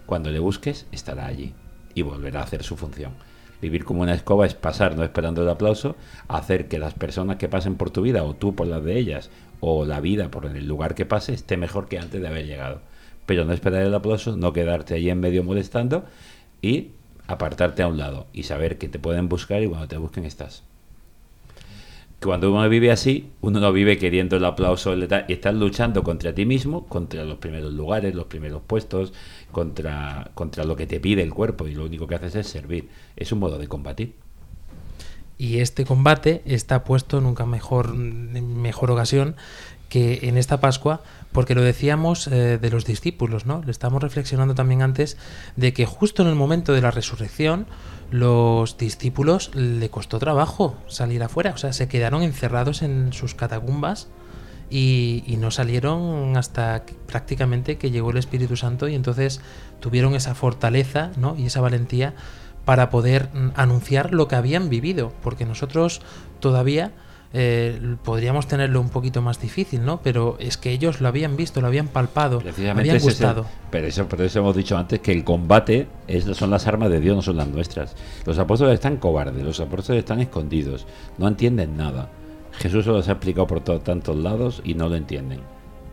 Cuando 0.07 0.31
le 0.31 0.39
busques, 0.39 0.87
estará 0.91 1.27
allí 1.27 1.55
y 1.95 2.03
volverá 2.03 2.41
a 2.41 2.45
hacer 2.45 2.63
su 2.63 2.77
función. 2.77 3.13
Vivir 3.61 3.85
como 3.85 4.03
una 4.03 4.15
escoba 4.15 4.47
es 4.47 4.55
pasar, 4.55 4.97
no 4.97 5.05
esperando 5.05 5.43
el 5.43 5.49
aplauso, 5.49 5.97
hacer 6.29 6.69
que 6.69 6.79
las 6.79 6.95
personas 6.95 7.37
que 7.37 7.49
pasen 7.49 7.77
por 7.77 7.91
tu 7.91 8.03
vida, 8.03 8.23
o 8.23 8.35
tú 8.35 8.55
por 8.55 8.67
las 8.67 8.85
de 8.85 8.99
ellas, 8.99 9.31
o 9.61 9.85
la 9.85 10.01
vida 10.01 10.31
por 10.31 10.47
el 10.47 10.67
lugar 10.67 10.95
que 10.95 11.07
pase, 11.07 11.33
esté 11.33 11.57
mejor 11.57 11.89
que 11.89 11.99
antes 11.99 12.21
de 12.21 12.29
haber 12.29 12.47
llegado. 12.47 12.83
Pero 13.25 13.45
no 13.45 13.53
esperar 13.53 13.83
el 13.83 13.95
aplauso, 13.95 14.37
no 14.37 14.53
quedarte 14.53 14.95
ahí 14.95 15.11
en 15.11 15.21
medio 15.21 15.43
molestando 15.43 16.05
y 16.63 16.93
apartarte 17.27 17.83
a 17.83 17.89
un 17.89 17.99
lado 17.99 18.27
y 18.33 18.45
saber 18.45 18.79
que 18.79 18.89
te 18.89 18.99
pueden 18.99 19.29
buscar 19.29 19.63
y 19.63 19.69
cuando 19.69 19.89
te 19.89 19.97
busquen 19.97 20.25
estás. 20.25 20.63
Cuando 22.23 22.51
uno 22.51 22.67
vive 22.69 22.91
así, 22.91 23.31
uno 23.43 23.61
no 23.61 23.73
vive 23.73 23.99
queriendo 23.99 24.37
el 24.37 24.45
aplauso 24.45 24.93
el 24.93 25.09
y 25.29 25.33
estás 25.33 25.55
luchando 25.55 26.03
contra 26.03 26.35
ti 26.35 26.47
mismo, 26.47 26.87
contra 26.87 27.25
los 27.25 27.39
primeros 27.39 27.75
lugares, 27.75 28.15
los 28.15 28.25
primeros 28.25 28.63
puestos, 28.67 29.13
contra, 29.53 30.31
contra 30.35 30.65
lo 30.65 30.77
que 30.77 30.87
te 30.87 30.99
pide 30.99 31.23
el 31.23 31.35
cuerpo 31.35 31.69
y 31.69 31.75
lo 31.75 31.85
único 31.85 32.07
que 32.07 32.15
haces 32.15 32.35
es 32.37 32.47
servir. 32.47 32.89
Es 33.17 33.33
un 33.33 33.41
modo 33.41 33.59
de 33.59 33.69
combatir. 33.69 34.15
Y 35.39 35.59
este 35.59 35.85
combate 35.85 36.43
está 36.47 36.85
puesto 36.85 37.21
nunca 37.21 37.45
mejor, 37.45 37.95
mejor 37.95 38.91
ocasión 38.91 39.37
que 39.91 40.21
en 40.23 40.39
esta 40.39 40.59
Pascua, 40.59 41.03
porque 41.37 41.55
lo 41.55 41.61
decíamos 41.61 42.29
eh, 42.29 42.57
de 42.57 42.71
los 42.71 42.87
discípulos, 42.87 43.45
¿no? 43.45 43.61
Le 43.63 43.71
estamos 43.71 44.03
reflexionando 44.03 44.55
también 44.55 44.81
antes 44.81 45.19
de 45.55 45.75
que 45.75 45.85
justo 45.85 46.23
en 46.23 46.29
el 46.29 46.35
momento 46.35 46.73
de 46.73 46.81
la 46.81 46.91
resurrección, 46.91 47.67
los 48.11 48.79
discípulos 48.79 49.51
le 49.55 49.91
costó 49.91 50.19
trabajo 50.19 50.79
salir 50.87 51.23
afuera, 51.23 51.51
o 51.55 51.59
sea, 51.59 51.75
se 51.75 51.89
quedaron 51.89 52.23
encerrados 52.23 52.81
en 52.81 53.13
sus 53.13 53.35
catacumbas 53.35 54.09
y, 54.71 55.37
no 55.39 55.51
salieron 55.51 56.39
hasta 56.39 56.85
prácticamente 57.07 57.77
que 57.77 57.91
llegó 57.91 58.13
el 58.13 58.17
Espíritu 58.17 58.57
Santo 58.57 58.89
y 58.89 58.95
entonces 58.95 59.43
tuvieron 59.81 60.15
esa 60.15 60.35
fortaleza 60.35 61.11
¿no? 61.19 61.37
y 61.37 61.45
esa 61.45 61.61
valentía 61.61 62.15
para 62.65 62.89
poder 62.89 63.29
mm, 63.35 63.51
anunciar 63.57 64.15
lo 64.15 64.27
que 64.27 64.37
habían 64.37 64.71
vivido, 64.71 65.13
porque 65.23 65.45
nosotros 65.45 66.01
todavía 66.41 66.93
eh, 67.39 67.97
podríamos 68.03 68.49
tenerlo 68.49 68.81
un 68.81 68.89
poquito 68.89 69.21
más 69.21 69.39
difícil, 69.39 69.85
¿no? 69.85 70.01
Pero 70.03 70.37
es 70.41 70.57
que 70.57 70.71
ellos 70.73 71.03
lo 71.03 71.09
habían 71.09 71.37
visto, 71.37 71.61
lo 71.61 71.67
habían 71.67 71.89
palpado, 71.89 72.39
Precisamente 72.39 72.81
habían 72.81 72.97
ese 72.97 73.09
es 73.09 73.21
el- 73.21 73.27
gustado. 73.27 73.47
pero 73.71 73.87
eso, 73.87 74.09
por 74.09 74.23
eso 74.23 74.39
hemos 74.39 74.57
dicho 74.57 74.77
antes 74.79 75.01
que 75.01 75.13
el 75.13 75.23
combate 75.23 75.87
es, 76.09 76.25
son 76.25 76.49
las 76.51 76.67
armas 76.67 76.89
de 76.91 76.99
Dios, 77.01 77.15
no 77.15 77.21
son 77.23 77.37
las 77.37 77.49
nuestras. 77.49 77.95
Los 78.25 78.39
apóstoles 78.39 78.73
están 78.75 78.97
cobardes, 78.97 79.45
los 79.45 79.61
apóstoles 79.61 79.99
están 80.01 80.21
escondidos, 80.21 80.87
no 81.19 81.29
entienden 81.29 81.77
nada. 81.77 82.09
Jesús 82.53 82.85
se 82.87 82.91
los 82.91 83.07
ha 83.09 83.13
explicado 83.13 83.47
por 83.47 83.61
to- 83.61 83.81
tantos 83.81 84.17
lados 84.17 84.63
y 84.65 84.73
no 84.73 84.89
lo 84.89 84.97
entienden. 84.97 85.41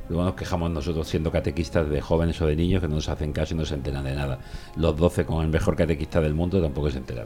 Luego 0.08 0.24
nos 0.26 0.36
quejamos 0.36 0.72
nosotros 0.72 1.08
siendo 1.08 1.32
catequistas 1.32 1.90
de 1.90 2.00
jóvenes 2.00 2.40
o 2.42 2.46
de 2.48 2.56
niños 2.56 2.82
que 2.82 2.88
no 2.88 2.96
nos 2.96 3.10
hacen 3.10 3.34
caso 3.34 3.54
y 3.54 3.58
no 3.58 3.66
se 3.66 3.74
enteran 3.76 4.04
de 4.06 4.16
nada. 4.16 4.40
Los 4.78 4.96
12 4.96 5.26
con 5.26 5.44
el 5.44 5.50
mejor 5.50 5.76
catequista 5.76 6.22
del 6.22 6.34
mundo 6.34 6.62
tampoco 6.62 6.90
se 6.92 7.00
enteran. 7.00 7.26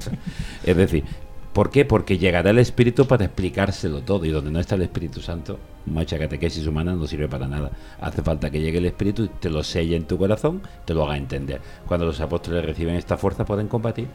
es 0.64 0.76
decir, 0.76 1.04
¿por 1.52 1.70
qué? 1.70 1.84
Porque 1.84 2.18
llegará 2.18 2.50
el 2.50 2.58
Espíritu 2.58 3.06
para 3.06 3.24
explicárselo 3.24 4.02
todo 4.02 4.24
y 4.24 4.30
donde 4.30 4.50
no 4.50 4.60
está 4.60 4.74
el 4.74 4.82
Espíritu 4.82 5.20
Santo, 5.20 5.58
mucha 5.86 6.18
catequesis 6.18 6.66
humana 6.66 6.94
no 6.94 7.06
sirve 7.06 7.28
para 7.28 7.46
nada. 7.48 7.70
Hace 8.00 8.22
falta 8.22 8.50
que 8.50 8.60
llegue 8.60 8.78
el 8.78 8.86
Espíritu 8.86 9.24
y 9.24 9.28
te 9.28 9.50
lo 9.50 9.62
selle 9.62 9.96
en 9.96 10.04
tu 10.06 10.18
corazón, 10.18 10.62
te 10.84 10.94
lo 10.94 11.04
haga 11.04 11.16
entender. 11.16 11.60
Cuando 11.86 12.06
los 12.06 12.20
apóstoles 12.20 12.64
reciben 12.64 12.96
esta 12.96 13.16
fuerza 13.16 13.44
pueden 13.44 13.68
combatir. 13.68 14.08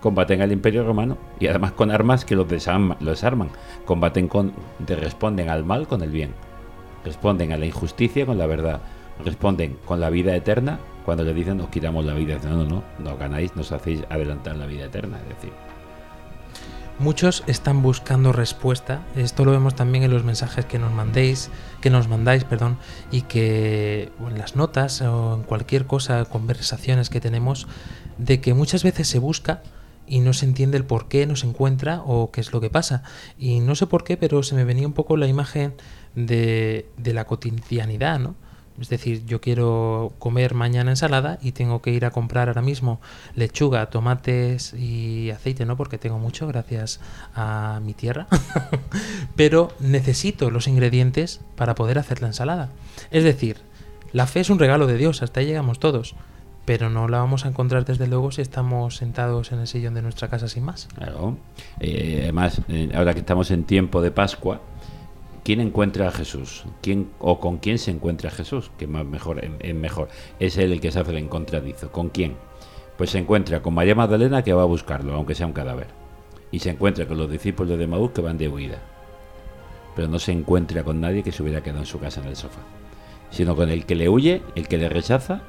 Combaten 0.00 0.42
al 0.42 0.50
Imperio 0.50 0.84
Romano 0.84 1.16
y 1.38 1.46
además 1.46 1.72
con 1.72 1.92
armas 1.92 2.24
que 2.24 2.34
los 2.34 2.48
desarma- 2.48 2.96
los 2.98 3.10
desarman. 3.20 3.50
Combaten 3.84 4.26
con, 4.26 4.52
te 4.84 4.96
responden 4.96 5.48
al 5.48 5.64
mal 5.64 5.86
con 5.86 6.02
el 6.02 6.10
bien. 6.10 6.34
Responden 7.04 7.52
a 7.52 7.56
la 7.56 7.66
injusticia 7.66 8.26
con 8.26 8.36
la 8.36 8.46
verdad. 8.46 8.80
Responden 9.24 9.76
con 9.84 10.00
la 10.00 10.10
vida 10.10 10.34
eterna 10.34 10.80
cuando 11.04 11.22
le 11.22 11.32
dicen 11.32 11.56
nos 11.58 11.68
quitamos 11.68 12.04
la 12.04 12.14
vida. 12.14 12.36
No, 12.42 12.56
no, 12.56 12.64
no, 12.64 12.82
no 12.98 13.16
ganáis, 13.16 13.54
nos 13.54 13.70
hacéis 13.70 14.02
adelantar 14.10 14.56
la 14.56 14.66
vida 14.66 14.86
eterna. 14.86 15.18
Es 15.22 15.36
decir, 15.36 15.52
Muchos 17.02 17.42
están 17.48 17.82
buscando 17.82 18.32
respuesta. 18.32 19.02
Esto 19.16 19.44
lo 19.44 19.50
vemos 19.50 19.74
también 19.74 20.04
en 20.04 20.12
los 20.12 20.22
mensajes 20.22 20.64
que 20.66 20.78
nos 20.78 20.92
mandéis, 20.92 21.50
que 21.80 21.90
nos 21.90 22.06
mandáis, 22.06 22.44
perdón, 22.44 22.78
y 23.10 23.22
que 23.22 24.12
o 24.22 24.28
en 24.28 24.38
las 24.38 24.54
notas 24.54 25.02
o 25.02 25.34
en 25.34 25.42
cualquier 25.42 25.88
cosa, 25.88 26.24
conversaciones 26.26 27.10
que 27.10 27.20
tenemos, 27.20 27.66
de 28.18 28.40
que 28.40 28.54
muchas 28.54 28.84
veces 28.84 29.08
se 29.08 29.18
busca 29.18 29.64
y 30.06 30.20
no 30.20 30.32
se 30.32 30.44
entiende 30.46 30.76
el 30.76 30.84
por 30.84 31.08
qué 31.08 31.26
no 31.26 31.34
se 31.34 31.48
encuentra 31.48 32.02
o 32.06 32.30
qué 32.30 32.40
es 32.40 32.52
lo 32.52 32.60
que 32.60 32.70
pasa. 32.70 33.02
Y 33.36 33.58
no 33.58 33.74
sé 33.74 33.88
por 33.88 34.04
qué, 34.04 34.16
pero 34.16 34.44
se 34.44 34.54
me 34.54 34.62
venía 34.62 34.86
un 34.86 34.92
poco 34.92 35.16
la 35.16 35.26
imagen 35.26 35.74
de, 36.14 36.88
de 36.98 37.14
la 37.14 37.24
cotidianidad, 37.24 38.20
¿no? 38.20 38.36
Es 38.80 38.88
decir, 38.88 39.24
yo 39.26 39.40
quiero 39.40 40.12
comer 40.18 40.54
mañana 40.54 40.90
ensalada 40.90 41.38
y 41.42 41.52
tengo 41.52 41.82
que 41.82 41.90
ir 41.90 42.04
a 42.04 42.10
comprar 42.10 42.48
ahora 42.48 42.62
mismo 42.62 43.00
lechuga, 43.34 43.86
tomates 43.86 44.74
y 44.74 45.30
aceite, 45.30 45.66
¿no? 45.66 45.76
Porque 45.76 45.98
tengo 45.98 46.18
mucho 46.18 46.46
gracias 46.46 47.00
a 47.34 47.80
mi 47.84 47.92
tierra. 47.94 48.26
Pero 49.36 49.72
necesito 49.78 50.50
los 50.50 50.68
ingredientes 50.68 51.40
para 51.56 51.74
poder 51.74 51.98
hacer 51.98 52.22
la 52.22 52.28
ensalada. 52.28 52.70
Es 53.10 53.24
decir, 53.24 53.58
la 54.12 54.26
fe 54.26 54.40
es 54.40 54.50
un 54.50 54.58
regalo 54.58 54.86
de 54.86 54.96
Dios, 54.96 55.22
hasta 55.22 55.40
ahí 55.40 55.46
llegamos 55.46 55.78
todos. 55.78 56.14
Pero 56.64 56.90
no 56.90 57.08
la 57.08 57.18
vamos 57.18 57.44
a 57.44 57.48
encontrar 57.48 57.84
desde 57.84 58.06
luego 58.06 58.30
si 58.30 58.40
estamos 58.40 58.96
sentados 58.96 59.50
en 59.52 59.58
el 59.58 59.66
sillón 59.66 59.94
de 59.94 60.02
nuestra 60.02 60.28
casa 60.28 60.48
sin 60.48 60.64
más. 60.64 60.88
Claro. 60.94 61.36
Eh, 61.80 62.20
además, 62.22 62.62
eh, 62.68 62.90
ahora 62.94 63.14
que 63.14 63.20
estamos 63.20 63.50
en 63.50 63.64
tiempo 63.64 64.00
de 64.00 64.12
Pascua, 64.12 64.60
¿quién 65.44 65.60
encuentra 65.60 66.08
a 66.08 66.12
Jesús? 66.12 66.64
¿Quién 66.82 67.10
o 67.18 67.40
con 67.40 67.58
quién 67.58 67.78
se 67.78 67.90
encuentra 67.90 68.30
Jesús? 68.30 68.70
Que 68.78 68.86
más 68.86 69.04
mejor, 69.04 69.44
es- 69.60 69.74
mejor. 69.74 70.08
Es 70.38 70.56
él 70.58 70.72
el 70.72 70.80
que 70.80 70.90
se 70.90 71.00
hace 71.00 71.10
el 71.10 71.18
encontradizo. 71.18 71.90
¿Con 71.90 72.08
quién? 72.10 72.36
Pues 72.96 73.10
se 73.10 73.18
encuentra 73.18 73.62
con 73.62 73.74
María 73.74 73.94
Magdalena 73.94 74.42
que 74.42 74.52
va 74.52 74.62
a 74.62 74.66
buscarlo, 74.66 75.14
aunque 75.14 75.34
sea 75.34 75.46
un 75.46 75.52
cadáver. 75.52 75.88
Y 76.50 76.58
se 76.58 76.70
encuentra 76.70 77.06
con 77.06 77.18
los 77.18 77.30
discípulos 77.30 77.78
de 77.78 77.86
Maús 77.86 78.10
que 78.12 78.20
van 78.20 78.38
de 78.38 78.48
huida. 78.48 78.78
Pero 79.96 80.08
no 80.08 80.18
se 80.18 80.32
encuentra 80.32 80.84
con 80.84 81.00
nadie 81.00 81.22
que 81.22 81.32
se 81.32 81.42
hubiera 81.42 81.62
quedado 81.62 81.80
en 81.80 81.86
su 81.86 81.98
casa 81.98 82.20
en 82.20 82.28
el 82.28 82.36
sofá. 82.36 82.60
Sino 83.30 83.56
con 83.56 83.70
el 83.70 83.86
que 83.86 83.94
le 83.94 84.08
huye, 84.08 84.42
el 84.54 84.68
que 84.68 84.78
le 84.78 84.88
rechaza 84.88 85.42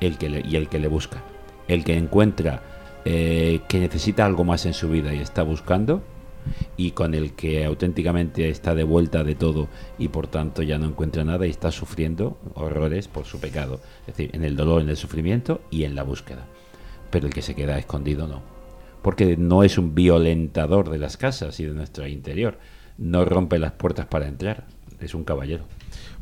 el 0.00 0.16
que 0.16 0.28
le- 0.28 0.42
y 0.46 0.56
el 0.56 0.68
que 0.68 0.78
le 0.78 0.88
busca. 0.88 1.22
El 1.68 1.84
que 1.84 1.96
encuentra 1.96 2.62
eh, 3.04 3.60
que 3.68 3.78
necesita 3.78 4.26
algo 4.26 4.44
más 4.44 4.66
en 4.66 4.74
su 4.74 4.88
vida 4.90 5.14
y 5.14 5.18
está 5.20 5.42
buscando, 5.42 6.02
y 6.76 6.92
con 6.92 7.14
el 7.14 7.32
que 7.32 7.64
auténticamente 7.64 8.48
está 8.48 8.74
de 8.74 8.84
vuelta 8.84 9.24
de 9.24 9.34
todo 9.34 9.68
y 9.98 10.08
por 10.08 10.26
tanto 10.26 10.62
ya 10.62 10.78
no 10.78 10.86
encuentra 10.86 11.24
nada 11.24 11.46
y 11.46 11.50
está 11.50 11.70
sufriendo 11.70 12.38
horrores 12.54 13.08
por 13.08 13.24
su 13.24 13.40
pecado. 13.40 13.80
Es 14.06 14.16
decir, 14.16 14.30
en 14.34 14.44
el 14.44 14.56
dolor, 14.56 14.82
en 14.82 14.88
el 14.88 14.96
sufrimiento 14.96 15.60
y 15.70 15.84
en 15.84 15.94
la 15.94 16.02
búsqueda. 16.02 16.46
Pero 17.10 17.26
el 17.26 17.34
que 17.34 17.42
se 17.42 17.54
queda 17.54 17.78
escondido 17.78 18.26
no. 18.26 18.42
Porque 19.02 19.36
no 19.36 19.62
es 19.62 19.78
un 19.78 19.94
violentador 19.94 20.90
de 20.90 20.98
las 20.98 21.16
casas 21.16 21.58
y 21.60 21.64
de 21.64 21.74
nuestro 21.74 22.06
interior. 22.06 22.58
No 22.98 23.24
rompe 23.24 23.58
las 23.58 23.72
puertas 23.72 24.06
para 24.06 24.28
entrar. 24.28 24.66
Es 25.00 25.14
un 25.14 25.24
caballero. 25.24 25.64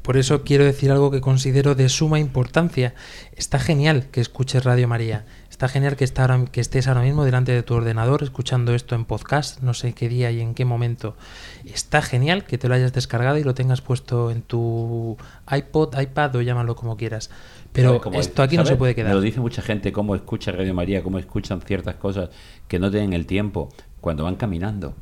Por 0.07 0.17
eso 0.17 0.45
quiero 0.45 0.65
decir 0.65 0.93
algo 0.93 1.11
que 1.11 1.21
considero 1.21 1.75
de 1.75 1.89
suma 1.89 2.21
importancia. 2.21 2.95
Está 3.35 3.59
genial 3.59 4.07
que 4.13 4.21
escuches 4.21 4.63
Radio 4.63 4.87
María. 4.87 5.25
Está 5.51 5.67
genial 5.67 5.97
que, 5.97 6.05
está 6.05 6.23
ahora- 6.23 6.45
que 6.53 6.61
estés 6.61 6.87
ahora 6.87 7.01
mismo 7.03 7.25
delante 7.25 7.51
de 7.51 7.65
tu 7.65 7.75
ordenador 7.75 8.23
escuchando 8.23 8.73
esto 8.73 8.95
en 8.95 9.05
podcast, 9.05 9.63
no 9.63 9.75
sé 9.75 9.95
qué 9.95 10.09
día 10.09 10.31
y 10.31 10.41
en 10.41 10.55
qué 10.55 10.65
momento. 10.65 11.17
Está 11.65 12.03
genial 12.03 12.45
que 12.45 12.57
te 12.57 12.69
lo 12.69 12.75
hayas 12.77 12.93
descargado 12.93 13.37
y 13.39 13.43
lo 13.43 13.55
tengas 13.55 13.81
puesto 13.81 14.31
en 14.31 14.43
tu 14.43 15.17
iPod, 15.51 16.01
iPad 16.01 16.37
o 16.37 16.41
llámalo 16.43 16.77
como 16.77 16.97
quieras. 16.97 17.29
Pero 17.73 17.89
¿Sabes 17.89 18.03
cómo 18.03 18.21
esto 18.21 18.43
es? 18.45 18.47
aquí 18.47 18.57
no 18.57 18.65
se 18.65 18.77
puede 18.77 18.95
Me 18.95 19.03
lo 19.03 19.09
quedar. 19.09 19.21
dice 19.23 19.41
mucha 19.41 19.61
gente, 19.61 19.91
cómo 19.91 20.15
escucha 20.15 20.53
Radio 20.53 20.73
María, 20.73 21.03
cómo 21.03 21.19
escuchan 21.19 21.61
ciertas 21.63 21.97
cosas 21.97 22.31
que 22.69 22.79
no 22.79 22.93
tienen 22.93 23.13
el 23.13 23.27
tiempo 23.27 23.71
cuando 24.01 24.23
van 24.23 24.37
caminando. 24.37 24.95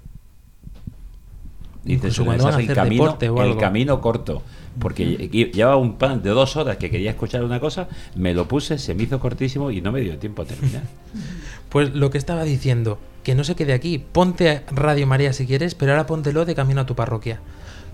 Dices, 1.85 2.19
cuando 2.21 2.45
van 2.45 2.55
a 2.55 2.59
el 2.61 2.67
camino, 2.75 3.03
deporte 3.05 3.29
o 3.29 3.43
el 3.43 3.57
camino 3.59 4.01
corto. 4.01 4.43
Porque 4.79 5.05
lle- 5.31 5.53
llevaba 5.53 5.77
un 5.77 5.97
plan 5.99 6.23
de 6.23 6.31
dos 6.31 6.57
horas 6.57 6.79
que 6.79 6.91
quería 6.91 7.11
escuchar 7.11 7.45
una 7.45 7.61
cosa, 7.61 7.89
me 8.17 8.35
lo 8.35 8.49
puse, 8.49 8.79
se 8.79 8.95
me 8.95 9.03
hizo 9.05 9.21
cortísimo 9.21 9.71
y 9.71 9.81
no 9.81 9.93
me 9.93 10.01
dio 10.01 10.19
tiempo 10.19 10.43
a 10.43 10.45
terminar. 10.47 10.83
Pues 11.69 11.93
lo 11.93 12.11
que 12.11 12.19
estaba 12.19 12.45
diciendo, 12.45 12.99
que 13.25 13.35
no 13.35 13.43
se 13.43 13.57
quede 13.57 13.73
aquí. 13.73 13.99
Ponte 13.99 14.63
Radio 14.71 15.09
María 15.09 15.33
si 15.33 15.45
quieres, 15.45 15.75
pero 15.75 15.91
ahora 15.91 16.07
póntelo 16.07 16.45
de 16.45 16.55
camino 16.55 16.81
a 16.83 16.87
tu 16.87 16.95
parroquia. 16.95 17.41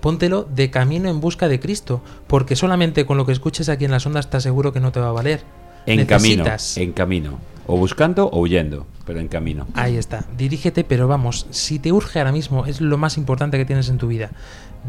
Póntelo 0.01 0.43
de 0.43 0.69
camino 0.69 1.09
en 1.09 1.19
busca 1.19 1.47
de 1.47 1.59
Cristo, 1.59 2.01
porque 2.27 2.55
solamente 2.55 3.07
con 3.07 3.17
lo 3.17 3.25
que 3.25 3.31
escuches 3.31 3.69
aquí 3.69 3.85
en 3.85 3.91
las 3.91 4.05
ondas 4.05 4.25
estás 4.25 4.43
seguro 4.43 4.71
que 4.71 4.79
no 4.79 4.91
te 4.91 4.99
va 4.99 5.09
a 5.09 5.13
valer. 5.13 5.41
En 5.85 6.05
camino, 6.05 6.45
en 6.75 6.91
camino. 6.93 7.39
O 7.67 7.77
buscando 7.77 8.27
o 8.27 8.39
huyendo, 8.39 8.85
pero 9.05 9.19
en 9.19 9.27
camino. 9.27 9.67
Ahí 9.75 9.97
está, 9.97 10.25
dirígete, 10.37 10.83
pero 10.83 11.07
vamos, 11.07 11.47
si 11.51 11.79
te 11.79 11.91
urge 11.91 12.19
ahora 12.19 12.31
mismo, 12.31 12.65
es 12.65 12.81
lo 12.81 12.97
más 12.97 13.17
importante 13.17 13.57
que 13.57 13.65
tienes 13.65 13.89
en 13.89 13.97
tu 13.97 14.07
vida. 14.07 14.31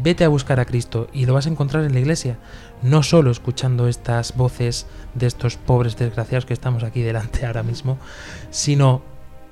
Vete 0.01 0.23
a 0.23 0.27
buscar 0.27 0.59
a 0.59 0.65
Cristo 0.65 1.07
y 1.13 1.25
lo 1.25 1.33
vas 1.33 1.45
a 1.45 1.49
encontrar 1.49 1.83
en 1.83 1.93
la 1.93 1.99
iglesia, 1.99 2.37
no 2.81 3.03
solo 3.03 3.31
escuchando 3.31 3.87
estas 3.87 4.35
voces 4.35 4.87
de 5.13 5.27
estos 5.27 5.55
pobres 5.55 5.97
desgraciados 5.97 6.45
que 6.45 6.53
estamos 6.53 6.83
aquí 6.83 7.01
delante 7.01 7.45
ahora 7.45 7.63
mismo, 7.63 7.97
sino 8.49 9.03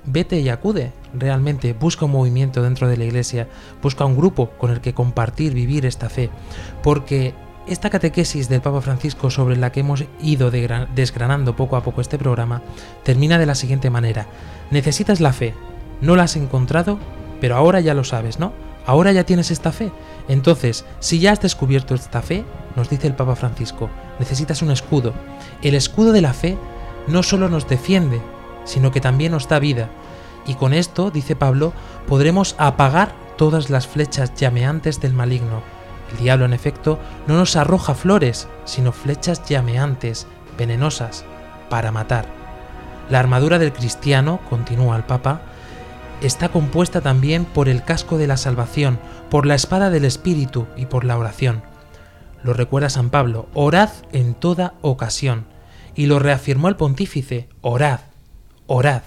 vete 0.05 0.39
y 0.39 0.49
acude, 0.49 0.91
realmente, 1.13 1.73
busca 1.73 2.05
un 2.05 2.11
movimiento 2.11 2.63
dentro 2.63 2.87
de 2.87 2.97
la 2.97 3.05
iglesia, 3.05 3.47
busca 3.81 4.05
un 4.05 4.17
grupo 4.17 4.49
con 4.51 4.71
el 4.71 4.81
que 4.81 4.93
compartir, 4.93 5.53
vivir 5.53 5.85
esta 5.85 6.09
fe, 6.09 6.29
porque 6.81 7.33
esta 7.67 7.89
catequesis 7.89 8.49
del 8.49 8.61
Papa 8.61 8.81
Francisco 8.81 9.29
sobre 9.29 9.55
la 9.55 9.71
que 9.71 9.81
hemos 9.81 10.03
ido 10.21 10.51
desgranando 10.51 11.55
poco 11.55 11.75
a 11.75 11.83
poco 11.83 12.01
este 12.01 12.17
programa 12.17 12.61
termina 13.03 13.37
de 13.37 13.45
la 13.45 13.55
siguiente 13.55 13.89
manera. 13.89 14.27
Necesitas 14.71 15.19
la 15.19 15.33
fe, 15.33 15.53
no 16.01 16.15
la 16.15 16.23
has 16.23 16.35
encontrado, 16.35 16.99
pero 17.39 17.55
ahora 17.55 17.79
ya 17.79 17.93
lo 17.93 18.03
sabes, 18.03 18.39
¿no? 18.39 18.53
Ahora 18.85 19.11
ya 19.11 19.25
tienes 19.25 19.51
esta 19.51 19.71
fe. 19.71 19.91
Entonces, 20.27 20.85
si 20.99 21.19
ya 21.19 21.31
has 21.31 21.41
descubierto 21.41 21.93
esta 21.93 22.21
fe, 22.21 22.43
nos 22.75 22.89
dice 22.89 23.07
el 23.07 23.15
Papa 23.15 23.35
Francisco, 23.35 23.89
necesitas 24.19 24.61
un 24.61 24.71
escudo. 24.71 25.13
El 25.61 25.75
escudo 25.75 26.11
de 26.11 26.21
la 26.21 26.33
fe 26.33 26.57
no 27.07 27.21
solo 27.21 27.47
nos 27.47 27.67
defiende, 27.67 28.21
sino 28.63 28.91
que 28.91 29.01
también 29.01 29.31
nos 29.31 29.47
da 29.47 29.59
vida. 29.59 29.89
Y 30.47 30.55
con 30.55 30.73
esto, 30.73 31.11
dice 31.11 31.35
Pablo, 31.35 31.73
podremos 32.07 32.55
apagar 32.57 33.13
todas 33.37 33.69
las 33.69 33.87
flechas 33.87 34.33
llameantes 34.35 34.99
del 34.99 35.13
maligno. 35.13 35.61
El 36.11 36.17
diablo, 36.17 36.45
en 36.45 36.53
efecto, 36.53 36.99
no 37.27 37.35
nos 37.37 37.55
arroja 37.55 37.93
flores, 37.93 38.47
sino 38.65 38.91
flechas 38.91 39.43
llameantes, 39.45 40.27
venenosas, 40.57 41.25
para 41.69 41.91
matar. 41.91 42.25
La 43.09 43.19
armadura 43.19 43.59
del 43.59 43.73
cristiano, 43.73 44.39
continúa 44.49 44.95
el 44.97 45.03
Papa, 45.03 45.41
está 46.21 46.49
compuesta 46.49 47.01
también 47.01 47.45
por 47.45 47.69
el 47.69 47.83
casco 47.83 48.17
de 48.17 48.27
la 48.27 48.37
salvación, 48.37 48.99
por 49.29 49.45
la 49.45 49.55
espada 49.55 49.89
del 49.89 50.05
Espíritu 50.05 50.67
y 50.75 50.85
por 50.85 51.03
la 51.03 51.17
oración. 51.17 51.63
Lo 52.43 52.53
recuerda 52.53 52.89
San 52.89 53.09
Pablo, 53.09 53.47
orad 53.53 53.89
en 54.11 54.33
toda 54.33 54.73
ocasión. 54.81 55.45
Y 55.93 56.05
lo 56.05 56.19
reafirmó 56.19 56.69
el 56.69 56.75
pontífice, 56.75 57.49
orad, 57.61 57.99
orad. 58.65 59.03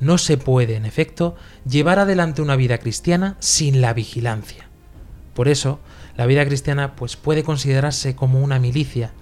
No 0.00 0.18
se 0.18 0.36
puede, 0.36 0.76
en 0.76 0.84
efecto, 0.84 1.36
llevar 1.66 1.98
adelante 1.98 2.42
una 2.42 2.56
vida 2.56 2.78
cristiana 2.78 3.36
sin 3.38 3.80
la 3.80 3.94
vigilancia. 3.94 4.68
Por 5.32 5.48
eso, 5.48 5.78
la 6.16 6.26
vida 6.26 6.44
cristiana 6.46 6.96
pues 6.96 7.16
puede 7.16 7.42
considerarse 7.42 8.16
como 8.16 8.40
una 8.40 8.58
milicia, 8.58 9.12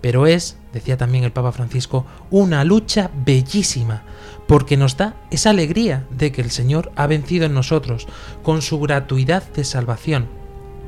pero 0.00 0.26
es, 0.26 0.56
decía 0.72 0.96
también 0.96 1.24
el 1.24 1.32
Papa 1.32 1.52
Francisco, 1.52 2.06
una 2.30 2.64
lucha 2.64 3.10
bellísima, 3.24 4.02
porque 4.46 4.76
nos 4.76 4.96
da 4.96 5.16
esa 5.30 5.50
alegría 5.50 6.06
de 6.10 6.30
que 6.30 6.42
el 6.42 6.50
Señor 6.50 6.92
ha 6.96 7.06
vencido 7.06 7.46
en 7.46 7.54
nosotros 7.54 8.06
con 8.42 8.62
su 8.62 8.78
gratuidad 8.78 9.42
de 9.52 9.64
salvación. 9.64 10.28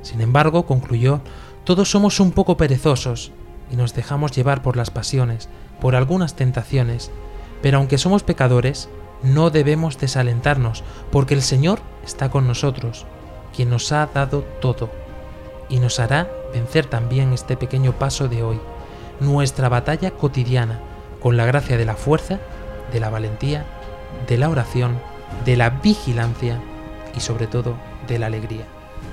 Sin 0.02 0.20
embargo, 0.20 0.66
concluyó, 0.66 1.20
todos 1.64 1.90
somos 1.90 2.20
un 2.20 2.30
poco 2.30 2.56
perezosos 2.56 3.32
y 3.70 3.76
nos 3.76 3.94
dejamos 3.94 4.32
llevar 4.32 4.62
por 4.62 4.76
las 4.76 4.90
pasiones, 4.90 5.48
por 5.80 5.96
algunas 5.96 6.36
tentaciones, 6.36 7.10
pero 7.60 7.78
aunque 7.78 7.98
somos 7.98 8.22
pecadores, 8.22 8.88
no 9.22 9.50
debemos 9.50 9.98
desalentarnos, 9.98 10.84
porque 11.10 11.34
el 11.34 11.42
Señor 11.42 11.80
está 12.04 12.30
con 12.30 12.46
nosotros, 12.46 13.06
quien 13.54 13.70
nos 13.70 13.90
ha 13.90 14.06
dado 14.06 14.42
todo, 14.60 14.90
y 15.68 15.80
nos 15.80 16.00
hará 16.00 16.30
vencer 16.52 16.86
también 16.86 17.32
este 17.32 17.56
pequeño 17.56 17.92
paso 17.92 18.28
de 18.28 18.42
hoy, 18.42 18.60
nuestra 19.20 19.68
batalla 19.68 20.10
cotidiana, 20.12 20.80
con 21.20 21.36
la 21.36 21.46
gracia 21.46 21.76
de 21.76 21.84
la 21.84 21.96
fuerza, 21.96 22.38
de 22.92 23.00
la 23.00 23.10
valentía, 23.10 23.66
de 24.26 24.38
la 24.38 24.48
oración, 24.48 24.98
de 25.44 25.56
la 25.56 25.70
vigilancia 25.70 26.60
y 27.16 27.20
sobre 27.20 27.46
todo 27.46 27.76
de 28.06 28.18
la 28.18 28.26
alegría. 28.26 28.64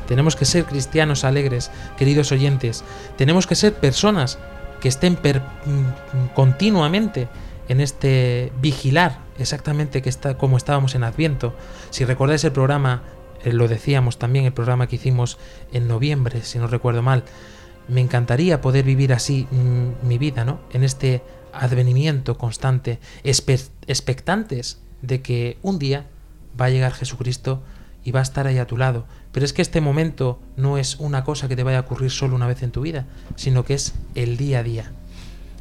Tenemos 0.08 0.36
que 0.36 0.46
ser 0.46 0.66
cristianos 0.66 1.24
alegres, 1.24 1.72
queridos 1.98 2.32
oyentes. 2.32 2.84
Tenemos 3.18 3.48
que 3.48 3.56
ser 3.56 3.74
personas 3.74 4.38
que 4.80 4.88
estén 4.88 5.14
mm, 5.14 6.34
continuamente 6.36 7.28
en 7.68 7.82
este 7.82 8.52
vigilar, 8.62 9.20
exactamente 9.40 10.02
que 10.02 10.10
está 10.10 10.38
como 10.38 10.58
estábamos 10.58 10.94
en 10.94 11.04
Adviento. 11.04 11.56
Si 11.90 12.06
recordáis 12.06 12.44
el 12.44 12.52
programa, 12.52 13.02
eh, 13.46 13.54
lo 13.54 13.68
decíamos 13.68 14.18
también, 14.20 14.46
el 14.46 14.54
programa 14.54 14.88
que 14.88 14.98
hicimos 14.98 15.38
en 15.72 15.88
noviembre, 15.88 16.42
si 16.42 16.58
no 16.58 16.68
recuerdo 16.68 17.02
mal, 17.02 17.24
me 17.88 18.02
encantaría 18.02 18.60
poder 18.62 18.84
vivir 18.84 19.14
así 19.14 19.48
mm, 19.52 20.08
mi 20.08 20.18
vida, 20.18 20.44
¿no? 20.44 20.60
En 20.74 20.84
este 20.84 21.22
advenimiento 21.54 22.38
constante, 22.38 23.00
expectantes 23.24 24.80
de 25.02 25.22
que 25.22 25.58
un 25.62 25.80
día 25.80 26.08
va 26.60 26.66
a 26.66 26.70
llegar 26.70 26.94
Jesucristo 26.94 27.62
y 28.04 28.12
va 28.12 28.20
a 28.20 28.24
estar 28.24 28.48
ahí 28.48 28.58
a 28.58 28.68
tu 28.68 28.78
lado. 28.78 29.06
Pero 29.32 29.46
es 29.46 29.54
que 29.54 29.62
este 29.62 29.80
momento 29.80 30.40
no 30.58 30.78
es 30.78 30.96
una 31.00 31.24
cosa 31.24 31.48
que 31.48 31.56
te 31.56 31.64
vaya 31.64 31.78
a 31.78 31.82
ocurrir 31.82 32.12
solo 32.12 32.36
una 32.36 32.48
vez 32.48 32.64
en 32.64 32.72
tu 32.72 32.82
vida, 32.82 33.06
sino 33.36 33.64
que 33.64 33.76
es 33.76 33.94
el 34.16 34.38
día 34.38 34.60
a 34.60 34.64
día, 34.64 34.92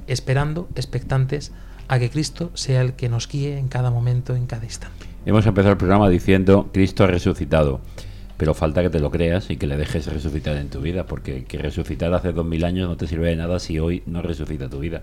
esperando, 0.06 0.68
expectantes, 0.74 1.52
a 1.86 1.98
que 1.98 2.10
Cristo 2.10 2.50
sea 2.54 2.80
el 2.80 2.94
que 2.94 3.10
nos 3.10 3.28
guíe 3.28 3.58
en 3.58 3.68
cada 3.68 3.90
momento, 3.90 4.34
en 4.34 4.46
cada 4.46 4.64
instante. 4.64 5.13
Hemos 5.26 5.46
empezado 5.46 5.72
el 5.72 5.78
programa 5.78 6.10
diciendo 6.10 6.68
Cristo 6.70 7.04
ha 7.04 7.06
resucitado, 7.06 7.80
pero 8.36 8.52
falta 8.52 8.82
que 8.82 8.90
te 8.90 9.00
lo 9.00 9.10
creas 9.10 9.48
y 9.48 9.56
que 9.56 9.66
le 9.66 9.78
dejes 9.78 10.12
resucitar 10.12 10.54
en 10.56 10.68
tu 10.68 10.82
vida, 10.82 11.06
porque 11.06 11.44
que 11.44 11.56
resucitar 11.56 12.12
hace 12.12 12.32
dos 12.32 12.44
mil 12.44 12.62
años 12.62 12.90
no 12.90 12.98
te 12.98 13.06
sirve 13.06 13.30
de 13.30 13.36
nada 13.36 13.58
si 13.58 13.78
hoy 13.78 14.02
no 14.04 14.20
resucita 14.20 14.68
tu 14.68 14.80
vida. 14.80 15.02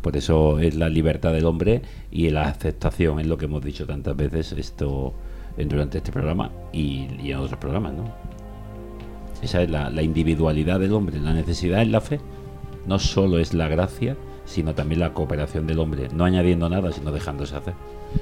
Por 0.00 0.16
eso 0.16 0.58
es 0.58 0.74
la 0.74 0.88
libertad 0.88 1.32
del 1.32 1.44
hombre 1.44 1.82
y 2.10 2.28
la 2.30 2.48
aceptación, 2.48 3.20
es 3.20 3.28
lo 3.28 3.38
que 3.38 3.44
hemos 3.44 3.62
dicho 3.62 3.86
tantas 3.86 4.16
veces 4.16 4.50
esto 4.50 5.14
durante 5.56 5.98
este 5.98 6.10
programa 6.10 6.50
y, 6.72 7.06
y 7.22 7.30
en 7.30 7.36
otros 7.36 7.60
programas, 7.60 7.92
¿no? 7.92 8.12
Esa 9.42 9.62
es 9.62 9.70
la, 9.70 9.90
la 9.90 10.02
individualidad 10.02 10.80
del 10.80 10.92
hombre, 10.92 11.20
la 11.20 11.34
necesidad 11.34 11.82
es 11.82 11.88
la 11.88 12.00
fe. 12.00 12.18
No 12.88 12.98
solo 12.98 13.38
es 13.38 13.54
la 13.54 13.68
gracia, 13.68 14.16
sino 14.44 14.74
también 14.74 15.00
la 15.00 15.12
cooperación 15.14 15.66
del 15.66 15.78
hombre, 15.78 16.08
no 16.12 16.24
añadiendo 16.24 16.68
nada, 16.68 16.92
sino 16.92 17.12
dejándose 17.12 17.56
hacer. 17.56 17.74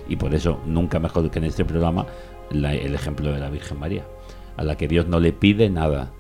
Y 0.09 0.17
por 0.17 0.35
eso, 0.35 0.61
nunca 0.67 0.99
mejor 0.99 1.31
que 1.31 1.39
en 1.39 1.47
este 1.47 1.65
programa, 1.65 2.07
la- 2.51 2.75
el 2.75 2.95
ejemplo 2.95 3.33
de 3.33 3.41
la 3.41 3.51
Virgen 3.51 3.79
María, 3.79 4.05
a 4.57 4.65
la 4.65 4.77
que 4.77 4.89
Dios 4.89 5.07
no 5.07 5.21
le 5.21 5.33
pide 5.33 5.71
nada. 5.71 6.11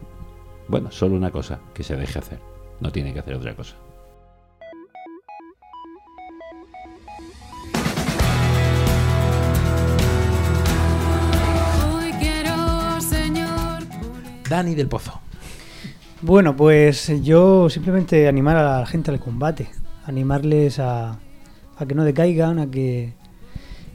Bueno, 0.68 0.90
solo 0.90 1.16
una 1.16 1.30
cosa, 1.30 1.60
que 1.74 1.82
se 1.82 1.96
deje 1.96 2.18
hacer. 2.18 2.38
No 2.80 2.90
tiene 2.90 3.12
que 3.12 3.18
hacer 3.20 3.34
otra 3.34 3.54
cosa. 3.54 3.76
Dani 14.48 14.74
del 14.74 14.88
Pozo. 14.88 15.20
Bueno, 16.22 16.56
pues 16.56 17.10
yo 17.22 17.70
simplemente 17.70 18.28
animar 18.28 18.56
a 18.56 18.80
la 18.80 18.86
gente 18.86 19.10
al 19.10 19.20
combate, 19.20 19.70
animarles 20.10 20.78
a, 20.78 21.18
a 21.78 21.86
que 21.86 21.94
no 21.94 22.04
decaigan, 22.04 22.58
a 22.58 22.70
que 22.70 23.14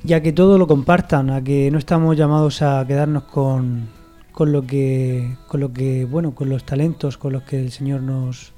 ya 0.04 0.22
que 0.22 0.32
todo 0.32 0.58
lo 0.58 0.68
compartan, 0.68 1.30
a 1.30 1.44
que 1.44 1.70
no 1.72 1.78
estamos 1.78 2.16
llamados 2.18 2.62
a 2.62 2.86
quedarnos 2.88 3.24
con, 3.24 3.88
con 4.32 4.52
lo 4.52 4.66
que 4.66 5.36
con 5.48 5.60
lo 5.60 5.72
que 5.72 6.06
bueno, 6.06 6.34
con 6.34 6.50
los 6.50 6.64
talentos 6.64 7.18
con 7.18 7.34
los 7.34 7.44
que 7.44 7.60
el 7.60 7.72
Señor 7.72 8.02
nos 8.02 8.54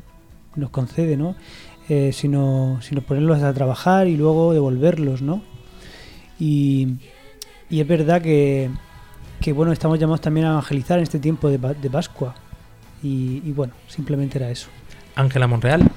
nos 0.55 0.69
concede, 0.69 1.17
¿no? 1.17 1.35
Eh, 1.89 2.11
sino 2.13 2.79
sino 2.81 3.01
ponerlos 3.01 3.41
a 3.43 3.53
trabajar 3.53 4.07
y 4.07 4.17
luego 4.17 4.53
devolverlos, 4.53 5.21
¿no? 5.21 5.41
Y, 6.39 6.97
y 7.69 7.81
es 7.81 7.87
verdad 7.87 8.21
que, 8.21 8.69
que 9.41 9.53
bueno, 9.53 9.71
estamos 9.71 9.99
llamados 9.99 10.21
también 10.21 10.45
a 10.45 10.51
evangelizar 10.51 10.99
en 10.99 11.03
este 11.03 11.19
tiempo 11.19 11.49
de, 11.49 11.57
de 11.57 11.89
Pascua. 11.89 12.35
Y 13.03 13.51
bueno, 13.53 13.73
simplemente 13.87 14.37
era 14.37 14.49
eso. 14.49 14.67
Ángela 15.15 15.47
Monreal. 15.47 15.89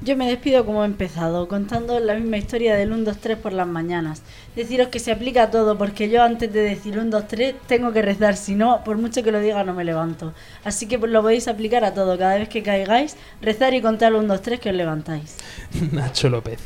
Yo 0.00 0.16
me 0.16 0.28
despido 0.28 0.64
como 0.64 0.84
he 0.84 0.86
empezado, 0.86 1.48
contando 1.48 1.98
la 1.98 2.14
misma 2.14 2.36
historia 2.36 2.76
del 2.76 2.92
1, 2.92 3.02
2, 3.02 3.18
3 3.18 3.38
por 3.38 3.52
las 3.52 3.66
mañanas. 3.66 4.22
Deciros 4.54 4.88
que 4.88 5.00
se 5.00 5.10
aplica 5.10 5.44
a 5.44 5.50
todo, 5.50 5.76
porque 5.76 6.08
yo 6.08 6.22
antes 6.22 6.52
de 6.52 6.60
decir 6.60 6.96
1, 6.96 7.10
2, 7.10 7.26
3 7.26 7.54
tengo 7.66 7.92
que 7.92 8.02
rezar, 8.02 8.36
si 8.36 8.54
no, 8.54 8.84
por 8.84 8.96
mucho 8.96 9.24
que 9.24 9.32
lo 9.32 9.40
diga, 9.40 9.64
no 9.64 9.74
me 9.74 9.84
levanto. 9.84 10.32
Así 10.64 10.86
que 10.86 11.00
pues, 11.00 11.10
lo 11.10 11.20
podéis 11.20 11.48
aplicar 11.48 11.84
a 11.84 11.94
todo, 11.94 12.16
cada 12.16 12.36
vez 12.36 12.48
que 12.48 12.62
caigáis, 12.62 13.16
rezar 13.42 13.74
y 13.74 13.82
contar 13.82 14.14
1, 14.14 14.22
2, 14.22 14.40
3 14.40 14.60
que 14.60 14.70
os 14.70 14.76
levantáis. 14.76 15.36
Nacho 15.92 16.28
López. 16.28 16.60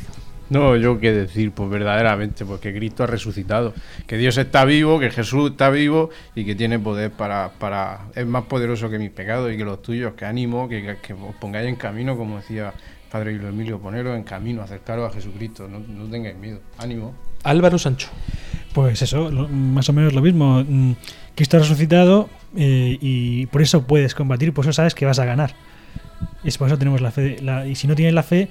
No, 0.51 0.75
yo 0.75 0.99
qué 0.99 1.11
decir, 1.11 1.51
pues 1.51 1.67
verdaderamente, 1.71 2.45
porque 2.45 2.71
Cristo 2.71 3.03
ha 3.03 3.07
resucitado, 3.07 3.73
que 4.05 4.17
Dios 4.17 4.37
está 4.37 4.65
vivo, 4.65 4.99
que 4.99 5.09
Jesús 5.09 5.51
está 5.51 5.71
vivo 5.71 6.11
y 6.35 6.45
que 6.45 6.53
tiene 6.53 6.77
poder 6.77 7.09
para, 7.09 7.53
para 7.57 8.01
es 8.13 8.27
más 8.27 8.43
poderoso 8.43 8.91
que 8.91 8.99
mis 8.99 9.09
pecados 9.09 9.51
y 9.51 9.57
que 9.57 9.65
los 9.65 9.81
tuyos, 9.81 10.13
que 10.13 10.25
ánimo, 10.25 10.69
que, 10.69 10.97
que 11.01 11.13
os 11.13 11.35
pongáis 11.39 11.67
en 11.67 11.75
camino, 11.75 12.15
como 12.15 12.37
decía 12.37 12.73
Padre 13.13 13.33
Hilo 13.33 13.47
Emilio, 13.47 13.79
poneros 13.79 14.17
en 14.17 14.23
camino, 14.23 14.63
acercaros 14.63 15.11
a 15.11 15.13
Jesucristo, 15.13 15.67
no, 15.69 15.77
no 15.79 16.05
tengáis 16.09 16.35
miedo, 16.35 16.59
ánimo. 16.79 17.13
Álvaro 17.43 17.77
Sancho. 17.77 18.07
Pues 18.73 19.03
eso, 19.03 19.29
lo- 19.29 19.47
más 19.47 19.87
o 19.87 19.93
menos 19.93 20.13
lo 20.13 20.21
mismo. 20.23 20.63
Mm, 20.67 20.93
Cristo 21.35 21.57
ha 21.57 21.59
resucitado 21.59 22.27
eh, 22.57 22.97
y 22.99 23.45
por 23.45 23.61
eso 23.61 23.85
puedes 23.85 24.15
combatir, 24.15 24.51
por 24.51 24.65
eso 24.65 24.73
sabes 24.73 24.95
que 24.95 25.05
vas 25.05 25.19
a 25.19 25.25
ganar. 25.25 25.53
Es 26.43 26.57
por 26.57 26.67
eso 26.69 26.79
tenemos 26.79 27.01
la 27.01 27.11
fe. 27.11 27.37
la- 27.39 27.67
y 27.67 27.75
si 27.75 27.85
no 27.87 27.93
tienes 27.95 28.15
la 28.15 28.23
fe, 28.23 28.49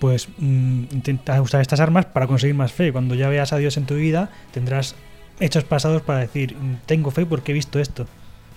pues 0.00 0.28
mm, 0.38 0.84
intenta 0.90 1.40
usar 1.40 1.60
estas 1.60 1.78
armas 1.78 2.06
para 2.06 2.26
conseguir 2.26 2.56
más 2.56 2.72
fe. 2.72 2.90
Cuando 2.90 3.14
ya 3.14 3.28
veas 3.28 3.52
a 3.52 3.58
Dios 3.58 3.76
en 3.76 3.86
tu 3.86 3.94
vida, 3.94 4.28
tendrás 4.50 4.96
hechos 5.38 5.62
pasados 5.62 6.02
para 6.02 6.18
decir, 6.18 6.56
mm, 6.56 6.78
tengo 6.86 7.12
fe 7.12 7.26
porque 7.26 7.52
he 7.52 7.54
visto 7.54 7.78
esto 7.78 8.06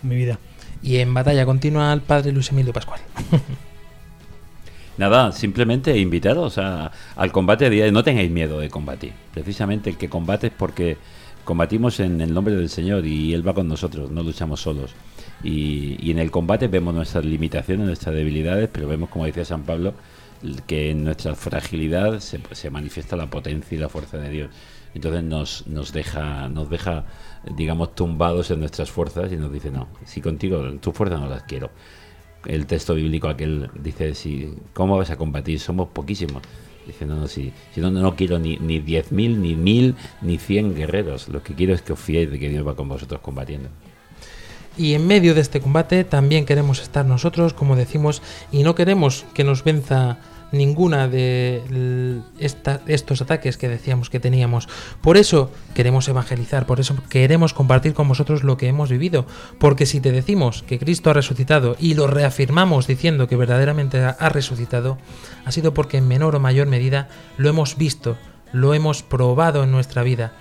en 0.02 0.10
mi 0.10 0.16
vida. 0.16 0.40
Y 0.82 0.98
en 0.98 1.14
batalla 1.14 1.46
continua 1.46 1.94
el 1.94 2.02
padre 2.02 2.32
Luis 2.32 2.50
Emilio 2.52 2.74
Pascual. 2.74 3.02
Nada, 4.98 5.32
simplemente 5.32 5.98
invitaros 5.98 6.58
a- 6.60 6.92
al 7.16 7.32
combate 7.32 7.66
a 7.66 7.70
día. 7.70 7.92
No 7.92 8.04
tengáis 8.04 8.30
miedo 8.30 8.60
de 8.60 8.70
combatir. 8.70 9.14
Precisamente 9.34 9.90
el 9.90 9.98
que 9.98 10.10
combate 10.10 10.48
es 10.48 10.54
porque 10.54 10.98
combatimos 11.44 12.00
en 12.00 12.22
el 12.22 12.34
nombre 12.34 12.56
del 12.56 12.70
Señor 12.70 13.06
y 13.06 13.34
Él 13.34 13.46
va 13.48 13.54
con 13.54 13.68
nosotros, 13.68 14.12
no 14.12 14.22
luchamos 14.24 14.62
solos. 14.62 14.92
Y, 15.44 15.98
y 16.00 16.12
en 16.12 16.20
el 16.20 16.32
combate 16.32 16.68
vemos 16.68 16.94
nuestras 16.94 17.26
limitaciones, 17.26 17.88
nuestras 17.88 18.16
debilidades, 18.16 18.70
pero 18.72 18.88
vemos, 18.88 19.10
como 19.10 19.26
decía 19.26 19.44
San 19.46 19.64
Pablo, 19.64 19.94
que 20.68 20.92
en 20.92 21.04
nuestra 21.04 21.36
fragilidad 21.36 22.20
se, 22.20 22.40
se 22.52 22.70
manifiesta 22.70 23.16
la 23.16 23.30
potencia 23.30 23.76
y 23.76 23.80
la 23.80 23.90
fuerza 23.90 24.18
de 24.18 24.30
Dios. 24.30 24.50
Entonces 24.94 25.24
nos, 25.24 25.66
nos 25.68 25.92
deja, 25.92 26.48
nos 26.50 26.70
deja, 26.70 27.06
digamos, 27.56 27.96
tumbados 27.96 28.52
en 28.52 28.60
nuestras 28.60 28.92
fuerzas 28.92 29.32
y 29.32 29.38
nos 29.38 29.52
dice, 29.52 29.72
no, 29.72 29.88
si 30.06 30.22
contigo, 30.22 30.62
tus 30.80 30.94
fuerzas 30.94 31.20
no 31.20 31.28
las 31.28 31.44
quiero 31.44 31.72
el 32.46 32.66
texto 32.66 32.96
bíblico 32.96 33.28
aquel 33.28 33.70
dice, 33.76 34.16
si, 34.16 34.54
¿cómo 34.74 34.98
vas 34.98 35.10
a 35.10 35.18
combatir? 35.18 35.60
Somos 35.60 35.90
poquísimos. 35.90 36.44
Dice, 36.86 37.06
no, 37.06 37.16
no, 37.16 37.28
si, 37.28 37.54
si 37.74 37.80
no, 37.80 37.90
no 37.92 38.16
quiero 38.16 38.40
ni, 38.40 38.58
ni 38.58 38.82
10.000, 38.82 39.38
ni 39.38 39.56
1.000, 39.56 39.96
ni 40.22 40.38
100 40.38 40.76
guerreros. 40.76 41.30
Lo 41.30 41.42
que 41.42 41.54
quiero 41.54 41.74
es 41.74 41.82
que 41.82 41.94
os 41.94 42.00
fiéis 42.00 42.30
de 42.30 42.40
que 42.40 42.50
Dios 42.50 42.68
va 42.68 42.76
con 42.76 42.90
vosotros 42.90 43.22
combatiendo. 43.22 43.70
Y 44.78 44.94
en 44.94 45.06
medio 45.06 45.36
de 45.36 45.42
este 45.42 45.62
combate 45.62 46.04
también 46.04 46.46
queremos 46.46 46.82
estar 46.82 47.06
nosotros, 47.06 47.54
como 47.54 47.76
decimos, 47.76 48.22
y 48.52 48.64
no 48.64 48.76
queremos 48.76 49.26
que 49.34 49.44
nos 49.44 49.64
venza 49.64 50.18
ninguna 50.54 51.10
de 51.10 52.22
estos 52.88 53.22
ataques 53.22 53.58
que 53.58 53.68
decíamos 53.68 54.10
que 54.10 54.22
teníamos. 54.22 54.70
Por 55.02 55.18
eso 55.18 55.52
queremos 55.74 56.08
evangelizar, 56.08 56.66
por 56.66 56.80
eso 56.80 56.96
queremos 57.10 57.54
compartir 57.54 57.94
con 57.94 58.08
vosotros 58.08 58.44
lo 58.44 58.56
que 58.56 58.68
hemos 58.68 58.90
vivido. 58.90 59.26
Porque 59.60 59.86
si 59.86 60.00
te 60.00 60.12
decimos 60.12 60.64
que 60.64 60.80
Cristo 60.80 61.10
ha 61.10 61.14
resucitado 61.14 61.76
y 61.80 61.96
lo 61.96 62.08
reafirmamos 62.08 62.88
diciendo 62.88 63.28
que 63.28 63.36
verdaderamente 63.36 64.00
ha 64.02 64.30
resucitado, 64.30 64.98
ha 65.44 65.52
sido 65.52 65.74
porque 65.74 65.98
en 65.98 66.08
menor 66.08 66.36
o 66.36 66.40
mayor 66.40 66.68
medida 66.68 67.10
lo 67.38 67.50
hemos 67.50 67.76
visto, 67.76 68.18
lo 68.54 68.74
hemos 68.74 69.04
probado 69.04 69.64
en 69.64 69.72
nuestra 69.72 70.04
vida. 70.04 70.34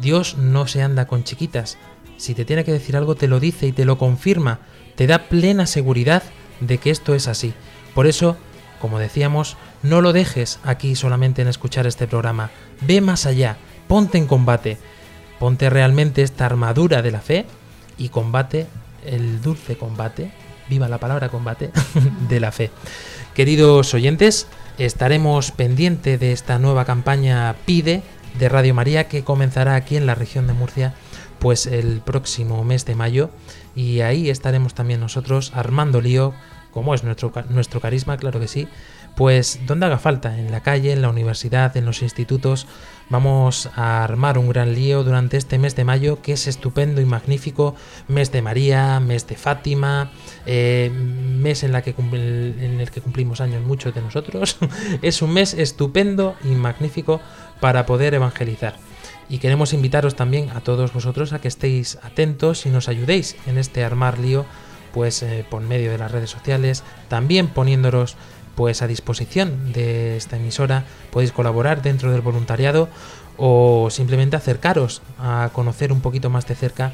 Dios 0.00 0.38
no 0.38 0.66
se 0.66 0.82
anda 0.82 1.06
con 1.06 1.24
chiquitas. 1.24 1.76
Si 2.16 2.34
te 2.34 2.44
tiene 2.44 2.64
que 2.64 2.72
decir 2.72 2.96
algo, 2.96 3.16
te 3.16 3.28
lo 3.28 3.40
dice 3.40 3.66
y 3.66 3.72
te 3.72 3.84
lo 3.84 3.98
confirma. 3.98 4.60
Te 4.94 5.06
da 5.06 5.28
plena 5.28 5.66
seguridad 5.66 6.22
de 6.60 6.78
que 6.78 6.90
esto 6.90 7.14
es 7.14 7.26
así. 7.26 7.52
Por 7.94 8.06
eso, 8.06 8.36
como 8.82 8.98
decíamos, 8.98 9.56
no 9.84 10.00
lo 10.00 10.12
dejes 10.12 10.58
aquí 10.64 10.96
solamente 10.96 11.40
en 11.40 11.46
escuchar 11.46 11.86
este 11.86 12.08
programa. 12.08 12.50
Ve 12.80 13.00
más 13.00 13.26
allá, 13.26 13.56
ponte 13.86 14.18
en 14.18 14.26
combate. 14.26 14.76
Ponte 15.38 15.70
realmente 15.70 16.22
esta 16.22 16.46
armadura 16.46 17.00
de 17.00 17.12
la 17.12 17.20
fe 17.20 17.46
y 17.96 18.08
combate 18.08 18.66
el 19.06 19.40
dulce 19.40 19.76
combate, 19.76 20.32
viva 20.68 20.88
la 20.88 20.98
palabra 20.98 21.28
combate, 21.28 21.70
de 22.28 22.40
la 22.40 22.50
fe. 22.50 22.72
Queridos 23.34 23.94
oyentes, 23.94 24.48
estaremos 24.78 25.52
pendiente 25.52 26.18
de 26.18 26.32
esta 26.32 26.58
nueva 26.58 26.84
campaña 26.84 27.54
Pide 27.64 28.02
de 28.36 28.48
Radio 28.48 28.74
María 28.74 29.06
que 29.06 29.22
comenzará 29.22 29.76
aquí 29.76 29.96
en 29.96 30.06
la 30.06 30.16
región 30.16 30.48
de 30.48 30.54
Murcia 30.54 30.94
pues 31.38 31.66
el 31.66 32.00
próximo 32.00 32.64
mes 32.64 32.84
de 32.84 32.96
mayo 32.96 33.30
y 33.76 34.00
ahí 34.00 34.28
estaremos 34.28 34.74
también 34.74 34.98
nosotros 35.00 35.52
armando 35.54 36.00
lío 36.00 36.34
como 36.72 36.94
es 36.94 37.04
nuestro, 37.04 37.32
nuestro 37.50 37.80
carisma, 37.80 38.16
claro 38.16 38.40
que 38.40 38.48
sí, 38.48 38.68
pues 39.14 39.60
donde 39.66 39.86
haga 39.86 39.98
falta, 39.98 40.38
en 40.38 40.50
la 40.50 40.62
calle, 40.62 40.92
en 40.92 41.02
la 41.02 41.08
universidad, 41.08 41.76
en 41.76 41.84
los 41.84 42.02
institutos, 42.02 42.66
vamos 43.10 43.68
a 43.76 44.02
armar 44.02 44.38
un 44.38 44.48
gran 44.48 44.74
lío 44.74 45.04
durante 45.04 45.36
este 45.36 45.58
mes 45.58 45.76
de 45.76 45.84
mayo, 45.84 46.22
que 46.22 46.32
es 46.32 46.46
estupendo 46.46 47.00
y 47.00 47.04
magnífico, 47.04 47.74
mes 48.08 48.32
de 48.32 48.42
María, 48.42 49.00
mes 49.00 49.26
de 49.26 49.36
Fátima, 49.36 50.10
eh, 50.46 50.90
mes 50.90 51.62
en, 51.62 51.74
en 51.74 52.80
el 52.80 52.90
que 52.90 53.00
cumplimos 53.00 53.40
años 53.40 53.62
muchos 53.64 53.94
de 53.94 54.00
nosotros, 54.00 54.56
es 55.02 55.20
un 55.22 55.34
mes 55.34 55.54
estupendo 55.54 56.36
y 56.42 56.48
magnífico 56.48 57.20
para 57.60 57.86
poder 57.86 58.14
evangelizar. 58.14 58.76
Y 59.28 59.38
queremos 59.38 59.72
invitaros 59.72 60.14
también 60.14 60.50
a 60.50 60.60
todos 60.60 60.92
vosotros 60.92 61.32
a 61.32 61.40
que 61.40 61.48
estéis 61.48 61.98
atentos 62.02 62.66
y 62.66 62.70
nos 62.70 62.88
ayudéis 62.88 63.36
en 63.46 63.56
este 63.56 63.84
armar 63.84 64.18
lío, 64.18 64.44
pues 64.92 65.22
eh, 65.22 65.44
por 65.48 65.62
medio 65.62 65.90
de 65.90 65.98
las 65.98 66.12
redes 66.12 66.30
sociales, 66.30 66.82
también 67.08 67.48
poniéndonos 67.48 68.16
pues 68.54 68.82
a 68.82 68.86
disposición 68.86 69.72
de 69.72 70.16
esta 70.16 70.36
emisora, 70.36 70.84
podéis 71.10 71.32
colaborar 71.32 71.82
dentro 71.82 72.12
del 72.12 72.20
voluntariado 72.20 72.88
o 73.36 73.88
simplemente 73.90 74.36
acercaros 74.36 75.02
a 75.18 75.50
conocer 75.52 75.92
un 75.92 76.00
poquito 76.00 76.30
más 76.30 76.46
de 76.46 76.54
cerca. 76.54 76.92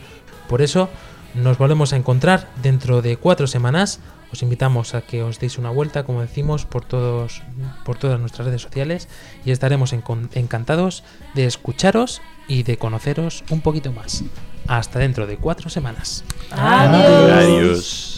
Por 0.48 0.62
eso 0.62 0.88
nos 1.34 1.58
volvemos 1.58 1.92
a 1.92 1.96
encontrar 1.96 2.48
dentro 2.62 3.02
de 3.02 3.16
cuatro 3.16 3.46
semanas. 3.46 4.00
Os 4.32 4.42
invitamos 4.42 4.94
a 4.94 5.02
que 5.02 5.22
os 5.22 5.40
deis 5.40 5.58
una 5.58 5.70
vuelta, 5.70 6.04
como 6.04 6.20
decimos, 6.20 6.64
por 6.64 6.84
todos, 6.84 7.42
por 7.84 7.98
todas 7.98 8.20
nuestras 8.20 8.46
redes 8.46 8.62
sociales 8.62 9.08
y 9.44 9.50
estaremos 9.50 9.92
encantados 9.92 11.02
de 11.34 11.46
escucharos 11.46 12.20
y 12.46 12.62
de 12.62 12.76
conoceros 12.76 13.44
un 13.50 13.60
poquito 13.60 13.92
más. 13.92 14.22
Hasta 14.68 14.98
dentro 14.98 15.26
de 15.26 15.36
cuatro 15.38 15.70
semanas. 15.70 16.22
Adiós. 16.50 17.32
Adiós. 17.32 18.17